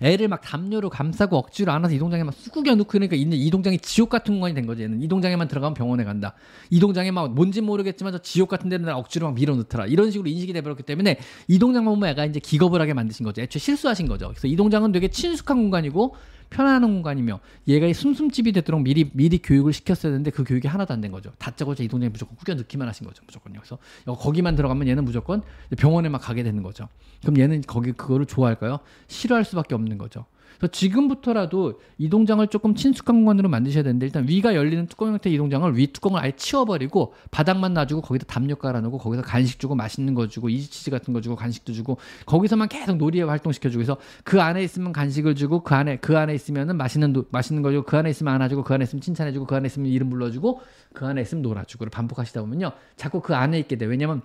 애를 0.00 0.28
막 0.28 0.40
담요로 0.40 0.90
감싸고 0.90 1.36
억지로 1.36 1.72
안아서 1.72 1.94
이 1.94 1.98
동장에 1.98 2.24
막 2.24 2.34
쑥구겨 2.34 2.74
놓고 2.74 2.88
그러니까 2.88 3.16
있는 3.16 3.36
이 3.36 3.50
동장이 3.50 3.78
지옥 3.78 4.10
같은 4.10 4.34
공간이 4.34 4.54
된 4.54 4.66
거지. 4.66 4.82
얘는 4.82 5.02
이 5.02 5.08
동장에만 5.08 5.48
들어가면 5.48 5.74
병원에 5.74 6.04
간다. 6.04 6.34
이 6.70 6.80
동장에 6.80 7.10
막 7.10 7.32
뭔지 7.32 7.60
모르겠지만 7.60 8.12
저 8.12 8.18
지옥 8.18 8.48
같은 8.48 8.68
데는 8.68 8.88
억지로 8.90 9.28
막 9.28 9.34
밀어 9.34 9.54
넣더라. 9.56 9.86
이런 9.86 10.10
식으로 10.10 10.28
인식이 10.28 10.52
돼버렸기 10.52 10.82
때문에 10.82 11.18
이 11.48 11.58
동장만 11.58 11.94
보면 11.94 12.10
애가 12.10 12.26
이제 12.26 12.40
기겁을 12.40 12.80
하게 12.80 12.94
만드신 12.94 13.24
거죠. 13.24 13.42
애초에 13.42 13.60
실수하신 13.60 14.08
거죠. 14.08 14.28
그래서 14.28 14.46
이 14.46 14.56
동장은 14.56 14.92
되게 14.92 15.08
친숙한 15.08 15.56
공간이고 15.56 16.14
편안한 16.50 16.82
공간이며 16.82 17.40
얘가 17.68 17.86
이 17.86 17.94
숨숨집이 17.94 18.52
되도록 18.52 18.82
미리 18.82 19.10
미리 19.12 19.38
교육을 19.38 19.72
시켰어야 19.72 20.12
되는데 20.12 20.30
그 20.30 20.44
교육이 20.44 20.68
하나도 20.68 20.92
안 20.94 21.00
된 21.00 21.10
거죠. 21.12 21.32
다짜고짜 21.38 21.82
이동장에 21.84 22.08
무조건 22.10 22.36
꾸겨 22.36 22.54
넣기만 22.54 22.88
하신 22.88 23.06
거죠. 23.06 23.22
무조건요. 23.26 23.60
그래서 23.60 23.78
거기만 24.06 24.56
들어가면 24.56 24.88
얘는 24.88 25.04
무조건 25.04 25.42
병원에만 25.76 26.20
가게 26.20 26.42
되는 26.42 26.62
거죠. 26.62 26.88
그럼 27.22 27.38
얘는 27.38 27.62
거기 27.66 27.92
그거를 27.92 28.26
좋아할까요? 28.26 28.78
싫어할 29.08 29.44
수밖에 29.44 29.74
없는 29.74 29.98
거죠. 29.98 30.24
지금부터라도 30.68 31.80
이동장을 31.98 32.46
조금 32.48 32.74
친숙한 32.74 33.16
공간으로 33.16 33.48
만드셔야 33.48 33.82
되는데 33.82 34.06
일단 34.06 34.28
위가 34.28 34.54
열리는 34.54 34.86
뚜껑 34.86 35.08
형태 35.08 35.30
이동장을 35.30 35.76
위 35.76 35.86
뚜껑을 35.88 36.20
아예 36.20 36.32
치워버리고 36.32 37.14
바닥만 37.30 37.74
놔주고 37.74 38.02
거기다 38.02 38.26
담요 38.26 38.56
깔아놓고 38.56 38.98
거기서 38.98 39.22
간식 39.22 39.58
주고 39.58 39.74
맛있는 39.74 40.14
거 40.14 40.28
주고 40.28 40.48
Easy 40.48 40.65
Cheese 40.65 40.90
같은 40.90 41.12
거 41.14 41.20
주고 41.20 41.36
간식도 41.36 41.72
주고 41.72 41.98
거기서만 42.26 42.68
계속 42.68 42.96
놀이에 42.96 43.22
활동시켜주고 43.22 43.82
해서 43.82 43.96
그 44.24 44.40
안에 44.40 44.62
있으면 44.62 44.92
간식을 44.92 45.34
주고 45.34 45.62
그 45.62 45.74
안에 45.74 45.96
그 45.96 46.16
안에 46.16 46.34
있으면은 46.34 46.76
맛있는 46.76 47.12
노, 47.12 47.24
맛있는 47.30 47.62
거 47.62 47.70
주고 47.70 47.84
그 47.84 47.96
안에 47.96 48.10
있으면 48.10 48.34
안아주고 48.34 48.64
그 48.64 48.74
안에 48.74 48.84
있으면 48.84 49.00
칭찬해주고 49.00 49.46
그 49.46 49.54
안에 49.54 49.66
있으면 49.66 49.90
이름 49.90 50.10
불러주고 50.10 50.60
그 50.92 51.06
안에 51.06 51.22
있으면 51.22 51.42
놀아주고 51.42 51.86
반복하시다 51.86 52.40
보면요. 52.40 52.72
자꾸 52.96 53.20
그 53.20 53.34
안에 53.34 53.58
있게 53.58 53.76
돼. 53.76 53.86
왜냐면 53.86 54.22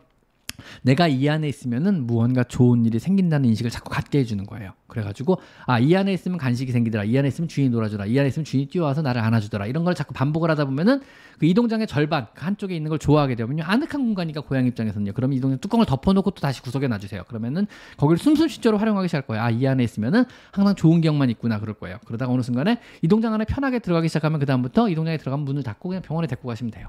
내가 0.82 1.08
이 1.08 1.28
안에 1.28 1.48
있으면은 1.48 2.06
무언가 2.08 2.44
좋은 2.44 2.86
일이 2.86 3.00
생긴다는 3.00 3.50
인식을 3.50 3.72
자꾸 3.72 3.90
갖게 3.90 4.20
해주는 4.20 4.46
거예요. 4.46 4.72
그래가지고 4.88 5.40
아 5.66 5.80
이 5.80 5.96
안에 5.96 6.14
있으면 6.14 6.38
간식이 6.38 6.72
생기더라. 6.72 7.04
이 7.06 7.18
안에 7.18 7.28
있으면 7.30 7.48
주인이 7.48 7.70
놀아주라. 7.70 8.06
이 8.06 8.20
안에 8.20 8.28
있으면 8.28 8.44
주인이 8.46 8.68
뛰어와서 8.70 9.02
나를 9.02 9.22
안아주더라. 9.22 9.68
이런 9.68 9.84
걸 9.84 9.96
자꾸 9.96 10.14
반복을 10.14 10.50
하다 10.52 10.66
보면은 10.66 11.02
그 11.40 11.46
이동장의 11.46 11.88
절반 11.88 12.28
그 12.34 12.44
한쪽에 12.44 12.76
있는 12.76 12.90
걸 12.90 13.00
좋아하게 13.00 13.36
되면요 13.36 13.64
아늑한 13.64 13.92
공간이니까 13.92 14.42
고양이 14.42 14.68
입장에서는요. 14.68 15.14
그럼 15.14 15.34
이동장 15.34 15.60
뚜껑을 15.60 15.86
덮어놓고 15.86 16.32
또 16.32 16.42
다시 16.42 16.62
구석에 16.62 16.88
놔주세요. 16.88 17.24
그러면은 17.28 17.66
거기를 17.98 18.18
숨숨쉬처로 18.18 18.78
활용하기 18.78 19.08
시작할 19.08 19.28
거예요. 19.28 19.44
아 19.44 19.50
이 19.52 19.66
안에 19.68 19.84
있으면은 19.84 20.24
항상 20.52 20.76
좋은 20.76 21.02
기억만 21.02 21.30
있구나 21.32 21.60
그럴 21.60 21.76
거예요. 21.76 21.98
그러다가 22.06 22.32
어느 22.32 22.42
순간에 22.42 22.80
이동장 23.02 23.34
안에 23.34 23.46
편하게 23.46 23.80
들어가기 23.80 24.08
시작하면 24.08 24.40
그 24.40 24.46
다음부터 24.46 24.90
이동장에 24.90 25.18
들어가면 25.18 25.46
문을 25.46 25.64
닫고 25.64 25.90
그냥 25.90 26.02
병원에 26.02 26.28
데리고 26.28 26.48
가시면 26.48 26.72
돼요. 26.72 26.88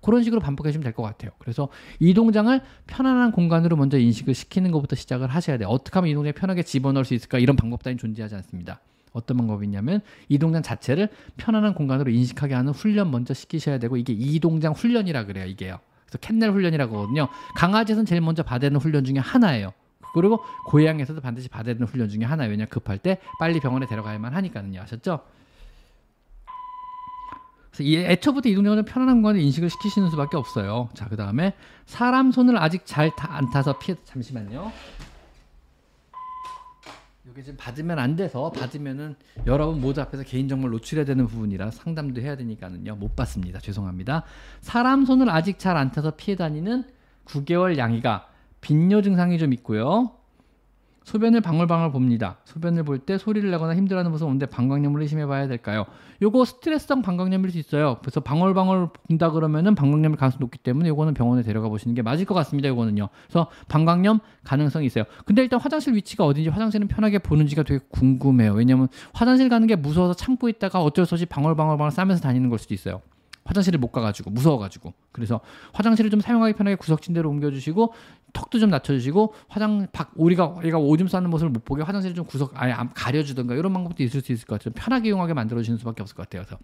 그런 0.00 0.22
식으로 0.22 0.40
반복해 0.40 0.70
주시면 0.70 0.82
될 0.84 0.92
것 0.92 1.02
같아요. 1.02 1.30
그래서 1.38 1.68
이 2.00 2.14
동장을 2.14 2.60
편안한 2.86 3.32
공간으로 3.32 3.76
먼저 3.76 3.98
인식을 3.98 4.34
시키는 4.34 4.70
것부터 4.70 4.96
시작을 4.96 5.28
하셔야 5.28 5.58
돼요. 5.58 5.68
어떻게 5.68 5.94
하면 5.98 6.10
이 6.10 6.14
동장에 6.14 6.32
편하게 6.32 6.62
집어넣을 6.62 7.04
수 7.04 7.14
있을까? 7.14 7.38
이런 7.38 7.56
방법 7.56 7.82
따윈 7.82 7.98
존재하지 7.98 8.34
않습니다. 8.36 8.80
어떤 9.12 9.36
방법이 9.36 9.64
있냐면 9.66 10.00
이동장 10.28 10.62
자체를 10.62 11.08
편안한 11.36 11.74
공간으로 11.74 12.10
인식하게 12.10 12.54
하는 12.54 12.72
훈련 12.72 13.10
먼저 13.10 13.34
시키셔야 13.34 13.78
되고 13.78 13.96
이게 13.96 14.12
이동장 14.12 14.72
훈련이라 14.72 15.24
그래요. 15.24 15.46
이게요. 15.46 15.78
그래서 16.06 16.18
캔넬 16.18 16.52
훈련이라고 16.52 16.96
하거든요. 16.96 17.28
강아지에서는 17.56 18.06
제일 18.06 18.20
먼저 18.20 18.42
받아야 18.42 18.70
되는 18.70 18.80
훈련 18.80 19.04
중에 19.04 19.18
하나예요. 19.18 19.72
그리고 20.14 20.40
고양이에서도 20.66 21.20
반드시 21.20 21.48
받아야 21.48 21.74
되는 21.74 21.86
훈련 21.86 22.08
중에 22.08 22.24
하나예요. 22.24 22.50
왜냐 22.50 22.64
급할 22.66 22.98
때 22.98 23.18
빨리 23.38 23.60
병원에 23.60 23.86
데려가야만 23.86 24.34
하니까는요. 24.34 24.80
아셨죠? 24.80 25.20
이 27.82 27.96
애초부터 27.96 28.48
이동력은 28.48 28.84
편안한 28.84 29.16
공간을 29.16 29.40
인식을 29.40 29.70
시키시는 29.70 30.10
수밖에 30.10 30.36
없어요. 30.36 30.88
자, 30.94 31.08
그 31.08 31.16
다음에 31.16 31.54
사람 31.86 32.32
손을 32.32 32.56
아직 32.58 32.82
잘 32.84 33.10
안 33.18 33.50
타서 33.50 33.78
피해 33.78 33.96
잠시만요. 34.04 34.72
이게 37.30 37.42
지금 37.42 37.56
받으면 37.58 37.98
안 37.98 38.16
돼서 38.16 38.50
받으면은 38.50 39.14
여러분 39.46 39.80
모두 39.80 40.00
앞에서 40.00 40.22
개인정보를 40.24 40.72
노출해야 40.72 41.04
되는 41.04 41.26
부분이라 41.26 41.70
상담도 41.70 42.20
해야 42.22 42.36
되니까는요 42.36 42.96
못 42.96 43.14
받습니다 43.14 43.60
죄송합니다 43.60 44.24
사람 44.62 45.04
손을 45.04 45.28
아직 45.30 45.58
잘 45.58 45.76
안 45.76 45.92
타서 45.92 46.12
피해 46.12 46.36
다니는 46.36 46.84
9개월 47.26 47.76
양이가 47.76 48.28
빈뇨 48.62 49.02
증상이 49.02 49.38
좀 49.38 49.52
있고요 49.52 50.12
소변을 51.08 51.40
방울방울 51.40 51.90
봅니다. 51.90 52.36
소변을 52.44 52.82
볼 52.82 52.98
때 52.98 53.16
소리를 53.16 53.50
내거나 53.50 53.74
힘들어하는 53.74 54.10
모습 54.10 54.26
오는데 54.26 54.44
방광염을 54.46 55.00
의심해 55.00 55.24
봐야 55.24 55.46
될까요? 55.46 55.86
요거 56.20 56.44
스트레스성 56.44 57.00
방광염일 57.00 57.50
수 57.50 57.58
있어요. 57.58 57.96
그래서 58.00 58.20
방울방울 58.20 58.88
본다 59.06 59.30
그러면은 59.30 59.74
방광염일 59.74 60.18
가능성이 60.18 60.40
높기 60.40 60.58
때문에 60.58 60.88
요거는 60.90 61.14
병원에 61.14 61.42
데려가 61.42 61.68
보시는 61.70 61.94
게 61.94 62.02
맞을 62.02 62.26
것 62.26 62.34
같습니다. 62.34 62.68
요거는요. 62.68 63.08
그래서 63.26 63.46
방광염 63.68 64.20
가능성이 64.44 64.86
있어요. 64.86 65.04
근데 65.24 65.42
일단 65.42 65.58
화장실 65.60 65.94
위치가 65.94 66.26
어딘지 66.26 66.50
화장실은 66.50 66.88
편하게 66.88 67.18
보는지가 67.18 67.62
되게 67.62 67.82
궁금해요. 67.90 68.52
왜냐면 68.52 68.88
화장실 69.14 69.48
가는 69.48 69.66
게 69.66 69.76
무서워서 69.76 70.12
참고 70.12 70.48
있다가 70.50 70.82
어쩔 70.82 71.06
수 71.06 71.14
없이 71.14 71.24
방울방울방울 71.24 71.90
싸면서 71.90 72.22
다니는 72.22 72.50
걸 72.50 72.58
수도 72.58 72.74
있어요. 72.74 73.00
화장실을 73.48 73.78
못 73.78 73.90
가가지고 73.90 74.30
무서워가지고 74.30 74.92
그래서 75.10 75.40
화장실을 75.72 76.10
좀 76.10 76.20
사용하기 76.20 76.52
편하게 76.52 76.76
구석진대로 76.76 77.30
옮겨주시고 77.30 77.94
턱도 78.34 78.58
좀 78.58 78.68
낮춰주시고 78.68 79.32
화장 79.48 79.86
밖 79.90 80.12
우리가 80.16 80.46
우리가 80.48 80.78
오줌 80.78 81.08
싸는 81.08 81.30
모습을 81.30 81.50
못 81.50 81.64
보게 81.64 81.82
화장실을 81.82 82.14
좀 82.14 82.26
구석 82.26 82.52
아예 82.54 82.74
가려주든가 82.94 83.54
이런 83.54 83.72
방법도 83.72 84.02
있을 84.02 84.20
수 84.20 84.32
있을 84.32 84.46
것 84.46 84.60
같아요. 84.60 84.74
편하게 84.76 85.08
이용하게 85.08 85.32
만들어주시는 85.32 85.78
수밖에 85.78 86.02
없을 86.02 86.14
것 86.14 86.28
같아요. 86.28 86.44
그래서 86.44 86.60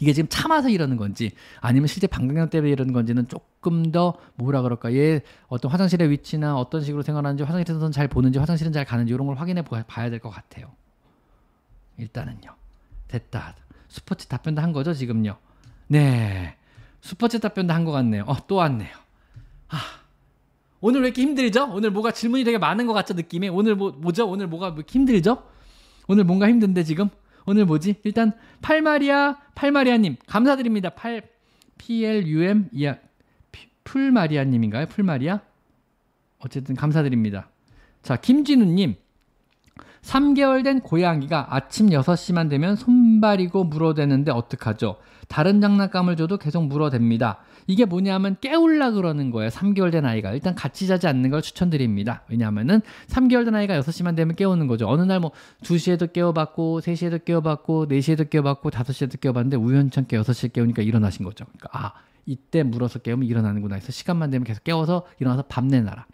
이게 0.00 0.14
지금 0.14 0.28
참아서 0.30 0.70
이러는 0.70 0.96
건지 0.96 1.30
아니면 1.60 1.86
실제 1.88 2.06
방광염 2.06 2.48
때문에 2.48 2.72
이러는 2.72 2.94
건지는 2.94 3.28
조금 3.28 3.92
더 3.92 4.14
뭐라 4.36 4.62
그럴까 4.62 4.94
얘 4.94 5.20
어떤 5.48 5.70
화장실의 5.70 6.08
위치나 6.10 6.56
어떤 6.56 6.80
식으로 6.80 7.02
생활하는지 7.02 7.42
화장실에서는 7.44 7.92
잘 7.92 8.08
보는지 8.08 8.38
화장실은 8.38 8.72
잘 8.72 8.86
가는지 8.86 9.12
이런 9.12 9.26
걸 9.26 9.36
확인해 9.36 9.62
봐야 9.62 10.08
될 10.08 10.18
것 10.20 10.30
같아요. 10.30 10.72
일단은요. 11.98 12.54
됐다. 13.08 13.54
스포츠 13.88 14.26
답변도 14.26 14.62
한 14.62 14.72
거죠 14.72 14.94
지금요. 14.94 15.36
네. 15.92 16.54
슈퍼챗 17.02 17.40
답변도 17.42 17.72
한 17.74 17.84
것 17.84 17.92
같네요. 17.92 18.24
어, 18.26 18.46
또 18.46 18.56
왔네요. 18.56 18.90
아, 19.68 19.76
오늘 20.80 21.02
왜 21.02 21.08
이렇게 21.08 21.22
힘들죠? 21.22 21.70
오늘 21.72 21.90
뭐가 21.90 22.12
질문이 22.12 22.44
되게 22.44 22.58
많은 22.58 22.86
것 22.86 22.92
같죠, 22.92 23.14
느낌이? 23.14 23.48
오늘 23.48 23.74
뭐, 23.74 23.90
뭐죠? 23.92 24.28
오늘 24.28 24.46
뭐가 24.46 24.70
뭐 24.70 24.82
힘들죠? 24.86 25.42
오늘 26.08 26.24
뭔가 26.24 26.48
힘든데, 26.48 26.84
지금? 26.84 27.08
오늘 27.44 27.64
뭐지? 27.66 27.96
일단, 28.04 28.32
팔마리아, 28.62 29.36
팔마리아님, 29.54 30.16
감사드립니다. 30.26 30.90
팔, 30.90 31.28
PLUM, 31.78 32.68
이야, 32.72 32.96
풀마리아님인가요? 33.84 34.86
풀마리아? 34.86 35.40
어쨌든 36.38 36.74
감사드립니다. 36.76 37.48
자, 38.02 38.16
김진우님, 38.16 38.94
3개월 40.02 40.64
된 40.64 40.80
고양이가 40.80 41.54
아침 41.54 41.90
6시만 41.90 42.48
되면 42.48 42.76
손발이고 42.76 43.64
물어대는데 43.64 44.30
어떡하죠? 44.32 44.98
다른 45.32 45.62
장난감을 45.62 46.16
줘도 46.16 46.36
계속 46.36 46.68
물어댑니다. 46.68 47.36
이게 47.66 47.86
뭐냐면 47.86 48.36
깨울라 48.42 48.90
그러는 48.90 49.30
거예요. 49.30 49.48
3개월 49.48 49.90
된 49.90 50.04
아이가. 50.04 50.32
일단 50.32 50.54
같이 50.54 50.86
자지 50.86 51.06
않는 51.06 51.30
걸 51.30 51.40
추천드립니다. 51.40 52.22
왜냐하면은 52.28 52.82
3개월 53.06 53.46
된 53.46 53.54
아이가 53.54 53.80
6시만 53.80 54.14
되면 54.14 54.36
깨우는 54.36 54.66
거죠. 54.66 54.88
어느 54.88 55.00
날 55.02 55.22
뭐 55.22 55.30
2시에도 55.62 56.12
깨워봤고 56.12 56.80
3시에도 56.80 57.24
깨워봤고 57.24 57.86
4시에도 57.88 58.28
깨워봤고 58.28 58.70
5시에도 58.70 59.20
깨워봤는데 59.20 59.56
우연찮게 59.56 60.18
6시에 60.18 60.52
깨우니까 60.52 60.82
일어나신 60.82 61.24
거죠. 61.24 61.44
그러니까 61.46 61.68
아 61.72 61.92
이때 62.26 62.62
물어서 62.62 62.98
깨우면 62.98 63.26
일어나는구나 63.26 63.76
해서 63.76 63.90
시간만 63.92 64.30
되면 64.30 64.44
계속 64.44 64.64
깨워서 64.64 65.06
일어나서 65.18 65.44
밥 65.48 65.64
내놔라. 65.64 66.06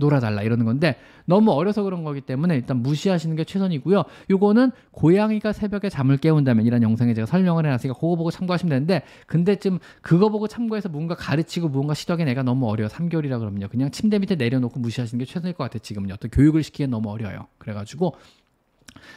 놀아달라 0.00 0.42
이러는 0.42 0.64
건데 0.64 0.96
너무 1.26 1.52
어려서 1.52 1.84
그런 1.84 2.02
거기 2.02 2.20
때문에 2.20 2.56
일단 2.56 2.78
무시하시는 2.82 3.36
게 3.36 3.44
최선이고요. 3.44 4.02
요거는 4.30 4.72
고양이가 4.90 5.52
새벽에 5.52 5.88
잠을 5.88 6.16
깨운다면 6.16 6.66
이런 6.66 6.82
영상에 6.82 7.14
제가 7.14 7.26
설명을 7.26 7.64
해놨으니까 7.66 7.94
그거 7.94 8.16
보고 8.16 8.32
참고하시면 8.32 8.70
되는데 8.70 9.02
근데 9.26 9.56
좀 9.56 9.78
그거 10.02 10.28
보고 10.30 10.48
참고해서 10.48 10.88
뭔가 10.88 11.14
가르치고 11.14 11.68
뭔가 11.68 11.94
시도하기 11.94 12.24
내가 12.24 12.42
너무 12.42 12.68
어려워. 12.68 12.88
3개월이라 12.88 13.38
그러면요. 13.38 13.68
그냥 13.68 13.92
침대 13.92 14.18
밑에 14.18 14.34
내려놓고 14.34 14.80
무시하시는 14.80 15.18
게 15.18 15.24
최선일 15.24 15.52
것 15.54 15.64
같아요. 15.64 15.78
지금요. 15.80 16.16
또 16.16 16.28
교육을 16.28 16.62
시키기엔 16.64 16.90
너무 16.90 17.10
어려워요. 17.10 17.46
그래가지고 17.58 18.16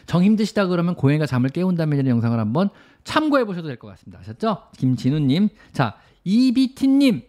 정 0.06 0.24
힘드시다 0.24 0.68
그러면 0.68 0.94
고양이가 0.96 1.26
잠을 1.26 1.50
깨운다면 1.50 1.98
이런 1.98 2.10
영상을 2.10 2.38
한번 2.40 2.70
참고해 3.04 3.46
보셔도 3.46 3.68
될 3.68 3.78
것 3.78 3.88
같습니다. 3.88 4.20
아셨죠? 4.20 4.64
김진우님. 4.78 5.50
자, 5.72 5.96
이비티님. 6.24 7.24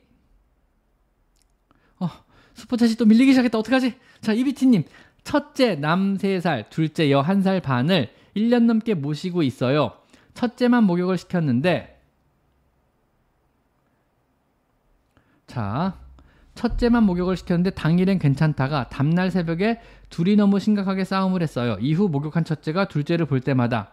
슈퍼챗이 2.57 2.99
또 2.99 3.05
밀리기 3.05 3.33
시작했다. 3.33 3.59
어떡하지? 3.59 3.95
자, 4.21 4.33
이비티님. 4.33 4.85
첫째 5.25 5.75
남 5.77 6.19
3살, 6.19 6.69
둘째 6.71 7.11
여 7.11 7.23
1살 7.23 7.63
반을 7.63 8.11
1년 8.37 8.65
넘게 8.65 8.95
모시고 8.95 9.43
있어요. 9.43 9.93
첫째만 10.35 10.85
목욕을 10.85 11.17
시켰는데, 11.17 12.01
자, 15.47 15.99
첫째만 16.55 17.05
목욕을 17.05 17.37
시켰는데 17.37 17.71
당일엔 17.71 18.19
괜찮다가 18.19 18.89
다음날 18.89 19.31
새벽에 19.31 19.81
둘이 20.09 20.37
너무 20.37 20.61
심각하게 20.61 21.05
싸움을 21.05 21.43
했어요. 21.43 21.77
이후 21.81 22.09
목욕한 22.09 22.45
첫째가 22.45 22.89
둘째를 22.89 23.27
볼 23.27 23.41
때마다 23.41 23.91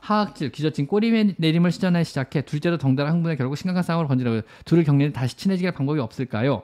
하악질, 0.00 0.52
기저진, 0.52 0.86
꼬리 0.86 1.34
내림을 1.38 1.72
시전하기 1.72 2.04
시작해 2.04 2.42
둘째도 2.42 2.78
덩달아 2.78 3.10
흥분해 3.10 3.36
결국 3.36 3.56
심각한 3.56 3.82
싸움을 3.82 4.06
건지려고 4.06 4.42
둘을 4.64 4.84
격리해 4.84 5.12
다시 5.12 5.36
친해지게 5.36 5.72
방법이 5.72 5.98
없을까요? 6.00 6.62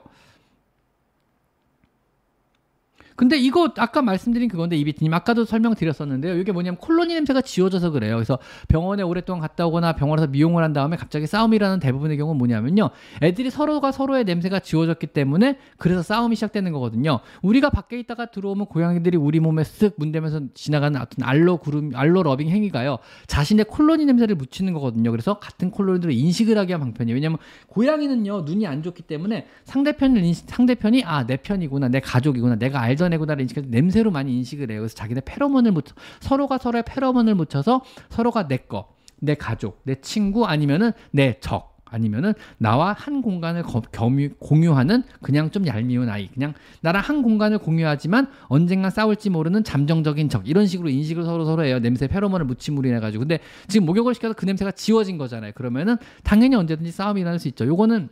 근데 3.15 3.37
이거 3.37 3.71
아까 3.77 4.01
말씀드린 4.01 4.49
그건데 4.49 4.77
이비트님 4.77 5.13
아까도 5.13 5.45
설명드렸었는데요. 5.45 6.37
이게 6.37 6.51
뭐냐면 6.51 6.77
콜로니 6.77 7.13
냄새가 7.13 7.41
지워져서 7.41 7.91
그래요. 7.91 8.15
그래서 8.15 8.39
병원에 8.67 9.03
오랫동안 9.03 9.41
갔다 9.41 9.65
오거나 9.67 9.93
병원에서 9.93 10.27
미용을 10.27 10.63
한 10.63 10.73
다음에 10.73 10.95
갑자기 10.95 11.27
싸움이 11.27 11.55
일어나는 11.55 11.79
대부분의 11.79 12.17
경우는 12.17 12.37
뭐냐면요. 12.37 12.89
애들이 13.21 13.49
서로가 13.49 13.91
서로의 13.91 14.23
냄새가 14.23 14.59
지워졌기 14.59 15.07
때문에 15.07 15.57
그래서 15.77 16.01
싸움이 16.01 16.35
시작되는 16.35 16.71
거거든요. 16.71 17.19
우리가 17.41 17.69
밖에 17.69 17.99
있다가 17.99 18.27
들어오면 18.27 18.67
고양이들이 18.67 19.17
우리 19.17 19.39
몸에 19.39 19.63
쓱 19.63 19.93
문대면서 19.97 20.41
지나가는 20.53 20.99
어떤 20.99 21.27
알로 21.27 21.57
구름 21.57 21.91
알로 21.95 22.23
러빙 22.23 22.49
행위가요. 22.49 22.97
자신의 23.27 23.65
콜로니 23.65 24.05
냄새를 24.05 24.35
묻히는 24.35 24.73
거거든요. 24.73 25.11
그래서 25.11 25.39
같은 25.39 25.71
콜로니들을 25.71 26.13
인식을 26.13 26.57
하게 26.57 26.73
한 26.73 26.81
방편이에요. 26.81 27.15
왜냐면 27.15 27.37
고양이는요 27.67 28.41
눈이 28.41 28.67
안 28.67 28.83
좋기 28.83 29.03
때문에 29.03 29.47
상대편을 29.65 30.23
인식, 30.23 30.49
상대편이 30.49 31.03
아 31.03 31.25
내 31.25 31.37
편이구나 31.37 31.87
내 31.89 31.99
가족이구나 31.99 32.55
내가 32.55 32.81
알던 32.81 33.04
걷어내고나를 33.05 33.41
인식해서 33.41 33.67
냄새로 33.69 34.11
많이 34.11 34.35
인식을 34.37 34.71
해요. 34.71 34.81
그래서 34.81 34.95
자기네 34.95 35.21
페로몬을 35.25 35.71
묻혀 35.71 35.93
서로가 36.19 36.57
서로의 36.57 36.83
페로몬을 36.85 37.35
묻혀서 37.35 37.83
서로가 38.09 38.47
내 38.47 38.57
거, 38.57 38.93
내 39.19 39.35
가족, 39.35 39.81
내 39.83 39.95
친구 40.01 40.45
아니면은 40.45 40.91
내 41.11 41.39
적. 41.39 41.75
아니면은 41.87 42.33
나와 42.57 42.93
한 42.93 43.21
공간을 43.21 43.63
겸유, 43.91 44.29
공유하는 44.39 45.03
그냥 45.21 45.51
좀 45.51 45.67
얄미운 45.67 46.09
아이 46.09 46.27
그냥 46.27 46.53
나랑 46.81 47.01
한 47.01 47.21
공간을 47.21 47.59
공유하지만 47.59 48.27
언젠가 48.47 48.89
싸울지 48.89 49.29
모르는 49.29 49.63
잠정적인 49.63 50.27
적 50.27 50.49
이런 50.49 50.65
식으로 50.65 50.89
인식을 50.89 51.23
서로 51.23 51.45
서로 51.45 51.63
해요 51.63 51.79
냄새 51.79 52.07
페로몬을 52.07 52.47
묻힘으로 52.47 52.89
인해 52.89 52.99
가지고 52.99 53.21
근데 53.21 53.39
지금 53.67 53.85
목욕을 53.85 54.15
시켜서 54.15 54.33
그 54.33 54.45
냄새가 54.45 54.71
지워진 54.71 55.17
거잖아요 55.19 55.51
그러면은 55.53 55.95
당연히 56.23 56.55
언제든지 56.55 56.91
싸움이 56.91 57.21
일어날 57.21 57.39
수 57.39 57.47
있죠 57.49 57.65
요거는 57.67 58.09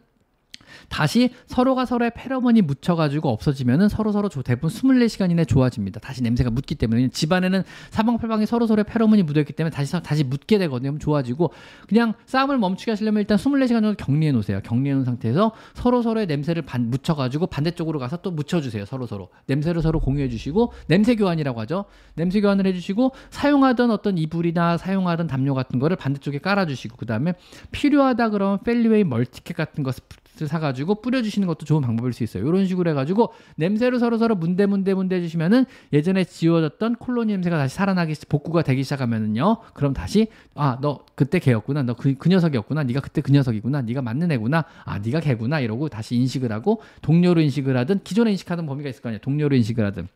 다시 0.89 1.29
서로가 1.47 1.85
서로의 1.85 2.11
페로몬이 2.15 2.61
묻혀가지고 2.61 3.29
없어지면은 3.29 3.89
서로 3.89 4.11
서로 4.11 4.29
대부분 4.29 4.69
24시간 4.69 5.31
이내 5.31 5.45
좋아집니다. 5.45 5.99
다시 5.99 6.23
냄새가 6.23 6.49
묻기 6.49 6.75
때문에 6.75 7.09
집안에는 7.09 7.63
사방팔방에 7.91 8.45
서로 8.45 8.67
서로의 8.67 8.85
페로몬이 8.85 9.23
묻어있기 9.23 9.53
때문에 9.53 9.73
다시 9.73 9.91
다시 10.01 10.23
묻게 10.23 10.57
되거든요. 10.59 10.97
좋아지고 10.97 11.51
그냥 11.87 12.13
싸움을 12.25 12.57
멈추게 12.57 12.91
하시려면 12.91 13.21
일단 13.21 13.37
24시간 13.37 13.81
정도 13.81 13.95
격리해 13.95 14.31
놓으세요. 14.31 14.61
격리해 14.61 14.95
놓은 14.95 15.05
상태에서 15.05 15.51
서로 15.73 16.01
서로의 16.01 16.27
냄새를 16.27 16.63
반, 16.63 16.89
묻혀가지고 16.89 17.47
반대쪽으로 17.47 17.99
가서 17.99 18.17
또 18.17 18.31
묻혀주세요. 18.31 18.85
서로 18.85 19.05
서로 19.05 19.29
냄새를 19.47 19.81
서로 19.81 19.99
공유해 19.99 20.29
주시고 20.29 20.73
냄새 20.87 21.15
교환이라고 21.15 21.59
하죠. 21.61 21.85
냄새 22.15 22.41
교환을 22.41 22.65
해주시고 22.67 23.13
사용하던 23.29 23.91
어떤 23.91 24.17
이불이나 24.17 24.77
사용하던 24.77 25.27
담요 25.27 25.53
같은 25.53 25.79
거를 25.79 25.97
반대쪽에 25.97 26.39
깔아주시고 26.39 26.97
그 26.97 27.05
다음에 27.05 27.33
필요하다 27.71 28.29
그러면 28.29 28.59
Feliway 28.63 29.03
MultiCat 29.03 29.55
같은 29.55 29.83
거 29.83 29.91
사가지고 30.35 30.95
뿌려주시는 31.01 31.47
것도 31.47 31.65
좋은 31.65 31.81
방법일 31.81 32.13
수 32.13 32.23
있어요. 32.23 32.47
이런 32.47 32.65
식으로 32.67 32.89
해가지고 32.91 33.33
냄새를 33.55 33.99
서로 33.99 34.17
서로 34.17 34.35
문대 34.35 34.65
문대 34.65 34.93
문대 34.93 35.15
해주시면은 35.15 35.65
예전에 35.91 36.23
지워졌던 36.23 36.95
콜로니 36.95 37.31
냄새가 37.33 37.57
다시 37.57 37.75
살아나기 37.75 38.13
복구가 38.27 38.61
되기 38.63 38.83
시작하면은요. 38.83 39.57
그럼 39.73 39.93
다시 39.93 40.27
아 40.55 40.77
너 40.81 40.99
그때 41.15 41.39
걔였구나. 41.39 41.83
너그그 41.83 42.15
그 42.15 42.29
녀석이었구나. 42.29 42.83
네가 42.83 42.99
그때 42.99 43.21
그 43.21 43.31
녀석이구나. 43.31 43.83
네가 43.83 44.01
맞는 44.01 44.31
애구나. 44.33 44.65
아 44.83 44.99
네가 44.99 45.21
걔구나. 45.21 45.59
이러고 45.59 45.87
다시 45.89 46.15
인식을 46.15 46.51
하고 46.51 46.81
동료로 47.01 47.41
인식을 47.41 47.77
하든 47.77 48.01
기존에 48.03 48.31
인식하던 48.31 48.65
범위가 48.65 48.89
있을 48.89 49.01
거 49.01 49.09
아니야. 49.09 49.19
동료로 49.19 49.55
인식을 49.55 49.85
하든. 49.85 50.07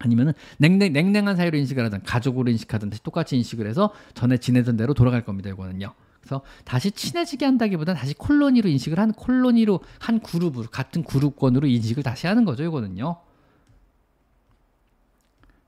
아니면은 0.00 0.32
냉랭, 0.58 0.92
냉랭한 0.92 1.36
사이로 1.36 1.58
인식을 1.58 1.84
하든 1.84 2.02
가족으로 2.04 2.50
인식하든 2.50 2.90
똑같이 3.02 3.36
인식을 3.36 3.66
해서 3.66 3.92
전에 4.14 4.38
지내던 4.38 4.76
대로 4.76 4.94
돌아갈 4.94 5.24
겁니다. 5.24 5.50
이거는요. 5.50 5.92
그래서 6.20 6.42
다시 6.64 6.90
친해지게 6.90 7.44
한다기보다는 7.44 7.98
다시 7.98 8.14
콜로니로 8.14 8.68
인식을 8.68 8.98
한 8.98 9.12
콜로니로 9.12 9.80
한 9.98 10.20
그룹으로 10.20 10.68
같은 10.70 11.02
그룹권으로 11.02 11.66
인식을 11.66 12.02
다시 12.02 12.26
하는 12.26 12.44
거죠. 12.44 12.62
이거는요. 12.64 13.16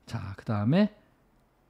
자, 0.05 0.33
그 0.37 0.45
다음에 0.45 0.93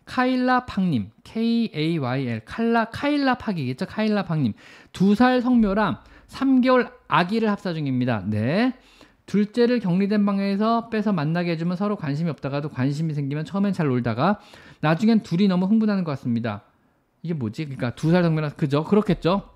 카일라 0.06 0.66
팍님, 0.66 1.12
K-A-Y-L, 1.24 2.42
칼라, 2.46 2.86
카일라 2.86 3.36
팍이겠죠? 3.36 3.86
카일라 3.86 4.26
팍님. 4.26 4.54
두 4.92 5.16
살 5.16 5.42
성묘랑 5.42 6.00
3개월 6.28 6.92
아기를 7.08 7.50
합사 7.50 7.74
중입니다. 7.74 8.24
네. 8.26 8.74
둘째를 9.28 9.80
격리된 9.80 10.26
방에서 10.26 10.90
빼서 10.90 11.14
만나게 11.14 11.52
해주면 11.52 11.78
서로 11.78 11.96
관심이 11.96 12.30
없다가도 12.30 12.68
관심이 12.70 13.14
생기면 13.14 13.46
처음엔 13.46 13.72
잘 13.72 13.88
놀다가 13.88 14.42
나중엔 14.82 15.22
둘이 15.22 15.48
너무 15.48 15.66
흥분하는 15.68 16.04
것 16.04 16.12
같습니다. 16.12 16.64
이게 17.24 17.34
뭐지? 17.34 17.66
그러니까 17.66 17.96
두 17.96 18.12
살 18.12 18.22
정도나 18.24 18.50
그죠? 18.50 18.84
그렇겠죠. 18.84 19.50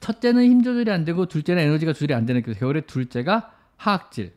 첫째는 0.00 0.44
힘 0.44 0.62
조절이 0.62 0.90
안 0.90 1.04
되고 1.04 1.26
둘째는 1.26 1.62
에너지가 1.62 1.92
조절이 1.92 2.14
안 2.14 2.26
되는 2.26 2.42
그 2.42 2.54
겨울에 2.54 2.82
둘째가 2.82 3.52
하악질. 3.76 4.34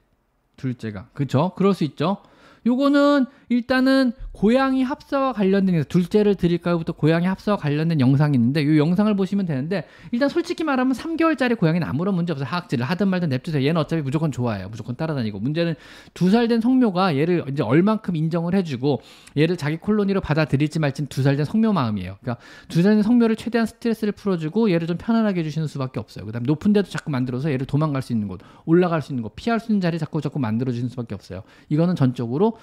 둘째가 0.57 1.10
그죠? 1.14 1.53
그럴 1.55 1.74
수 1.74 1.84
있죠. 1.86 2.18
요거는 2.66 3.26
일단은 3.50 4.14
고양이 4.32 4.84
합사와 4.84 5.34
관련된 5.34 5.84
둘째를 5.86 6.36
드릴까요부터 6.36 6.93
고양이 6.93 7.26
합사와 7.26 7.58
관련된 7.58 8.00
영상이 8.00 8.38
있는데 8.38 8.62
이 8.62 8.78
영상을 8.78 9.14
보시면 9.16 9.45
되는데 9.45 9.86
일단 10.12 10.30
솔직히 10.30 10.64
말하면 10.64 10.93
3개월짜리 10.93 11.58
고양이는 11.58 11.86
아무런 11.86 12.16
문제 12.16 12.32
없어요. 12.32 12.47
하악질을 12.47 12.86
하든 12.86 13.08
말든 13.10 13.30
냅두세요. 13.30 13.66
얘는 13.68 13.82
어차피 13.82 14.02
무조건 14.02 14.32
좋아해요. 14.32 14.70
무조건 14.70 14.95
따라다니고 14.95 15.39
문제는 15.39 15.76
두 16.14 16.30
살 16.30 16.47
된 16.47 16.62
성묘가 16.62 17.18
얘를 17.18 17.43
이제 17.52 17.64
얼만큼 17.64 18.16
인정을 18.16 18.54
해주고 18.56 19.02
얘를 19.38 19.58
자기 19.58 19.78
콜로니로 19.78 20.22
받아들일지 20.22 20.80
말지 20.80 21.08
두 21.08 21.24
살 21.24 21.36
된 21.36 21.43
성묘 21.45 21.74
마음이에요. 21.74 22.18
그러니까 22.22 22.41
두 22.70 22.82
살 22.82 22.93
된 22.93 23.04
성묘를 23.04 23.36
최대한 23.36 23.66
스트레스를 23.66 24.14
풀어주고 24.14 24.72
얘를 24.72 24.88
좀 24.88 24.97
편안하게 24.97 25.41
해주시는 25.41 25.68
수밖에 25.68 26.00
없어요. 26.00 26.26
그다음 26.26 26.43
높은 26.43 26.72
데도 26.72 26.89
자꾸 26.89 27.12
만들어서 27.12 27.52
얘를 27.52 27.66
도망갈 27.66 28.02
수 28.02 28.14
있는 28.14 28.28
곳, 28.28 28.39
올라갈 28.66 29.02
수 29.02 29.12
있는 29.12 29.24
곳, 29.24 29.36
피할 29.36 29.60
수 29.60 29.72
있는 29.72 29.82
자리 29.82 29.97
자꾸 30.00 30.22
자꾸 30.22 30.39
만들어주시는 30.39 30.89
수밖에 30.89 31.16
없어요. 31.16 31.41
이거는 31.70 31.95
전적으로 31.95 32.58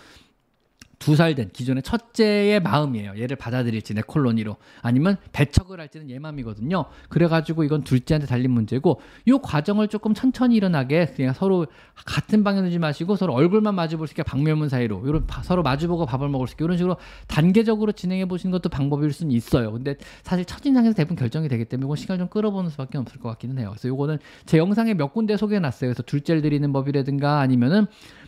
두 0.98 1.14
살 1.14 1.34
된 1.34 1.50
기존의 1.52 1.82
첫째의 1.82 2.60
마음이에요. 2.60 3.18
얘를 3.18 3.36
받아들일지 3.36 3.94
내 3.94 4.02
콜로니로 4.02 4.56
아니면 4.82 5.16
배척을 5.32 5.78
할지는 5.80 6.10
얘 6.10 6.18
마음이거든요. 6.18 6.86
그래가지고 7.08 7.64
이건 7.64 7.84
둘째한테 7.84 8.26
달린 8.26 8.50
문제고 8.50 9.00
이 9.24 9.32
과정을 9.42 9.88
조금 9.88 10.14
천천히 10.14 10.56
일어나게 10.56 11.06
그냥 11.14 11.34
서로 11.34 11.66
같은 12.06 12.44
방에 12.44 12.62
두지 12.62 12.78
마시고 12.78 13.16
서로 13.16 13.34
얼굴만 13.34 13.74
마주볼 13.74 14.06
수 14.06 14.12
있게 14.12 14.22
방면문 14.22 14.68
사이로 14.68 15.06
이런 15.06 15.26
서로 15.42 15.62
마주보고 15.62 16.06
밥을 16.06 16.28
먹을 16.28 16.46
수 16.46 16.54
있게 16.54 16.64
이런 16.64 16.76
식으로 16.76 16.96
단계적으로 17.26 17.92
진행해 17.92 18.26
보시는 18.26 18.50
것도 18.52 18.68
방법일 18.68 19.12
수는 19.12 19.32
있어요. 19.32 19.72
근데 19.72 19.96
사실 20.22 20.44
첫인상에서 20.44 20.94
대부분 20.94 21.16
결정이 21.16 21.48
되기 21.48 21.64
때문에 21.66 21.86
이건 21.86 21.96
시간을 21.96 22.18
좀 22.18 22.28
끌어보는 22.28 22.70
수밖에 22.70 22.98
없을 22.98 23.20
것 23.20 23.28
같기는 23.30 23.58
해요. 23.58 23.70
그래서 23.70 23.88
이거는 23.88 24.18
제 24.46 24.58
영상에 24.58 24.94
몇 24.94 25.12
군데 25.12 25.36
소개해놨어요. 25.36 25.88
그래서 25.88 26.02
둘째를 26.02 26.42
드리는 26.42 26.72
법이라든가 26.72 27.40
아니면은 27.40 27.86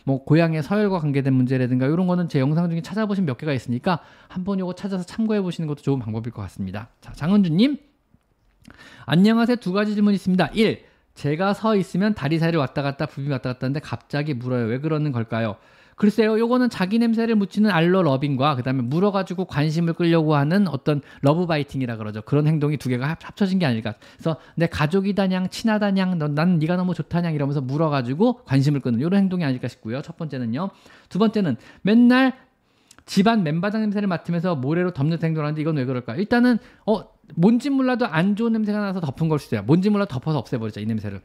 뭐 0.09 0.23
고양이의 0.23 0.63
서열과 0.63 0.97
관계된 1.01 1.31
문제라든가 1.35 1.85
이런 1.85 2.07
거는 2.07 2.29
제 2.29 2.39
영상 2.39 2.67
중에 2.67 2.81
찾아보신 2.81 3.25
몇 3.25 3.37
개가 3.37 3.53
있으니까 3.53 3.99
한번 4.27 4.57
요거 4.57 4.73
찾아서 4.73 5.05
참고해 5.05 5.39
보시는 5.41 5.67
것도 5.67 5.83
좋은 5.83 5.99
방법일 5.99 6.33
것 6.33 6.41
같습니다. 6.41 6.87
자, 6.99 7.13
장은주님. 7.13 7.77
안녕하세요. 9.05 9.57
두 9.57 9.71
가지 9.71 9.93
질문 9.93 10.15
있습니다. 10.15 10.47
1. 10.47 10.83
제가 11.13 11.53
서 11.53 11.75
있으면 11.75 12.15
다리 12.15 12.39
사이를 12.39 12.59
왔다 12.59 12.81
갔다 12.81 13.05
부비 13.05 13.29
왔다 13.29 13.53
갔다 13.53 13.67
하는데 13.67 13.79
갑자기 13.81 14.33
물어요. 14.33 14.65
왜 14.65 14.79
그러는 14.79 15.11
걸까요? 15.11 15.57
글쎄요, 15.99 16.39
요거는 16.39 16.69
자기 16.69 16.97
냄새를 16.97 17.35
묻히는 17.35 17.69
allorubbing과 17.69 18.55
그다음에 18.55 18.81
물어가지고 18.83 19.43
관심을 19.43 19.91
끌려고 19.91 20.33
하는 20.33 20.69
어떤 20.69 21.01
love 21.19 21.45
biting이라 21.45 21.97
그러죠. 21.97 22.21
그런 22.21 22.47
행동이 22.47 22.77
두 22.77 22.87
개가 22.87 23.17
합쳐진 23.19 23.59
게 23.59 23.65
아닐까. 23.65 23.95
그래서 24.15 24.37
내 24.55 24.67
가족이다냥 24.67 25.49
친하다냥 25.49 26.35
난 26.35 26.57
네가 26.57 26.77
너무 26.77 26.93
좋다냥 26.93 27.33
이러면서 27.33 27.59
물어가지고 27.59 28.45
관심을 28.45 28.79
끄는 28.79 29.01
이런 29.01 29.15
행동이 29.15 29.43
아닐까 29.43 29.67
싶고요. 29.67 30.01
첫 30.01 30.15
번째는요. 30.15 30.69
두 31.09 31.19
번째는 31.19 31.57
맨날 31.81 32.33
집안 33.05 33.43
맨바닥 33.43 33.81
냄새를 33.81 34.07
맡으면서 34.07 34.55
모래로 34.55 34.91
덮는 34.93 35.17
행동을 35.21 35.47
하는데 35.47 35.61
이건 35.61 35.75
왜 35.75 35.83
그럴까? 35.83 36.15
일단은 36.15 36.59
어 36.85 37.03
뭔지 37.35 37.69
몰라도 37.69 38.05
안 38.05 38.37
좋은 38.37 38.53
냄새가 38.53 38.79
나서 38.79 39.01
덮은 39.01 39.27
걸 39.27 39.37
수도 39.37 39.57
있어요. 39.57 39.65
뭔지 39.65 39.89
몰라 39.89 40.05
덮어서 40.05 40.39
없애버리자 40.39 40.79
이 40.79 40.85
냄새를. 40.85 41.19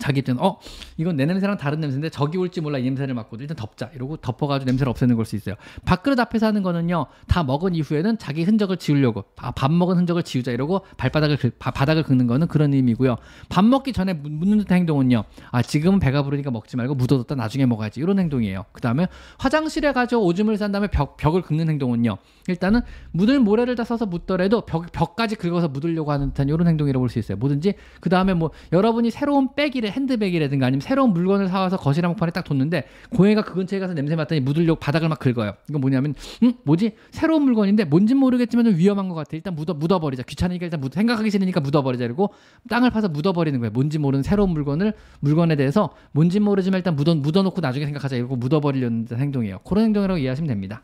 자기 0.00 0.20
입장은 0.20 0.42
어 0.42 0.58
이건 0.96 1.16
내 1.16 1.26
냄새랑 1.26 1.56
다른 1.56 1.80
냄새인데 1.80 2.10
저기 2.10 2.38
올지 2.38 2.60
몰라 2.60 2.78
이 2.78 2.82
냄새를 2.84 3.14
맡고 3.14 3.36
일단 3.38 3.56
덮자 3.56 3.90
이러고 3.94 4.16
덮어가지고 4.16 4.66
냄새를 4.70 4.90
없애는 4.90 5.16
걸 5.16 5.24
수 5.24 5.36
있어요. 5.36 5.54
밥그릇 5.84 6.18
앞에서 6.18 6.46
하는 6.46 6.62
거는요 6.62 7.06
다 7.28 7.44
먹은 7.44 7.74
이후에는 7.74 8.18
자기 8.18 8.42
흔적을 8.42 8.78
지우려고 8.78 9.24
아, 9.36 9.50
밥 9.52 9.70
먹은 9.70 9.96
흔적을 9.96 10.22
지우자 10.22 10.50
이러고 10.50 10.84
발바닥을 10.96 11.36
긁, 11.36 11.58
바닥을 11.58 12.02
긁는 12.02 12.26
거는 12.26 12.48
그런 12.48 12.72
의미고요. 12.74 13.16
밥 13.48 13.64
먹기 13.64 13.92
전에 13.92 14.14
묻는 14.14 14.58
듯한 14.58 14.78
행동은요 14.78 15.24
아 15.50 15.62
지금은 15.62 16.00
배가 16.00 16.22
부르니까 16.22 16.50
먹지 16.50 16.76
말고 16.76 16.94
묻어뒀다 16.94 17.34
나중에 17.34 17.66
먹어야지 17.66 18.00
이런 18.00 18.18
행동이에요. 18.18 18.64
그 18.72 18.80
다음에 18.80 19.06
화장실에 19.38 19.92
가서 19.92 20.18
오줌을 20.18 20.56
싼 20.56 20.72
다음에 20.72 20.88
벽 20.88 21.16
벽을 21.16 21.42
긁는 21.42 21.68
행동은요 21.68 22.16
일단은 22.48 22.80
묻을 23.12 23.38
모래를 23.40 23.76
다 23.76 23.84
써서 23.84 24.06
묻더라도 24.06 24.62
벽 24.62 24.90
벽까지 24.90 25.36
긁어서 25.36 25.68
묻으려고 25.68 26.10
하는 26.12 26.30
듯한 26.30 26.48
이런 26.48 26.66
행동이라고 26.66 27.00
볼 27.02 27.10
수 27.10 27.18
있어요. 27.18 27.36
뭐든지 27.36 27.74
그 28.00 28.08
다음에 28.08 28.34
뭐 28.34 28.50
여러분이 28.72 29.10
새로운 29.10 29.54
백이 29.54 29.80
를 29.90 29.96
핸드백이라든가 29.96 30.66
아니면 30.66 30.80
새로운 30.80 31.12
물건을 31.12 31.48
사와서 31.48 31.76
거실 31.76 32.04
한복판에 32.04 32.32
딱 32.32 32.44
뒀는데 32.44 32.84
고양이가 33.10 33.42
그 33.42 33.54
근처에 33.54 33.78
가서 33.78 33.94
냄새 33.94 34.16
맡더니 34.16 34.40
묻으려고 34.40 34.78
바닥을 34.78 35.08
막 35.08 35.18
긁어요. 35.18 35.54
이건 35.68 35.80
뭐냐면 35.80 36.14
음 36.42 36.54
뭐지 36.64 36.92
새로운 37.10 37.42
물건인데 37.42 37.84
뭔진 37.84 38.16
모르겠지만 38.16 38.64
좀 38.64 38.76
위험한 38.76 39.08
것 39.08 39.14
같아. 39.14 39.30
일단 39.36 39.54
묻어 39.54 39.74
묻어버리자. 39.74 40.22
귀찮으니까 40.22 40.66
일단 40.66 40.80
묻, 40.80 40.94
생각하기 40.94 41.30
싫으니까 41.30 41.60
묻어버리자. 41.60 42.04
이러고 42.04 42.32
땅을 42.68 42.90
파서 42.90 43.08
묻어버리는 43.08 43.58
거예요. 43.60 43.70
뭔지 43.72 43.98
모르는 43.98 44.22
새로운 44.22 44.50
물건을 44.50 44.94
물건에 45.20 45.56
대해서 45.56 45.94
뭔지 46.12 46.40
모르지만 46.40 46.78
일단 46.78 46.96
묻어 46.96 47.14
묻어놓고 47.14 47.60
나중에 47.60 47.84
생각하자. 47.84 48.16
이러고 48.16 48.36
묻어버리려는 48.36 49.06
행동이에요. 49.12 49.58
그런 49.60 49.84
행동이라고 49.84 50.18
이해하시면 50.18 50.48
됩니다. 50.48 50.82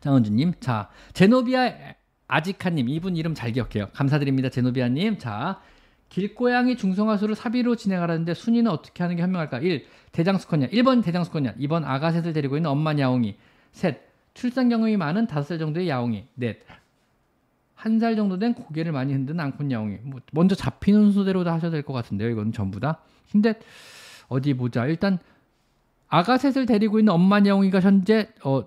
장원주님, 0.00 0.52
자 0.60 0.88
제노비아 1.14 1.72
아지카님 2.28 2.88
이분 2.88 3.16
이름 3.16 3.34
잘 3.34 3.52
기억해요. 3.52 3.88
감사드립니다, 3.92 4.48
제노비아님. 4.50 5.18
자 5.18 5.60
길고양이 6.16 6.76
중성화수를 6.78 7.34
사비로 7.34 7.76
진행하라는데 7.76 8.32
순위는 8.32 8.70
어떻게 8.70 9.02
하는 9.04 9.16
게 9.16 9.22
현명할까? 9.22 9.58
1. 9.58 9.84
대장수컷냐 10.12 10.68
1번 10.68 11.04
대장수컷냐 11.04 11.56
2번 11.56 11.84
아가셋을 11.84 12.32
데리고 12.32 12.56
있는 12.56 12.70
엄마 12.70 12.96
야옹이 12.98 13.36
셋. 13.72 14.00
출산 14.32 14.70
경험이 14.70 14.96
많은 14.96 15.26
5살 15.26 15.58
정도의 15.58 15.90
야옹이 15.90 16.24
넷. 16.36 16.60
한 17.74 17.98
살 18.00 18.16
정도 18.16 18.38
된 18.38 18.54
고개를 18.54 18.92
많이 18.92 19.12
흔드는 19.12 19.38
앙콘 19.38 19.70
야옹이 19.70 19.98
뭐 20.04 20.20
먼저 20.32 20.54
잡히는 20.54 21.02
순서대로 21.02 21.44
다 21.44 21.52
하셔야 21.52 21.70
될 21.70 21.82
것 21.82 21.92
같은데요. 21.92 22.30
이건 22.30 22.52
전부 22.52 22.80
다. 22.80 23.00
근데 23.30 23.60
어디 24.28 24.54
보자. 24.54 24.86
일단 24.86 25.18
아가셋을 26.08 26.64
데리고 26.64 26.98
있는 26.98 27.12
엄마 27.12 27.40
야옹이가 27.44 27.80
현재 27.80 28.30
어 28.42 28.64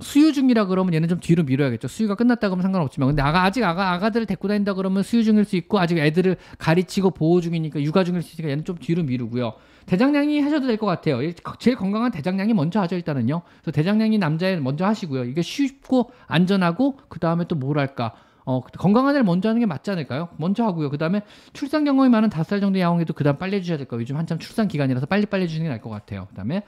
수유 0.00 0.32
중이라 0.32 0.66
그러면 0.66 0.94
얘는 0.94 1.08
좀 1.08 1.20
뒤로 1.20 1.42
밀어야겠죠. 1.44 1.88
수유가 1.88 2.14
끝났다 2.14 2.48
그러면 2.48 2.62
상관없지만 2.62 3.08
근데 3.08 3.22
아가 3.22 3.44
아직 3.44 3.62
아가 3.64 3.92
아가들을 3.92 4.26
데리고 4.26 4.48
다닌다 4.48 4.74
그러면 4.74 5.02
수유 5.02 5.24
중일 5.24 5.44
수 5.44 5.56
있고 5.56 5.78
아직 5.78 5.98
애들을 5.98 6.36
가르치고 6.58 7.10
보호 7.10 7.40
중이니까 7.40 7.80
육아 7.82 8.04
중일 8.04 8.22
수 8.22 8.32
있으니까 8.32 8.50
얘는 8.50 8.64
좀 8.64 8.76
뒤로 8.78 9.02
미루고요. 9.02 9.52
대장량이 9.86 10.40
하셔도 10.40 10.66
될 10.66 10.76
것 10.76 10.86
같아요. 10.86 11.18
제일 11.58 11.76
건강한 11.76 12.10
대장량이 12.12 12.54
먼저 12.54 12.80
하죠 12.80 12.96
일단은요. 12.96 13.42
그래서 13.62 13.70
대장량이 13.72 14.18
남자애 14.18 14.56
먼저 14.56 14.86
하시고요. 14.86 15.24
이게 15.24 15.42
쉽고 15.42 16.10
안전하고 16.26 16.98
그 17.08 17.18
다음에 17.18 17.44
또 17.48 17.56
뭐랄까 17.56 18.12
어, 18.44 18.60
건강한 18.62 19.14
애를 19.14 19.24
먼저 19.24 19.48
하는 19.48 19.60
게 19.60 19.66
맞지 19.66 19.90
않을까요? 19.90 20.28
먼저 20.36 20.64
하고요. 20.64 20.90
그 20.90 20.98
다음에 20.98 21.22
출산 21.52 21.84
경험이 21.84 22.08
많은 22.08 22.30
다섯 22.30 22.44
살 22.50 22.60
정도 22.60 22.80
야옹에도 22.80 23.12
그 23.12 23.22
다음 23.22 23.36
빨리 23.36 23.56
해주셔야 23.56 23.76
될 23.78 23.86
거예요. 23.86 24.00
요즘 24.00 24.16
한참 24.16 24.38
출산 24.38 24.66
기간이라서 24.66 25.06
빨리 25.06 25.26
빨리 25.26 25.42
해주는 25.44 25.62
게 25.62 25.68
나을 25.68 25.80
것 25.80 25.90
같아요. 25.90 26.26
그 26.30 26.34
다음에 26.34 26.62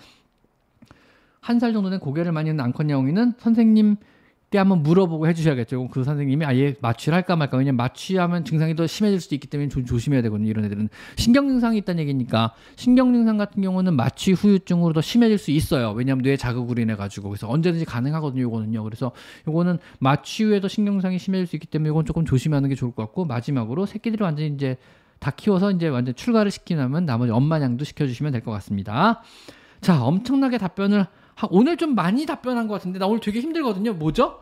한 1.43 1.59
살 1.59 1.73
정도 1.73 1.91
된 1.91 1.99
고개를 2.01 2.33
많이 2.33 2.49
하는 2.49 2.65
앙컨 2.65 2.89
야옹이는 2.89 3.35
선생님 3.39 3.97
때 4.51 4.59
한번 4.59 4.83
물어보고 4.83 5.27
해주셔야겠죠. 5.29 5.89
그 5.89 6.05
선생님이 6.05 6.45
아예 6.45 6.77
마취를 6.81 7.17
할까 7.17 7.37
말까 7.37 7.57
왜냐면 7.57 7.79
마취하면 7.79 8.45
증상이 8.45 8.77
더 8.77 8.87
심해질 8.87 9.19
수도 9.19 9.35
있기 9.35 9.49
때문에 9.49 9.69
조, 9.69 9.83
조심해야 9.83 10.21
되거든요. 10.23 10.49
이런 10.51 10.65
애들은 10.67 10.89
신경 11.17 11.49
증상이 11.49 11.79
있다는 11.79 12.03
얘기니까 12.03 12.53
신경 12.77 13.13
증상 13.15 13.39
같은 13.39 13.63
경우는 13.63 13.97
마취 13.97 14.33
후유증으로 14.33 14.93
더 14.93 15.01
심해질 15.01 15.39
수 15.39 15.51
있어요. 15.51 15.93
왜냐하면 15.93 16.23
뇌 16.23 16.37
자극으로 16.37 16.81
인해 16.83 16.95
가지고 16.97 17.31
그래서 17.31 17.49
언제든지 17.49 17.87
가능하거든요. 17.87 18.43
이거는요. 18.47 18.85
그래서 18.85 19.13
이거는 19.49 19.79
마취 19.99 20.45
후에도 20.45 20.69
신경 20.69 20.95
증상이 20.95 21.19
심해질 21.19 21.47
수 21.47 21.57
있기 21.57 21.67
때문에 21.67 21.89
이건 21.91 22.05
조금 22.05 22.25
조심하는 22.27 22.69
게 22.69 22.75
좋을 22.75 22.93
것 22.93 23.03
같고 23.05 23.25
마지막으로 23.25 23.87
새끼들이 23.87 24.23
완전히 24.23 24.51
이제 24.51 24.77
다 25.19 25.31
키워서 25.31 25.71
이제 25.71 25.89
완전 25.89 26.15
출가를 26.15 26.51
시키면 26.51 27.07
나머지 27.07 27.33
엄마냥도 27.33 27.85
시켜주시면 27.85 28.33
될 28.33 28.43
것 28.43 28.51
같습니다. 28.51 29.23
자, 29.81 30.05
엄청나게 30.05 30.59
답변을 30.59 31.07
오늘 31.51 31.77
좀 31.77 31.95
많이 31.95 32.27
답변한 32.27 32.69
것 32.69 32.75
같은데 32.75 32.99
나 32.99 33.07
오늘 33.07 33.21
되게 33.21 33.41
힘들거든요. 33.41 33.95
뭐죠? 33.95 34.41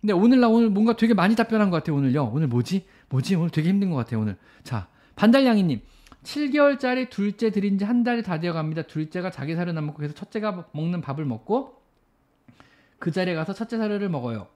근데 0.00 0.12
오늘 0.12 0.40
나 0.40 0.48
오늘 0.48 0.68
뭔가 0.70 0.96
되게 0.96 1.14
많이 1.14 1.34
답변한 1.36 1.70
것 1.70 1.76
같아요. 1.78 1.96
오늘요. 1.96 2.30
오늘 2.32 2.46
뭐지? 2.48 2.86
뭐지? 3.08 3.36
오늘 3.36 3.50
되게 3.50 3.68
힘든 3.68 3.90
것 3.90 3.96
같아요. 3.96 4.20
오늘. 4.20 4.36
자 4.62 4.88
반달냥이님. 5.16 5.80
7개월짜리 6.24 7.10
둘째 7.10 7.50
들인 7.50 7.78
지 7.78 7.84
한 7.84 8.02
달이 8.02 8.22
다 8.22 8.40
되어 8.40 8.52
갑니다. 8.52 8.82
둘째가 8.82 9.30
자기 9.30 9.54
사료를 9.54 9.76
안 9.78 9.84
먹고 9.86 9.98
그래서 9.98 10.14
첫째가 10.14 10.68
먹는 10.72 11.00
밥을 11.02 11.24
먹고 11.26 11.80
그 12.98 13.10
자리에 13.10 13.34
가서 13.34 13.52
첫째 13.52 13.76
사료를 13.76 14.08
먹어요. 14.08 14.46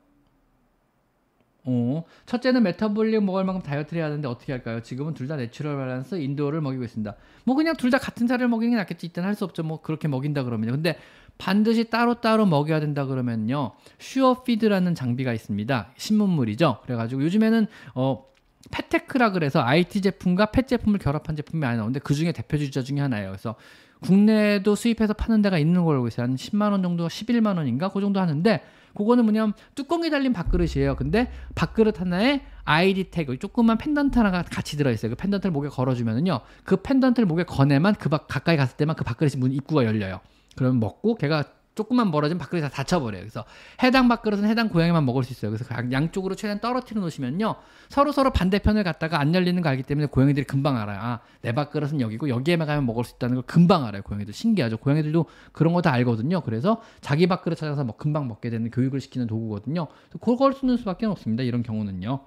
어, 1.64 2.04
첫째는 2.24 2.62
Metabolic 2.62 3.22
먹을 3.22 3.44
만큼 3.44 3.60
다이어트를 3.62 3.98
해야 4.00 4.06
하는데 4.06 4.26
어떻게 4.26 4.52
할까요? 4.52 4.80
지금은 4.82 5.12
둘 5.12 5.28
다 5.28 5.36
Natural 5.36 5.76
Balance 5.76 6.14
Indoor를 6.14 6.62
먹이고 6.62 6.82
있습니다. 6.84 7.14
뭐 7.44 7.54
그냥 7.56 7.76
둘 7.76 7.90
다 7.90 7.98
같은 7.98 8.26
사료를 8.26 8.48
먹이는 8.48 8.70
게 8.72 8.76
낫겠지. 8.78 9.06
일단 9.06 9.24
할 9.24 9.34
수 9.34 9.44
없죠. 9.44 9.62
뭐 9.62 9.82
그렇게 9.82 10.08
먹인다 10.08 10.44
그러면요. 10.44 10.72
근데 10.72 10.98
반드시 11.38 11.84
따로따로 11.84 12.46
먹여야 12.46 12.80
된다 12.80 13.06
그러면요. 13.06 13.72
SureFeed라는 13.98 14.94
장비가 14.94 15.32
있습니다. 15.32 15.92
신문물이죠. 15.96 16.80
그래가지고 16.82 17.22
요즘에는 17.22 17.66
어 17.94 18.24
pet 18.70 18.90
tech라 18.90 19.30
그래서 19.32 19.62
IT 19.62 20.00
제품과 20.02 20.46
pet 20.46 20.66
제품을 20.66 20.98
결합한 20.98 21.36
제품이 21.36 21.60
많이 21.60 21.76
나오는데 21.76 22.00
그 22.00 22.14
중에 22.14 22.32
대표 22.32 22.58
주자 22.58 22.82
중에 22.82 23.00
하나예요. 23.00 23.28
그래서 23.30 23.54
국내에도 24.00 24.74
수입해서 24.74 25.12
파는 25.12 25.42
데가 25.42 25.58
있는 25.58 25.84
걸로 25.84 25.96
알고 25.96 26.08
있어요. 26.08 26.24
한 26.24 26.36
10만 26.36 26.70
원 26.70 26.82
정도, 26.82 27.08
11만 27.08 27.56
원인가 27.56 27.88
그 27.88 28.00
정도 28.00 28.20
하는데 28.20 28.62
그거는 28.94 29.24
뭐냐면 29.24 29.52
뚜껑이 29.74 30.10
달린 30.10 30.32
밥그릇이에요. 30.32 30.96
근데 30.96 31.30
밥그릇 31.54 32.00
하나에 32.00 32.42
아이디 32.64 33.04
태그 33.04 33.38
조그만 33.38 33.78
펜던트 33.78 34.18
하나가 34.18 34.42
같이 34.42 34.76
들어있어요. 34.76 35.10
그 35.10 35.16
펜던트를 35.16 35.52
목에 35.52 35.68
걸어주면은요. 35.68 36.40
그 36.64 36.76
펜던트를 36.76 37.26
목에 37.26 37.44
거내만 37.44 37.94
그 37.94 38.08
밥, 38.08 38.28
가까이 38.28 38.56
갔을 38.56 38.76
때만 38.76 38.96
그 38.96 39.04
밥그릇이 39.04 39.36
문 39.36 39.52
입구가 39.52 39.84
열려요. 39.84 40.20
그러면 40.56 40.80
먹고 40.80 41.14
걔가 41.16 41.44
조금만 41.74 42.10
멀어지면 42.10 42.40
밥그릇이 42.40 42.60
다 42.62 42.68
닫혀버려요. 42.70 43.20
그래서 43.20 43.44
해당 43.84 44.08
밥그릇은 44.08 44.46
해당 44.46 44.68
고양이만 44.68 45.04
먹을 45.04 45.22
수 45.22 45.32
있어요. 45.32 45.52
그래서 45.52 45.64
양쪽으로 45.92 46.34
최대한 46.34 46.58
떨어뜨려 46.58 47.00
놓으시면요. 47.00 47.54
서로 47.88 48.10
서로 48.10 48.32
반대편을 48.32 48.82
갔다가 48.82 49.20
안 49.20 49.32
열리는 49.32 49.62
거 49.62 49.68
알기 49.68 49.84
때문에 49.84 50.08
고양이들이 50.08 50.44
금방 50.44 50.76
알아요. 50.76 50.98
아, 51.00 51.20
내 51.40 51.52
밥그릇은 51.52 52.00
여기고 52.00 52.30
여기에만 52.30 52.66
가면 52.66 52.84
먹을 52.84 53.04
수 53.04 53.14
있다는 53.14 53.36
걸 53.36 53.44
금방 53.44 53.84
알아요. 53.84 54.02
고양이들 54.02 54.34
신기하죠. 54.34 54.78
고양이들도 54.78 55.26
그런 55.52 55.72
거 55.72 55.80
다 55.80 55.92
알거든요. 55.92 56.40
그래서 56.40 56.82
자기 57.00 57.28
밥그릇 57.28 57.56
찾아서 57.56 57.84
뭐 57.84 57.96
금방 57.96 58.26
먹게 58.26 58.50
되는 58.50 58.68
교육을 58.72 59.00
시키는 59.00 59.28
도구거든요. 59.28 59.86
그걸 60.20 60.54
쓰는 60.54 60.78
수밖에 60.78 61.06
없습니다. 61.06 61.44
이런 61.44 61.62
경우는요. 61.62 62.18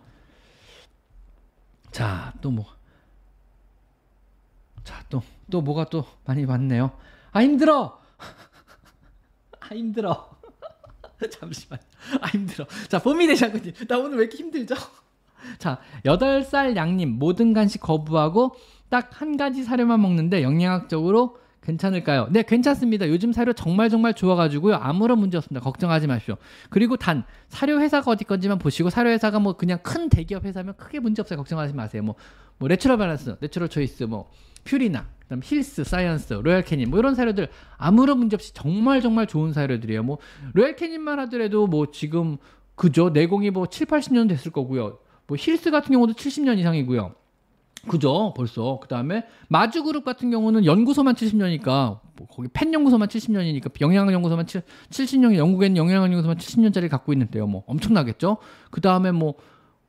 자, 1.92 2.32
또 2.40 2.52
뭐. 2.52 2.66
자, 4.86 5.04
또, 5.10 5.22
또 5.52 5.62
뭐가 5.62 5.90
또 5.90 6.06
많이 6.24 6.46
왔네요. 6.46 6.92
아, 7.34 7.42
힘들어! 7.44 8.01
아 9.60 9.68
힘들어. 9.76 10.30
잠시만. 11.32 11.80
아 12.22 12.28
힘들어. 12.28 12.66
자 12.88 13.00
봄이 13.00 13.28
되셨군요. 13.28 13.72
나 13.88 13.98
오늘 13.98 14.18
왜 14.18 14.24
이렇게 14.24 14.38
힘들죠? 14.38 14.76
자 15.60 15.80
8살 16.06 16.76
양님 16.76 17.18
모든 17.20 17.54
간식 17.54 17.80
거부하고 17.80 18.56
딱 18.90 19.10
한 19.14 19.38
가지 19.38 19.64
사료만 19.64 20.02
먹는데 20.02 20.44
영양학적으로 20.44 21.38
괜찮을까요? 21.64 22.28
네, 22.32 22.42
괜찮습니다. 22.42 23.08
요즘 23.08 23.32
사료 23.34 23.54
정말 23.54 23.90
정말 23.90 24.16
좋아가지고요. 24.16 24.76
아무런 24.76 25.20
문제 25.20 25.38
없습니다. 25.38 25.64
걱정하지 25.64 26.08
마십시오. 26.08 26.38
그리고 26.72 26.98
단, 26.98 27.24
사료 27.50 27.80
회사가 27.80 28.10
어디 28.10 28.24
건지만 28.24 28.58
보시고, 28.58 28.90
사료 28.90 29.12
회사가 29.12 29.38
뭐 29.40 29.54
그냥 29.54 29.78
큰 29.84 30.10
대기업 30.10 30.44
회사면 30.44 30.76
크게 30.76 31.00
문제 31.00 31.22
없어요. 31.22 31.38
걱정하지 31.38 31.74
마세요. 31.76 32.02
뭐, 32.02 32.16
뭐, 32.58 32.68
내추럴 32.68 32.98
밸런스, 32.98 33.38
내추럴 33.40 33.70
초이스, 33.70 34.04
뭐, 34.06 34.32
퓨리나 34.64 35.08
그다음 35.24 35.42
힐스, 35.44 35.84
사이언스, 35.84 36.34
로얄 36.34 36.64
캐닌 36.64 36.90
뭐 36.90 37.00
이런 37.00 37.16
사료들 37.16 37.48
아무런 37.78 38.20
문제 38.20 38.36
없이 38.36 38.54
정말 38.54 39.02
정말 39.02 39.28
좋은 39.28 39.54
사료들이에요. 39.54 40.04
뭐 40.04 40.18
로얄 40.54 40.76
캐닌만 40.76 41.20
하더라도 41.20 41.68
뭐 41.68 41.92
지금 41.92 42.38
그죠 42.76 43.10
내공이 43.10 43.52
뭐 43.52 43.68
7, 43.68 43.88
80년 43.88 44.28
됐을 44.28 44.52
거고요. 44.52 45.00
뭐 45.28 45.38
힐스 45.40 45.72
같은 45.72 45.94
경우도 45.94 46.14
70년 46.14 46.60
이상이고요. 46.60 47.16
그죠 47.88 48.32
벌써 48.36 48.80
그 48.80 48.88
다음에 48.88 49.26
마주 49.48 49.84
그룹 49.84 50.06
같은 50.06 50.30
경우는 50.30 50.66
연구소만 50.66 51.16
70년이니까 51.16 52.00
뭐 52.16 52.28
거기 52.30 52.48
펜 52.54 52.72
연구소만 52.72 53.08
70년이니까 53.08 53.72
영양 53.82 54.12
연구소만 54.12 54.46
7, 54.46 54.62
70년 54.92 55.36
영국에는 55.36 55.78
영양 55.78 56.04
연구소만 56.04 56.38
70년짜리 56.38 56.90
갖고 56.90 57.12
있는데요 57.14 57.48
뭐 57.48 57.64
엄청나겠죠 57.66 58.38
그 58.70 58.82
다음에 58.82 59.12
뭐 59.12 59.34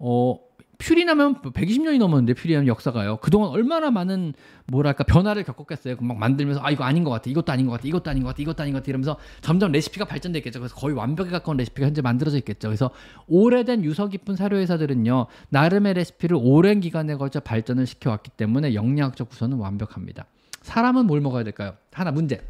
어 0.05 0.37
퓨리 0.83 1.05
나면 1.05 1.43
120년이 1.43 1.99
넘었는데 1.99 2.35
퓨리하면 2.35 2.67
역사가요. 2.67 3.19
그동안 3.19 3.51
얼마나 3.51 3.93
많은 3.93 4.35
뭐랄까 4.67 5.05
변화를 5.05 5.45
겪었겠어요. 5.45 5.97
막 6.01 6.19
만들면서 6.19 6.61
아 6.61 6.73
이거 6.73 6.83
아닌 6.83 7.05
것 7.05 7.11
같아, 7.11 7.31
이것도 7.31 7.53
아닌 7.53 7.67
것 7.67 7.73
같아, 7.73 7.87
이것도 7.87 8.11
아닌 8.11 8.25
것 8.25 8.31
같아, 8.31 8.43
이것도 8.43 8.63
아닌 8.63 8.73
것 8.75 8.81
같아 8.81 8.91
이러면서 8.91 9.17
점점 9.43 9.71
레시피가 9.71 10.07
발전됐겠죠. 10.07 10.59
그래서 10.59 10.75
거의 10.75 10.97
완벽에 10.97 11.31
가까운 11.31 11.57
레시피가 11.57 11.87
현재 11.87 12.03
만들어져 12.03 12.37
있겠죠. 12.39 12.67
그래서 12.67 12.91
오래된 13.29 13.85
유서 13.85 14.09
깊은 14.09 14.35
사료 14.35 14.57
회사들은요 14.57 15.27
나름의 15.51 15.95
레시피를 15.95 16.37
오랜 16.41 16.81
기간에 16.81 17.15
걸쳐 17.15 17.39
발전을 17.39 17.87
시켜왔기 17.87 18.33
때문에 18.33 18.75
영양학적 18.75 19.29
구성은 19.29 19.59
완벽합니다. 19.59 20.27
사람은 20.63 21.07
뭘 21.07 21.21
먹어야 21.21 21.45
될까요? 21.45 21.75
하나 21.93 22.11
문제. 22.11 22.43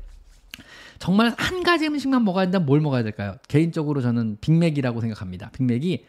정말 0.99 1.35
한 1.37 1.63
가지 1.63 1.87
음식만 1.87 2.25
먹어야 2.25 2.47
된다면 2.47 2.65
뭘 2.65 2.81
먹어야 2.81 3.03
될까요? 3.03 3.37
개인적으로 3.49 4.01
저는 4.01 4.39
빅맥이라고 4.41 5.01
생각합니다. 5.01 5.51
빅맥이 5.51 6.05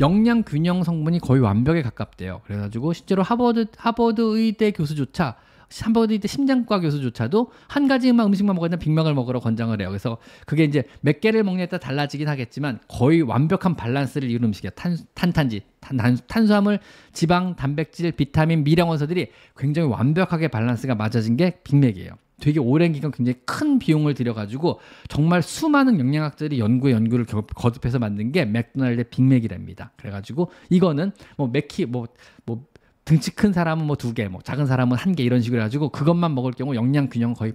영양 0.00 0.42
균형 0.42 0.82
성분이 0.82 1.20
거의 1.20 1.40
완벽에 1.40 1.82
가깝대요. 1.82 2.42
그래가지고 2.44 2.92
실제로 2.92 3.22
하버드 3.22 3.66
하버드 3.76 4.20
의대 4.36 4.70
교수조차 4.70 5.36
하버드 5.80 6.12
의대 6.12 6.28
심장과 6.28 6.80
교수조차도 6.80 7.50
한 7.68 7.88
가지만 7.88 8.26
음식만 8.26 8.58
되는 8.60 8.78
빅맥을 8.78 9.14
먹으러 9.14 9.40
권장을 9.40 9.78
해요. 9.80 9.88
그래서 9.88 10.18
그게 10.46 10.64
이제 10.64 10.84
몇 11.00 11.20
개를 11.20 11.44
먹냐에 11.44 11.66
따라 11.66 11.80
달라지긴 11.80 12.28
하겠지만 12.28 12.80
거의 12.88 13.22
완벽한 13.22 13.76
밸런스를 13.76 14.28
이루는 14.30 14.48
음식이야. 14.48 14.72
탄, 14.72 14.96
탄탄지, 15.14 15.62
탄, 15.80 15.96
탄 16.26 16.46
수화물, 16.46 16.78
지방, 17.12 17.56
단백질, 17.56 18.12
비타민, 18.12 18.64
미량 18.64 18.88
원소들이 18.88 19.28
굉장히 19.56 19.88
완벽하게 19.88 20.48
밸런스가 20.48 20.94
맞아진 20.94 21.36
게 21.36 21.60
빅맥이에요. 21.64 22.12
되게 22.42 22.58
오랜 22.58 22.92
기간 22.92 23.12
굉장히 23.12 23.38
큰 23.46 23.78
비용을 23.78 24.14
들여가지고 24.14 24.80
정말 25.08 25.42
수많은 25.42 26.00
영양학자들이 26.00 26.58
연구에 26.58 26.92
연구를 26.92 27.24
거듭해서 27.24 28.00
만든 28.00 28.32
게 28.32 28.44
맥도날드의 28.44 29.04
빅맥이랍니다. 29.10 29.92
그래가지고 29.96 30.50
이거는 30.68 31.12
뭐 31.36 31.46
맥키 31.48 31.86
뭐 31.86 32.06
뭐 32.44 32.64
등치 33.04 33.34
큰 33.34 33.52
사람은 33.52 33.86
뭐 33.86 33.96
두 33.96 34.14
개, 34.14 34.28
뭐 34.28 34.40
작은 34.42 34.66
사람은 34.66 34.96
한 34.96 35.14
개 35.14 35.22
이런 35.24 35.40
식으로 35.40 35.60
해가지고 35.60 35.88
그것만 35.90 36.34
먹을 36.34 36.52
경우 36.52 36.74
영양 36.74 37.08
균형 37.08 37.34
거의 37.34 37.52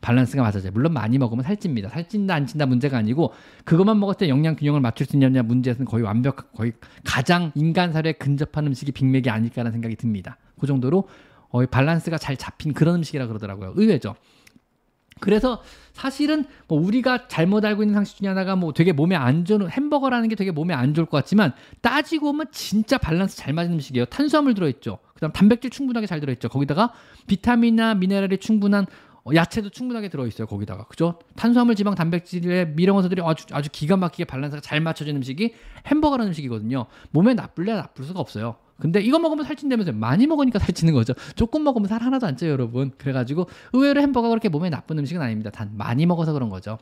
밸런스가 0.00 0.42
맞아져요. 0.42 0.72
물론 0.72 0.92
많이 0.92 1.16
먹으면 1.16 1.44
살찝니다. 1.44 1.88
살찐다 1.90 2.34
안 2.34 2.46
찐다 2.46 2.66
문제가 2.66 2.98
아니고 2.98 3.32
그것만 3.64 3.98
먹을 4.00 4.14
때 4.14 4.28
영양 4.28 4.56
균형을 4.56 4.80
맞출 4.80 5.06
수 5.06 5.16
있느냐 5.16 5.42
문제에서는 5.42 5.86
거의 5.86 6.02
완벽 6.04 6.52
거의 6.52 6.72
가장 7.04 7.52
인간 7.54 7.92
사료에 7.92 8.12
근접한 8.14 8.66
음식이 8.66 8.92
빅맥이 8.92 9.30
아닐까라는 9.30 9.72
생각이 9.72 9.96
듭니다. 9.96 10.38
그 10.58 10.66
정도로 10.66 11.08
어, 11.50 11.64
밸런스가 11.66 12.18
잘 12.18 12.36
잡힌 12.36 12.72
그런 12.72 12.96
음식이라 12.96 13.26
그러더라고요. 13.26 13.74
의외죠. 13.76 14.14
그래서 15.20 15.62
사실은 15.92 16.46
뭐 16.66 16.80
우리가 16.80 17.28
잘못 17.28 17.64
알고 17.64 17.82
있는 17.82 17.94
상식 17.94 18.16
중에 18.16 18.28
하나가 18.28 18.56
뭐 18.56 18.72
되게 18.72 18.92
몸에 18.92 19.14
안 19.14 19.44
좋은 19.44 19.68
햄버거라는 19.70 20.28
게 20.28 20.34
되게 20.34 20.50
몸에 20.50 20.72
안 20.74 20.94
좋을 20.94 21.06
것 21.06 21.18
같지만 21.18 21.52
따지고 21.82 22.32
보면 22.32 22.46
진짜 22.50 22.96
밸런스 22.98 23.36
잘 23.36 23.52
맞는 23.52 23.74
음식이에요. 23.74 24.06
탄수화물 24.06 24.54
들어있죠. 24.54 24.98
그다음 25.14 25.32
단백질 25.32 25.70
충분하게 25.70 26.06
잘 26.06 26.20
들어있죠. 26.20 26.48
거기다가 26.48 26.92
비타민이나 27.26 27.94
미네랄이 27.94 28.38
충분한 28.38 28.86
어, 29.22 29.30
야채도 29.34 29.68
충분하게 29.68 30.08
들어있어요. 30.08 30.46
거기다가 30.46 30.84
그죠? 30.84 31.18
탄수화물, 31.36 31.74
지방, 31.74 31.94
단백질의 31.94 32.70
미령원소들이 32.70 33.20
아주 33.22 33.44
아주 33.52 33.68
기가 33.70 33.98
막히게 33.98 34.24
밸런스가 34.24 34.62
잘 34.62 34.80
맞춰진 34.80 35.16
음식이 35.16 35.54
햄버거라는 35.88 36.28
음식이거든요. 36.28 36.86
몸에 37.10 37.34
나쁠래 37.34 37.74
나쁠 37.74 38.06
수가 38.06 38.20
없어요. 38.20 38.56
근데 38.80 39.00
이거 39.00 39.18
먹으면 39.18 39.44
살찐다면서요. 39.44 39.96
많이 39.96 40.26
먹으니까 40.26 40.58
살찌는 40.60 40.94
거죠. 40.94 41.14
조금 41.36 41.62
먹으면 41.64 41.88
살 41.88 42.02
하나도 42.02 42.26
안 42.26 42.36
쪄요, 42.36 42.50
여러분. 42.50 42.90
그래가지고 42.98 43.48
의외로 43.72 44.00
햄버거가 44.00 44.30
그렇게 44.30 44.48
몸에 44.48 44.70
나쁜 44.70 44.98
음식은 44.98 45.20
아닙니다. 45.20 45.50
단 45.50 45.70
많이 45.76 46.06
먹어서 46.06 46.32
그런 46.32 46.48
거죠. 46.48 46.78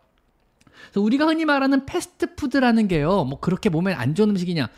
그래서 0.90 1.00
우리가 1.00 1.26
흔히 1.26 1.44
말하는 1.44 1.84
패스트푸드라는 1.86 2.88
게요. 2.88 3.24
뭐 3.24 3.40
그렇게 3.40 3.68
몸에 3.68 3.92
안 3.92 4.14
좋은 4.14 4.30
음식이냐. 4.30 4.68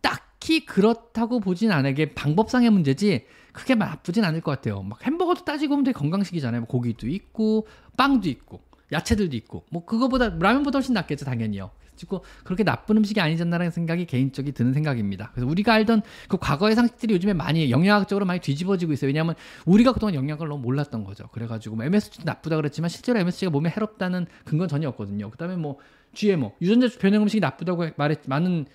딱히 0.00 0.64
그렇다고 0.64 1.40
보진 1.40 1.70
않게 1.70 2.14
방법상의 2.14 2.70
문제지 2.70 3.26
크게 3.52 3.74
나쁘진 3.74 4.24
않을 4.24 4.40
것 4.40 4.50
같아요. 4.50 4.82
막 4.82 5.04
햄버거도 5.06 5.44
따지고 5.44 5.74
보면 5.74 5.84
되게 5.84 5.98
건강식이잖아요. 5.98 6.62
뭐 6.62 6.68
고기도 6.68 7.06
있고 7.06 7.66
빵도 7.96 8.28
있고 8.28 8.62
야채들도 8.90 9.36
있고 9.36 9.64
뭐 9.70 9.84
그거보다 9.84 10.30
라면보다 10.38 10.78
훨씬 10.78 10.94
낫겠죠 10.94 11.24
당연히요. 11.24 11.70
찍고 11.96 12.24
그렇게 12.44 12.64
나쁜 12.64 12.96
음식이 12.96 13.20
아니잖나라는 13.20 13.70
생각이 13.70 14.06
개인적이 14.06 14.52
드는 14.52 14.72
생각입니다. 14.72 15.30
그래서 15.32 15.48
우리가 15.48 15.74
알던 15.74 16.02
그 16.28 16.36
과거의 16.38 16.74
상식들이 16.74 17.14
요즘에 17.14 17.32
많이 17.32 17.70
영양학적으로 17.70 18.24
많이 18.26 18.40
뒤집어지고 18.40 18.92
있어요. 18.92 19.08
왜냐하면 19.08 19.34
우리가 19.66 19.92
그동안 19.92 20.14
영양을 20.14 20.48
너무 20.48 20.62
몰랐던 20.62 21.04
거죠. 21.04 21.28
그래가지고 21.28 21.76
뭐 21.76 21.84
MSG 21.84 22.24
나쁘다 22.24 22.56
그랬지만 22.56 22.88
실제로 22.88 23.18
MSG가 23.20 23.50
몸에 23.50 23.70
해롭다는 23.70 24.26
근거는 24.44 24.68
전혀 24.68 24.88
없거든요. 24.88 25.30
그다음에 25.30 25.56
뭐 25.56 25.78
GMO 26.14 26.52
유전자 26.60 26.88
변형 26.98 27.22
음식이 27.22 27.40
나쁘다고 27.40 27.86
말했 27.96 28.20
많은 28.26 28.66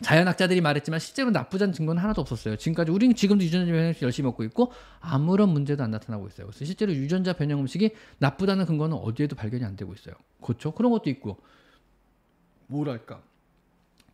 자연학자들이 0.00 0.60
말했지만 0.60 1.00
실제로 1.00 1.30
나쁘다는 1.30 1.74
증거는 1.74 2.00
하나도 2.00 2.20
없었어요. 2.20 2.56
지금까지 2.56 2.92
우리는 2.92 3.14
지금도 3.16 3.44
유전자 3.44 3.72
변형 3.72 3.88
음식 3.88 4.02
열심히 4.02 4.26
먹고 4.28 4.44
있고 4.44 4.72
아무런 5.00 5.48
문제도 5.48 5.82
안 5.82 5.90
나타나고 5.90 6.28
있어요. 6.28 6.46
그래서 6.46 6.64
실제로 6.64 6.92
유전자 6.92 7.32
변형 7.32 7.58
음식이 7.60 7.90
나쁘다는 8.18 8.66
근거는 8.66 8.96
어디에도 8.96 9.34
발견이 9.34 9.64
안 9.64 9.74
되고 9.74 9.92
있어요. 9.92 10.14
그렇죠? 10.40 10.70
그런 10.72 10.92
것도 10.92 11.10
있고 11.10 11.38
뭐랄까 12.68 13.20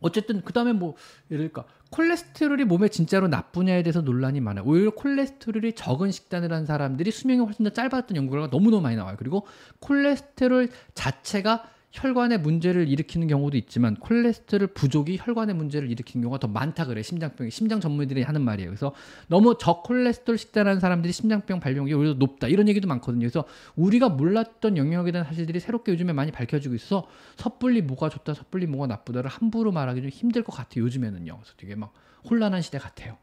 어쨌든 0.01 0.41
그 0.43 0.53
다음에 0.53 0.73
뭐 0.73 0.95
예를 1.31 1.45
들까 1.45 1.65
콜레스테롤이 1.91 2.65
몸에 2.65 2.89
진짜로 2.89 3.27
나쁘냐에 3.27 3.83
대해서 3.83 4.01
논란이 4.01 4.41
많아요. 4.41 4.65
오히려 4.65 4.91
콜레스테롤이 4.91 5.73
적은 5.73 6.11
식단을 6.11 6.51
한 6.51 6.65
사람들이 6.65 7.11
수명이 7.11 7.39
훨씬 7.39 7.63
더 7.63 7.69
짧았던 7.71 8.17
연구가 8.17 8.47
너무너무 8.47 8.81
많이 8.81 8.95
나와요. 8.95 9.15
그리고 9.17 9.47
콜레스테롤 9.79 10.69
자체가 10.93 11.69
혈관에 11.95 12.37
문제를 12.37 12.89
일으키는 12.89 13.27
경우도 13.27 13.55
있지만 13.57 13.95
콜레스테롤 13.95 14.67
부족이 14.67 15.17
혈관에 15.21 15.53
문제를 15.53 15.89
일으키는 15.89 16.23
경우가 16.23 16.39
더 16.39 16.47
많다 16.47 16.85
그래 16.85 17.01
심장병이 17.01 17.51
심장 17.51 17.79
전문의들이 17.79 18.21
하는 18.21 18.41
말이에요. 18.41 18.69
그래서 18.69 18.93
너무 19.27 19.57
저콜레스테롤 19.57 20.37
식단하는 20.37 20.81
사람들이 20.81 21.13
심장병 21.13 21.61
발병률이 21.61 21.93
오히려 21.93 22.13
높다 22.15 22.47
이런 22.47 22.67
얘기도 22.67 22.87
많거든요. 22.89 23.21
그래서 23.21 23.45
우리가 23.77 24.09
몰랐던 24.09 24.75
영역에 24.75 25.11
대한 25.11 25.25
사실들이 25.25 25.61
새롭게 25.61 25.93
요즘에 25.93 26.11
많이 26.11 26.31
밝혀지고 26.31 26.75
있어 26.75 27.07
섣불리 27.37 27.81
뭐가 27.81 28.09
좋다, 28.09 28.33
섣불리 28.33 28.67
뭐가 28.67 28.87
나쁘다를 28.87 29.29
함부로 29.29 29.71
말하기 29.71 30.01
좀 30.01 30.09
힘들 30.09 30.43
것 30.43 30.53
같아요. 30.53 30.83
요즘에는요. 30.83 31.37
그래서 31.37 31.53
되게 31.55 31.75
막 31.75 31.93
혼란한 32.29 32.61
시대 32.61 32.77
같아요. 32.77 33.17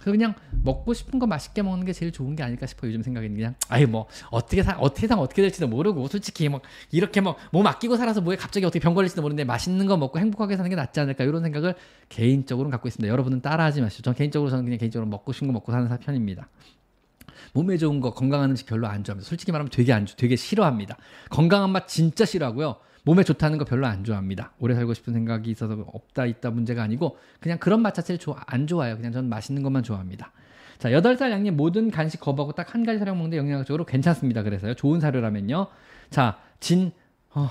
그래서 0.00 0.12
그냥 0.12 0.34
먹고 0.62 0.94
싶은 0.94 1.18
거 1.18 1.26
맛있게 1.26 1.62
먹는 1.62 1.84
게 1.84 1.92
제일 1.92 2.10
좋은 2.10 2.34
게 2.34 2.42
아닐까 2.42 2.66
싶어 2.66 2.88
요즘 2.88 3.02
생각에는 3.02 3.36
그냥 3.36 3.54
아예 3.68 3.84
뭐 3.84 4.06
어떻게 4.30 4.62
사 4.62 4.76
어떻게 4.78 5.06
상 5.06 5.20
어떻게 5.20 5.42
될지도 5.42 5.68
모르고 5.68 6.08
솔직히 6.08 6.48
막 6.48 6.62
이렇게 6.90 7.20
막 7.20 7.36
몸 7.52 7.66
아끼고 7.66 7.96
살아서 7.96 8.20
뭐에 8.20 8.36
갑자기 8.36 8.64
어떻게 8.64 8.80
병 8.80 8.94
걸릴지도 8.94 9.22
모르는데 9.22 9.44
맛있는 9.44 9.86
거 9.86 9.96
먹고 9.96 10.18
행복하게 10.18 10.56
사는 10.56 10.68
게 10.70 10.76
낫지 10.76 11.00
않을까 11.00 11.24
이런 11.24 11.42
생각을 11.42 11.74
개인적으로는 12.08 12.70
갖고 12.70 12.88
있습니다. 12.88 13.10
여러분은 13.10 13.40
따라하지 13.42 13.80
마시죠. 13.82 14.02
전 14.02 14.14
개인적으로 14.14 14.50
저는 14.50 14.64
그냥 14.64 14.78
개인적으로 14.78 15.08
먹고 15.08 15.32
싶은 15.32 15.48
거 15.48 15.52
먹고 15.52 15.72
사는 15.72 15.88
편입니다. 15.98 16.48
몸에 17.52 17.76
좋은 17.76 18.00
거 18.00 18.14
건강한 18.14 18.50
음식 18.50 18.66
별로 18.66 18.86
안 18.86 19.02
좋아합니다. 19.02 19.28
솔직히 19.28 19.52
말하면 19.52 19.70
되게 19.70 19.92
안 19.92 20.06
좋, 20.06 20.16
되게 20.16 20.36
싫어합니다. 20.36 20.96
건강한 21.30 21.70
맛 21.70 21.88
진짜 21.88 22.24
싫어하고요. 22.24 22.76
몸에 23.04 23.22
좋다는 23.24 23.58
거 23.58 23.64
별로 23.64 23.86
안 23.86 24.04
좋아합니다. 24.04 24.52
오래 24.58 24.74
살고 24.74 24.94
싶은 24.94 25.12
생각이 25.12 25.50
있어서 25.50 25.84
없다 25.92 26.26
있다 26.26 26.50
문제가 26.50 26.82
아니고 26.82 27.18
그냥 27.40 27.58
그런 27.58 27.80
맛 27.82 27.94
자체를 27.94 28.18
좋아, 28.18 28.36
안 28.46 28.66
좋아해요. 28.66 28.96
그냥 28.96 29.12
저는 29.12 29.28
맛있는 29.28 29.62
것만 29.62 29.82
좋아합니다. 29.82 30.32
자, 30.78 30.90
8살 30.90 31.30
양님 31.30 31.56
모든 31.56 31.90
간식 31.90 32.20
거부하고 32.20 32.52
딱 32.52 32.74
한 32.74 32.84
가지 32.84 32.98
사료 32.98 33.14
먹는데 33.14 33.36
영양적으로 33.36 33.84
괜찮습니다. 33.84 34.42
그래서요. 34.42 34.74
좋은 34.74 35.00
사료라면요. 35.00 35.66
자, 36.10 36.38
진 36.60 36.92
어, 37.34 37.48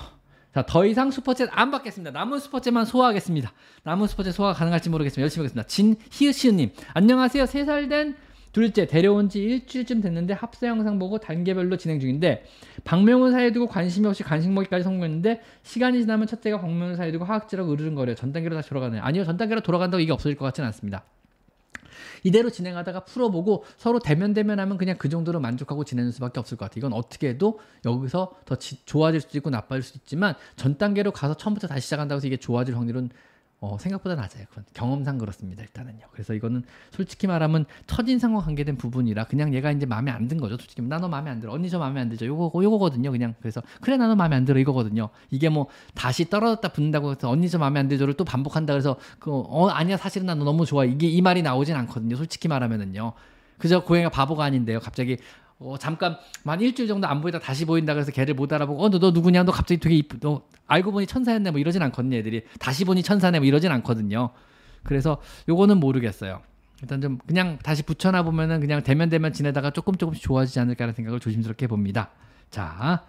자, 0.54 0.64
더 0.66 0.86
이상 0.86 1.10
슈퍼챗 1.10 1.50
안 1.52 1.72
받겠습니다. 1.72 2.12
남은 2.12 2.39
슈퍼챗만 2.39 2.86
소화하겠습니다. 2.86 3.52
남은 3.84 4.08
슈퍼챗 4.08 4.32
소화 4.32 4.54
가능할지 4.54 4.89
모르겠지만 4.89 5.24
열심히 5.24 5.45
하겠습니다. 5.47 5.68
진희으시님 5.68 6.72
안녕하세요. 6.93 7.43
3살 7.43 7.89
된 7.89 8.16
둘째 8.52 8.88
데려온 8.88 9.30
지 9.30 9.41
일주일쯤 9.41 10.02
됐는데 10.02 10.34
합사 10.34 10.68
영상 10.68 10.97
보고 11.00 11.20
단계별로 11.20 11.78
진행 11.78 12.00
중인데 12.00 12.43
박명훈 12.84 13.32
사이에 13.32 13.52
두고 13.52 13.68
관심이 13.68 14.08
없이 14.08 14.24
간식 14.24 14.52
먹기까지 14.52 14.84
성공했는데 14.84 15.41
시간이 15.64 16.02
지나면 16.02 16.28
첫째가 16.28 16.60
박명훈 16.60 16.95
사이에 16.95 17.12
두고 17.12 17.26
화학지라고 17.26 17.72
으르렁거려요. 17.72 18.16
전 18.16 18.32
단계로 18.34 18.56
다시 18.56 18.70
돌아가네요. 18.70 19.02
아니요. 19.04 19.24
전 19.26 19.38
단계로 19.38 19.62
돌아간다고 19.62 20.02
이게 20.02 20.12
없어질 20.12 20.36
것 20.38 20.45
같지는 20.45 20.68
않습니다. 20.68 21.04
이대로 22.24 22.50
진행하다가 22.50 23.02
풀어보고 23.02 23.66
서로 23.78 24.00
대면 24.00 24.34
대면하면 24.34 24.78
그냥 24.78 24.97
그 24.97 25.10
정도로 25.10 25.39
만족하고 25.39 25.84
지내는 25.84 26.12
수밖에 26.12 26.39
없을 26.39 26.58
것 26.58 26.66
같아요. 26.66 26.80
이건 26.80 26.93
어떻게 26.93 27.30
해도 27.30 27.60
여기서 27.86 28.34
더 28.45 28.56
지, 28.56 28.84
좋아질 28.86 29.22
수도 29.22 29.38
있고 29.38 29.50
나빠질 29.50 29.84
수도 29.84 30.00
있지만 30.04 30.36
전 30.56 30.78
단계로 30.78 31.12
가서 31.12 31.36
처음부터 31.36 31.68
다시 31.68 31.82
시작한다고 31.86 32.18
해서 32.18 32.28
이게 32.28 32.38
좋아질 32.38 32.76
확률은 32.76 33.10
어, 33.62 33.78
생각보다 33.78 34.16
낮아요. 34.16 34.45
그건 34.49 34.64
경험상 34.74 35.18
그렇습니다. 35.18 35.64
일단은요. 35.64 35.99
그래서 36.14 36.34
이거는 36.34 36.64
솔직히 36.91 37.28
말하면 37.28 37.66
첫인상과 37.88 38.39
관계된 38.39 38.78
부분이라 38.78 39.26
그냥 39.26 39.53
얘가 39.53 39.70
이제 39.72 39.86
마음에 39.86 40.12
안 40.12 40.30
든 40.30 40.38
거죠. 40.38 40.55
솔직히 40.55 40.82
나 40.82 40.97
너 40.99 41.10
마음에 41.10 41.30
안 41.30 41.41
들어. 41.41 41.51
언니 41.51 41.70
저 41.70 41.78
마음에 41.78 41.99
안 41.99 42.07
들죠. 42.07 42.26
요거 42.26 42.64
요거거든요. 42.64 43.12
그냥 43.12 43.36
그래서 43.41 43.62
그래 43.82 43.97
나 43.97 44.07
너 44.07 44.16
마음에 44.16 44.38
안 44.38 44.45
들어 44.45 44.60
이거거든요. 44.62 45.10
이게 45.30 45.49
뭐 45.49 45.68
다시 45.93 46.30
떨어졌다 46.30 46.70
붙는다고 46.70 47.12
해서 47.12 47.30
언니 47.30 47.49
저 47.49 47.57
마음에 47.57 47.82
안 47.82 47.89
들죠를 47.89 48.14
또 48.14 48.24
반복한다 48.24 48.72
그래서 48.74 48.95
그어 49.20 49.68
아니야 49.70 49.97
사실은 49.97 50.26
나 50.28 50.36
너 50.36 50.45
너무 50.45 50.66
좋아. 50.66 50.86
이게 50.86 51.07
이 51.07 51.22
말이 51.22 51.41
나오진 51.41 51.76
않거든요. 51.76 52.16
솔직히 52.16 52.47
말하면은요. 52.47 53.12
그저 53.57 53.84
고양이가 53.84 54.10
바보가 54.10 54.45
아닌데요. 54.45 54.80
갑자기 54.80 55.18
어, 55.62 55.76
잠깐 55.78 56.16
만 56.43 56.62
일주일 56.62 56.88
정도 56.88 57.07
안 57.07 57.20
보이다 57.20 57.39
다시 57.39 57.66
보인다 57.66 57.93
그래서 57.93 58.14
걔를 58.14 58.34
못 58.36 58.53
알아보고 58.53 58.82
어너너 58.86 59.12
누구냐 59.12 59.43
너 59.43 59.51
갑자기 59.51 59.82
되게 59.82 59.95
이쁘 59.97 60.18
너 60.22 60.43
알고 60.70 60.92
보니 60.92 61.08
천사였네 61.08 61.52
뭐 61.52 61.60
이러진 61.60 61.82
않거든요 61.82 62.16
애들이. 62.16 62.44
다시 62.60 62.86
보니 62.86 63.04
천사네 63.04 63.40
뭐 63.40 63.46
이러진 63.46 63.72
않거든요. 63.72 64.30
그래서 64.84 65.22
요거는 65.50 65.78
모르겠어요. 65.78 66.42
일단 66.82 67.02
좀 67.02 67.18
그냥 67.28 67.60
다시 67.62 67.84
붙여놔 67.84 68.24
보면은 68.24 68.62
그냥 68.62 68.82
대면 68.84 69.10
대면 69.10 69.34
지내다가 69.34 69.72
조금 69.72 69.96
조금씩 69.96 70.24
좋아지지 70.24 70.60
않을까라는 70.62 70.94
생각을 70.94 71.20
조심스럽게 71.20 71.68
봅니다. 71.68 72.12
자 72.50 73.04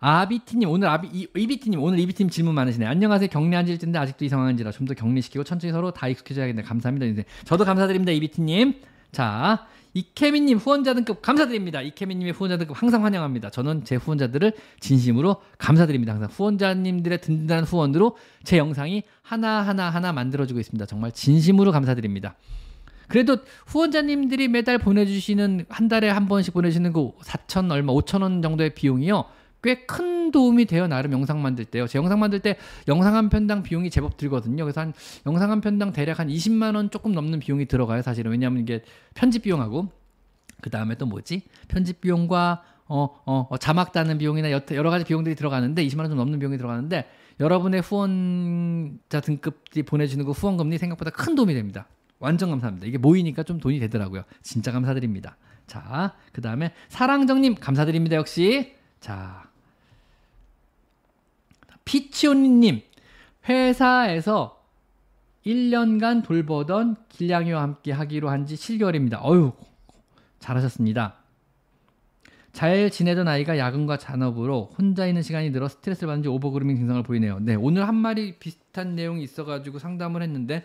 아비티님 0.00 0.68
오늘 0.68 0.88
아비 0.88 1.08
이, 1.12 1.26
이비티님 1.34 1.82
오늘 1.82 1.98
이비티님 1.98 2.28
질문 2.28 2.54
많으시네 2.54 2.84
안녕하세요. 2.84 3.30
격리 3.30 3.56
앉을 3.56 3.78
텐데 3.78 3.98
아직도 3.98 4.24
이 4.26 4.28
상황인지라 4.28 4.70
좀 4.72 4.86
더 4.86 4.92
격리시키고 4.94 5.44
천천히 5.44 5.72
서로 5.72 5.90
다 5.90 6.08
익숙해져야겠네 6.08 6.62
감사합니다 6.62 7.22
저도 7.44 7.64
감사드립니다 7.64 8.12
이비티님. 8.12 8.74
자 9.12 9.66
이케미님 9.96 10.58
후원자 10.58 10.92
등급 10.92 11.22
감사드립니다. 11.22 11.80
이케미님의 11.80 12.34
후원자 12.34 12.58
등급 12.58 12.80
항상 12.80 13.02
환영합니다. 13.06 13.48
저는 13.48 13.84
제 13.84 13.96
후원자들을 13.96 14.52
진심으로 14.78 15.40
감사드립니다. 15.56 16.12
항상 16.12 16.28
후원자님들의 16.30 17.22
든든한 17.22 17.64
후원으로 17.64 18.18
제 18.44 18.58
영상이 18.58 19.04
하나하나 19.22 19.88
하나 19.88 20.12
만들어지고 20.12 20.60
있습니다. 20.60 20.84
정말 20.84 21.12
진심으로 21.12 21.72
감사드립니다. 21.72 22.36
그래도 23.08 23.38
후원자님들이 23.68 24.48
매달 24.48 24.76
보내주시는 24.76 25.64
한 25.70 25.88
달에 25.88 26.10
한 26.10 26.28
번씩 26.28 26.52
보내주시는 26.52 26.92
그 26.92 27.12
4천 27.22 27.72
얼마 27.72 27.94
5천 27.94 28.20
원 28.20 28.42
정도의 28.42 28.74
비용이요. 28.74 29.24
꽤 29.66 29.84
큰 29.86 30.30
도움이 30.32 30.64
돼요. 30.64 30.86
나름 30.88 31.12
영상 31.12 31.42
만들 31.42 31.64
때요. 31.64 31.86
제 31.86 31.98
영상 31.98 32.18
만들 32.18 32.40
때 32.40 32.56
영상 32.88 33.14
한 33.14 33.28
편당 33.28 33.62
비용이 33.62 33.90
제법 33.90 34.16
들거든요. 34.16 34.64
그래서 34.64 34.80
한 34.80 34.92
영상 35.26 35.50
한 35.50 35.60
편당 35.60 35.92
대략 35.92 36.18
한 36.18 36.28
20만 36.28 36.74
원 36.74 36.90
조금 36.90 37.12
넘는 37.12 37.38
비용이 37.38 37.66
들어가요. 37.66 38.02
사실은 38.02 38.30
왜냐하면 38.32 38.62
이게 38.62 38.82
편집 39.14 39.42
비용하고 39.42 39.88
그 40.62 40.70
다음에 40.70 40.94
또 40.96 41.06
뭐지? 41.06 41.42
편집 41.68 42.00
비용과 42.00 42.62
어, 42.88 43.08
어, 43.26 43.46
어, 43.50 43.56
자막 43.58 43.92
따는 43.92 44.16
비용이나 44.18 44.50
여러 44.50 44.90
가지 44.90 45.04
비용들이 45.04 45.34
들어가는데 45.34 45.84
20만 45.86 46.00
원 46.00 46.08
좀 46.10 46.18
넘는 46.18 46.38
비용이 46.38 46.56
들어가는데 46.56 47.08
여러분의 47.40 47.82
후원자 47.82 49.20
등급이 49.20 49.82
보내주는 49.82 50.24
그 50.24 50.30
후원금리 50.32 50.78
생각보다 50.78 51.10
큰 51.10 51.34
도움이 51.34 51.52
됩니다. 51.54 51.86
완전 52.18 52.50
감사합니다. 52.50 52.86
이게 52.86 52.96
모이니까 52.98 53.42
좀 53.42 53.58
돈이 53.60 53.78
되더라고요. 53.80 54.22
진짜 54.42 54.72
감사드립니다. 54.72 55.36
자, 55.66 56.14
그 56.32 56.40
다음에 56.40 56.72
사랑정님 56.88 57.56
감사드립니다. 57.56 58.16
역시 58.16 58.74
자, 59.00 59.45
피치오님 61.86 62.82
회사에서 63.48 64.62
1년간 65.46 66.24
돌보던 66.24 66.96
길냥이와 67.08 67.62
함께 67.62 67.92
하기로 67.92 68.28
한 68.28 68.44
지 68.46 68.56
7개월입니다. 68.56 69.20
어휴 69.22 69.52
잘하셨습니다. 70.40 71.14
잘 72.52 72.90
지내던 72.90 73.28
아이가 73.28 73.56
야근과 73.58 73.98
잔업으로 73.98 74.72
혼자 74.78 75.06
있는 75.06 75.22
시간이 75.22 75.50
늘어 75.50 75.68
스트레스를 75.68 76.08
받는지 76.08 76.28
overgrooming 76.28 76.76
증상을 76.76 77.02
보이네요. 77.02 77.38
네, 77.40 77.54
오늘 77.54 77.86
한 77.86 77.94
마리 77.94 78.38
비슷한 78.38 78.94
내용이 78.96 79.22
있어가지고 79.22 79.78
상담을 79.78 80.22
했는데 80.22 80.64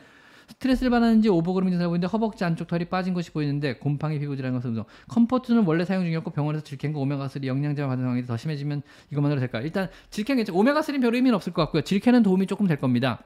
스트레스를 0.51 0.89
받았는지 0.89 1.29
overgrooming 1.29 1.71
증상을 1.71 1.89
보이는데 1.89 2.07
허벅지 2.07 2.43
안쪽 2.43 2.67
털이 2.67 2.85
빠진 2.85 3.13
것이 3.13 3.31
보이는데 3.31 3.75
곰팡이 3.75 4.19
피부질환 4.19 4.53
것은 4.53 4.71
음성. 4.71 4.85
컴포트는 5.09 5.63
원래 5.65 5.85
사용 5.85 6.03
중이었고 6.03 6.31
병원에서 6.31 6.63
질캔과 6.63 6.99
오메가3 6.99 7.45
영양제만 7.45 7.89
받은 7.89 8.03
상황이 8.03 8.25
더 8.25 8.37
심해지면 8.37 8.81
이것만으로 9.11 9.39
될까요? 9.39 9.63
일단 9.63 9.89
질캔 10.09 10.37
괜찮 10.37 10.55
오메가3는 10.55 11.01
별 11.01 11.15
의미는 11.15 11.35
없을 11.35 11.53
것 11.53 11.61
같고요. 11.63 11.81
질캔은 11.83 12.23
도움이 12.23 12.47
조금 12.47 12.67
될 12.67 12.77
겁니다. 12.77 13.23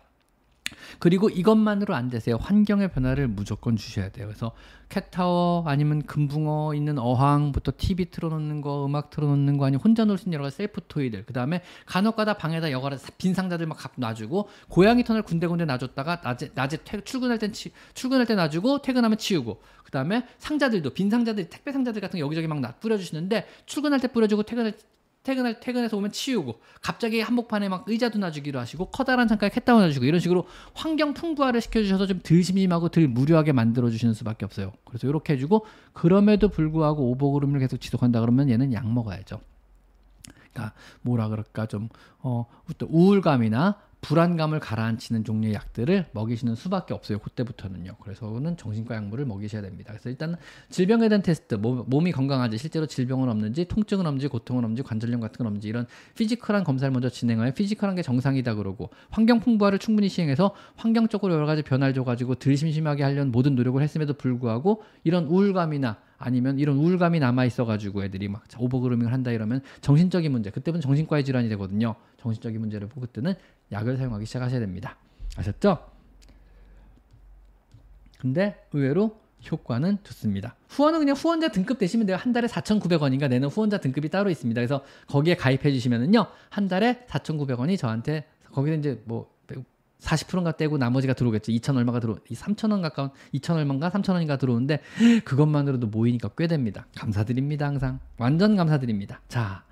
그리고 1.00 1.30
이것만으로 1.30 1.94
안 1.94 2.10
되세요. 2.10 2.38
환경의 2.40 2.92
변화를 2.92 3.28
무조건 3.28 3.76
주셔야 3.76 4.10
돼요. 4.10 4.28
그래서 4.28 4.52
캣타워 4.90 5.64
아니면 5.68 6.04
금붕어 6.04 6.74
있는 6.76 6.98
어항부터 7.00 7.74
TV 7.78 8.06
틀어놓는 8.06 8.62
거, 8.62 8.86
음악 8.86 9.10
틀어놓는 9.10 9.58
거 9.58 9.66
아니면 9.66 9.82
혼자 9.84 10.06
놀 10.06 10.18
수 10.18 10.26
있는 10.26 10.36
여러 10.36 10.44
가지 10.46 10.58
self 10.58 10.82
toy들. 10.88 11.26
그 11.26 11.34
다음에 11.34 11.62
간혹가다 11.86 12.36
방에다 12.38 12.72
여러 12.72 12.98
빈 13.18 13.34
상자들 13.34 13.66
막 13.68 13.78
놔주고 13.96 14.50
고양이 14.70 15.04
터널 15.04 15.24
군데군데 15.24 15.66
놔줬다가 15.66 16.22
낮에 16.24 16.52
낮에 16.54 16.78
퇴, 16.84 17.02
출근할 17.02 17.40
땐 17.40 17.52
치, 17.52 17.72
출근할 17.94 18.26
때 18.26 18.36
놔주고 18.36 18.82
퇴근하면 18.82 19.18
치우고. 19.18 19.62
그 19.84 19.92
다음에 19.92 20.26
상자들도 20.40 20.92
빈 20.92 21.10
상자들 21.10 21.50
택배 21.50 21.72
상자들 21.72 22.02
같은 22.02 22.20
거 22.20 22.26
여기저기 22.26 22.48
막 22.48 22.80
뿌려주시는데 22.80 23.48
출근할 23.66 24.00
때 24.00 24.08
뿌려주고 24.08 24.44
퇴근할 24.44 24.74
퇴근할 25.26 25.60
퇴근해서 25.60 25.98
오면 25.98 26.12
치우고 26.12 26.62
갑자기 26.82 27.20
한복판에 27.20 27.68
막 27.68 27.84
의자도 27.88 28.20
놔주기로 28.20 28.60
하시고 28.60 28.86
커다란 28.92 29.28
창가에 29.28 29.50
캣다운 29.50 29.82
놔주고 29.82 30.06
이런 30.06 30.20
식으로 30.20 30.48
환경 30.74 31.14
풍부화를 31.14 31.60
시켜주셔서 31.62 32.06
좀 32.06 32.22
덜 32.24 32.44
심심하고 32.44 32.90
덜 32.90 33.08
무료하게 33.08 33.52
만들어 33.52 33.90
주시는 33.90 34.14
수밖에 34.14 34.46
없어요. 34.46 34.72
그래서 34.86 35.08
이렇게 35.08 35.34
해주고 35.34 35.66
그럼에도 35.94 36.48
불구하고 36.50 37.12
오버그루밍을 37.12 37.60
계속 37.60 37.82
지속한다 37.82 38.22
그러면 38.22 38.50
얘는 38.50 38.72
약 38.74 38.88
먹어야죠. 38.88 39.42
그러니까 40.54 40.74
뭐라 41.02 41.28
그럴까 41.28 41.66
좀 41.66 41.90
어, 42.20 42.46
우울감이나 42.88 43.80
불안감을 44.06 44.60
가라앉히는 44.60 45.24
종류의 45.24 45.56
약들을 45.56 46.06
먹이시는 46.12 46.54
수밖에 46.54 46.94
없어요. 46.94 47.18
그때부터는요. 47.18 47.96
그래서는 48.04 48.56
정신과 48.56 48.96
약물을 48.96 49.26
먹이셔야 49.26 49.64
됩니다. 49.64 49.94
그래서 49.94 50.10
일단 50.10 50.36
질병에 50.70 51.10
대한 51.10 51.24
테스트, 51.24 51.56
몸, 51.56 52.08
이 52.08 52.12
건강한지 52.12 52.60
실제로 52.60 52.86
질병은 52.86 53.30
없는지, 53.30 53.66
통증은 53.66 54.06
없는지, 54.06 54.28
고통은 54.28 54.64
없는지, 54.64 54.84
관절염 54.84 55.20
같은 55.20 55.40
건 55.40 55.48
없는지 55.48 55.70
이런 55.70 55.88
physical한 56.16 56.64
검사를 56.64 56.92
먼저 56.92 57.10
진행하여 57.10 57.52
physical한 57.54 57.96
게 57.96 58.04
정상이다 58.04 58.54
그러고 58.54 58.92
환경 59.10 59.40
풍부화를 59.40 59.80
충분히 59.80 60.08
시행해서 60.08 60.54
환경적으로 60.76 61.34
여러 61.34 61.48
가지 61.48 61.64
변화를 61.64 61.96
줘가지고 61.96 62.36
덜 62.36 62.56
심심하게 62.56 63.02
하려는 63.02 63.32
모든 63.32 63.56
노력을 63.56 63.82
했음에도 63.82 64.14
불구하고 64.14 64.84
이런 65.04 65.26
우울감이나 65.26 65.98
아니면 66.18 66.60
이런 66.60 66.78
우울감이 66.78 67.20
남아 67.20 67.46
있어가지고 67.46 68.04
애들이 68.04 68.28
막 68.28 68.44
overgrooming을 68.58 69.12
한다 69.12 69.32
이러면 69.32 69.62
정신적인 69.82 70.32
문제 70.32 70.50
그때부터 70.50 70.82
정신과의 70.82 71.26
질환이 71.26 71.50
되거든요. 71.50 71.96
정신적인 72.18 72.60
문제를 72.60 72.88
보고 72.88 73.02
그때는 73.02 73.36
약을 73.72 73.98
사용하기 73.98 74.26
시작하셔야 74.26 74.60
됩니다. 74.60 74.98
아셨죠? 75.38 75.92
근데 78.20 78.66
의외로 78.74 79.20
효과는 79.52 80.00
좋습니다. 80.04 80.56
후원은 80.70 81.00
그냥 81.00 81.16
후원자 81.16 81.50
등급 81.50 81.78
되시면 81.78 82.08
돼요. 82.08 82.18
한 82.18 82.34
달에 82.34 82.48
4,900원인가 82.48 83.30
내는 83.30 83.48
후원자 83.50 83.78
등급이 83.78 84.10
따로 84.10 84.30
있습니다. 84.30 84.60
그래서 84.60 84.84
거기에 85.08 85.36
가입해 85.36 85.72
주시면은요. 85.72 86.26
한 86.50 86.68
달에 86.68 87.06
4,900원이 87.08 87.78
저한테 87.78 88.26
거기서 88.52 88.78
이제 88.78 89.02
뭐 89.06 89.36
40%인가 90.00 90.52
떼고 90.58 90.78
나머지가 90.78 91.14
들어오겠죠. 91.14 91.52
2천 91.52 91.78
얼마가 91.78 92.00
들어, 92.00 92.16
3천 92.16 92.72
원 92.72 92.82
가까운 92.82 93.10
2천 93.34 93.56
얼마인가 93.56 93.90
3천 93.90 94.14
원인가 94.14 94.38
들어오는데 94.38 94.82
그것만으로도 95.24 95.88
모이니까 95.88 96.30
꽤 96.38 96.48
됩니다. 96.48 96.86
감사드립니다. 96.96 97.66
항상 97.66 98.00
완전 98.18 98.56
감사드립니다. 98.56 99.22
자, 99.28 99.64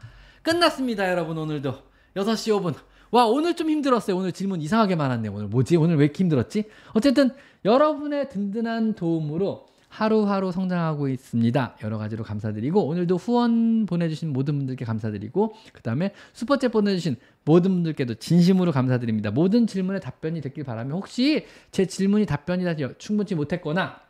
끝났습니다, 0.41 1.09
여러분 1.09 1.37
오늘도 1.37 1.73
6시 2.15 2.61
5분. 2.61 2.75
와 3.13 3.27
오늘 3.27 3.55
좀 3.55 3.69
힘들었어요. 3.69 4.17
오늘 4.17 4.31
질문 4.31 4.59
이상하게 4.59 4.95
많았네. 4.95 5.29
오늘 5.29 5.47
뭐지? 5.47 5.75
오늘 5.75 5.97
왜 5.97 6.05
이렇게 6.05 6.23
힘들었지? 6.23 6.63
어쨌든 6.93 7.29
여러분의 7.63 8.27
든든한 8.29 8.95
도움으로 8.95 9.67
하루하루 9.87 10.51
성장하고 10.51 11.07
있습니다. 11.09 11.77
여러 11.83 11.99
가지로 11.99 12.23
감사드리고 12.23 12.87
오늘도 12.87 13.17
후원 13.17 13.85
보내주신 13.85 14.33
모든 14.33 14.57
분들께 14.57 14.83
감사드리고 14.83 15.53
그 15.73 15.83
다음에 15.83 16.11
슈퍼챗 16.33 16.71
보내주신 16.71 17.17
모든 17.45 17.69
분들께도 17.75 18.15
진심으로 18.15 18.71
감사드립니다. 18.71 19.29
모든 19.29 19.67
질문에 19.67 19.99
답변이 19.99 20.41
됐길 20.41 20.63
바라며 20.63 20.95
혹시 20.95 21.45
제 21.69 21.85
질문이 21.85 22.25
답변이 22.25 22.63
다 22.63 22.73
충분치 22.97 23.35
못했거나 23.35 24.01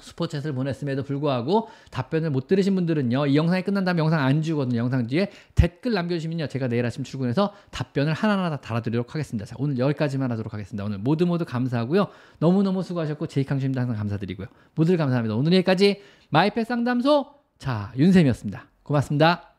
슈퍼챗을 0.00 0.54
보냈음에도 0.54 1.02
불구하고 1.02 1.68
답변을 1.90 2.30
못 2.30 2.46
들으신 2.46 2.74
분들은요 2.74 3.26
이 3.26 3.36
영상이 3.36 3.62
끝난 3.62 3.84
다음에 3.84 4.00
영상 4.00 4.20
안 4.20 4.42
주거든요. 4.42 4.78
영상 4.78 5.06
뒤에 5.06 5.30
댓글 5.54 5.92
남겨주시면요 5.92 6.48
제가 6.48 6.68
내일 6.68 6.84
아침 6.84 7.04
출근해서 7.04 7.54
답변을 7.70 8.12
하나하나 8.12 8.50
다 8.50 8.56
달아드리도록 8.56 9.14
하겠습니다. 9.14 9.46
자 9.46 9.56
오늘 9.58 9.78
여기까지만 9.78 10.30
하도록 10.32 10.52
하겠습니다. 10.52 10.84
오늘 10.84 10.98
모두 10.98 11.26
모두 11.26 11.44
감사하고요. 11.44 12.08
너무너무 12.38 12.82
수고하셨고 12.82 13.26
제이캉님도 13.26 13.80
항상 13.80 13.96
감사드리고요. 13.96 14.46
모두 14.74 14.96
감사합니다. 14.96 15.34
오늘 15.34 15.52
여기까지 15.54 16.02
마이펫 16.30 16.66
상담소 16.66 17.26
자 17.58 17.92
윤쌤이었습니다. 17.96 18.66
고맙습니다 18.82 19.53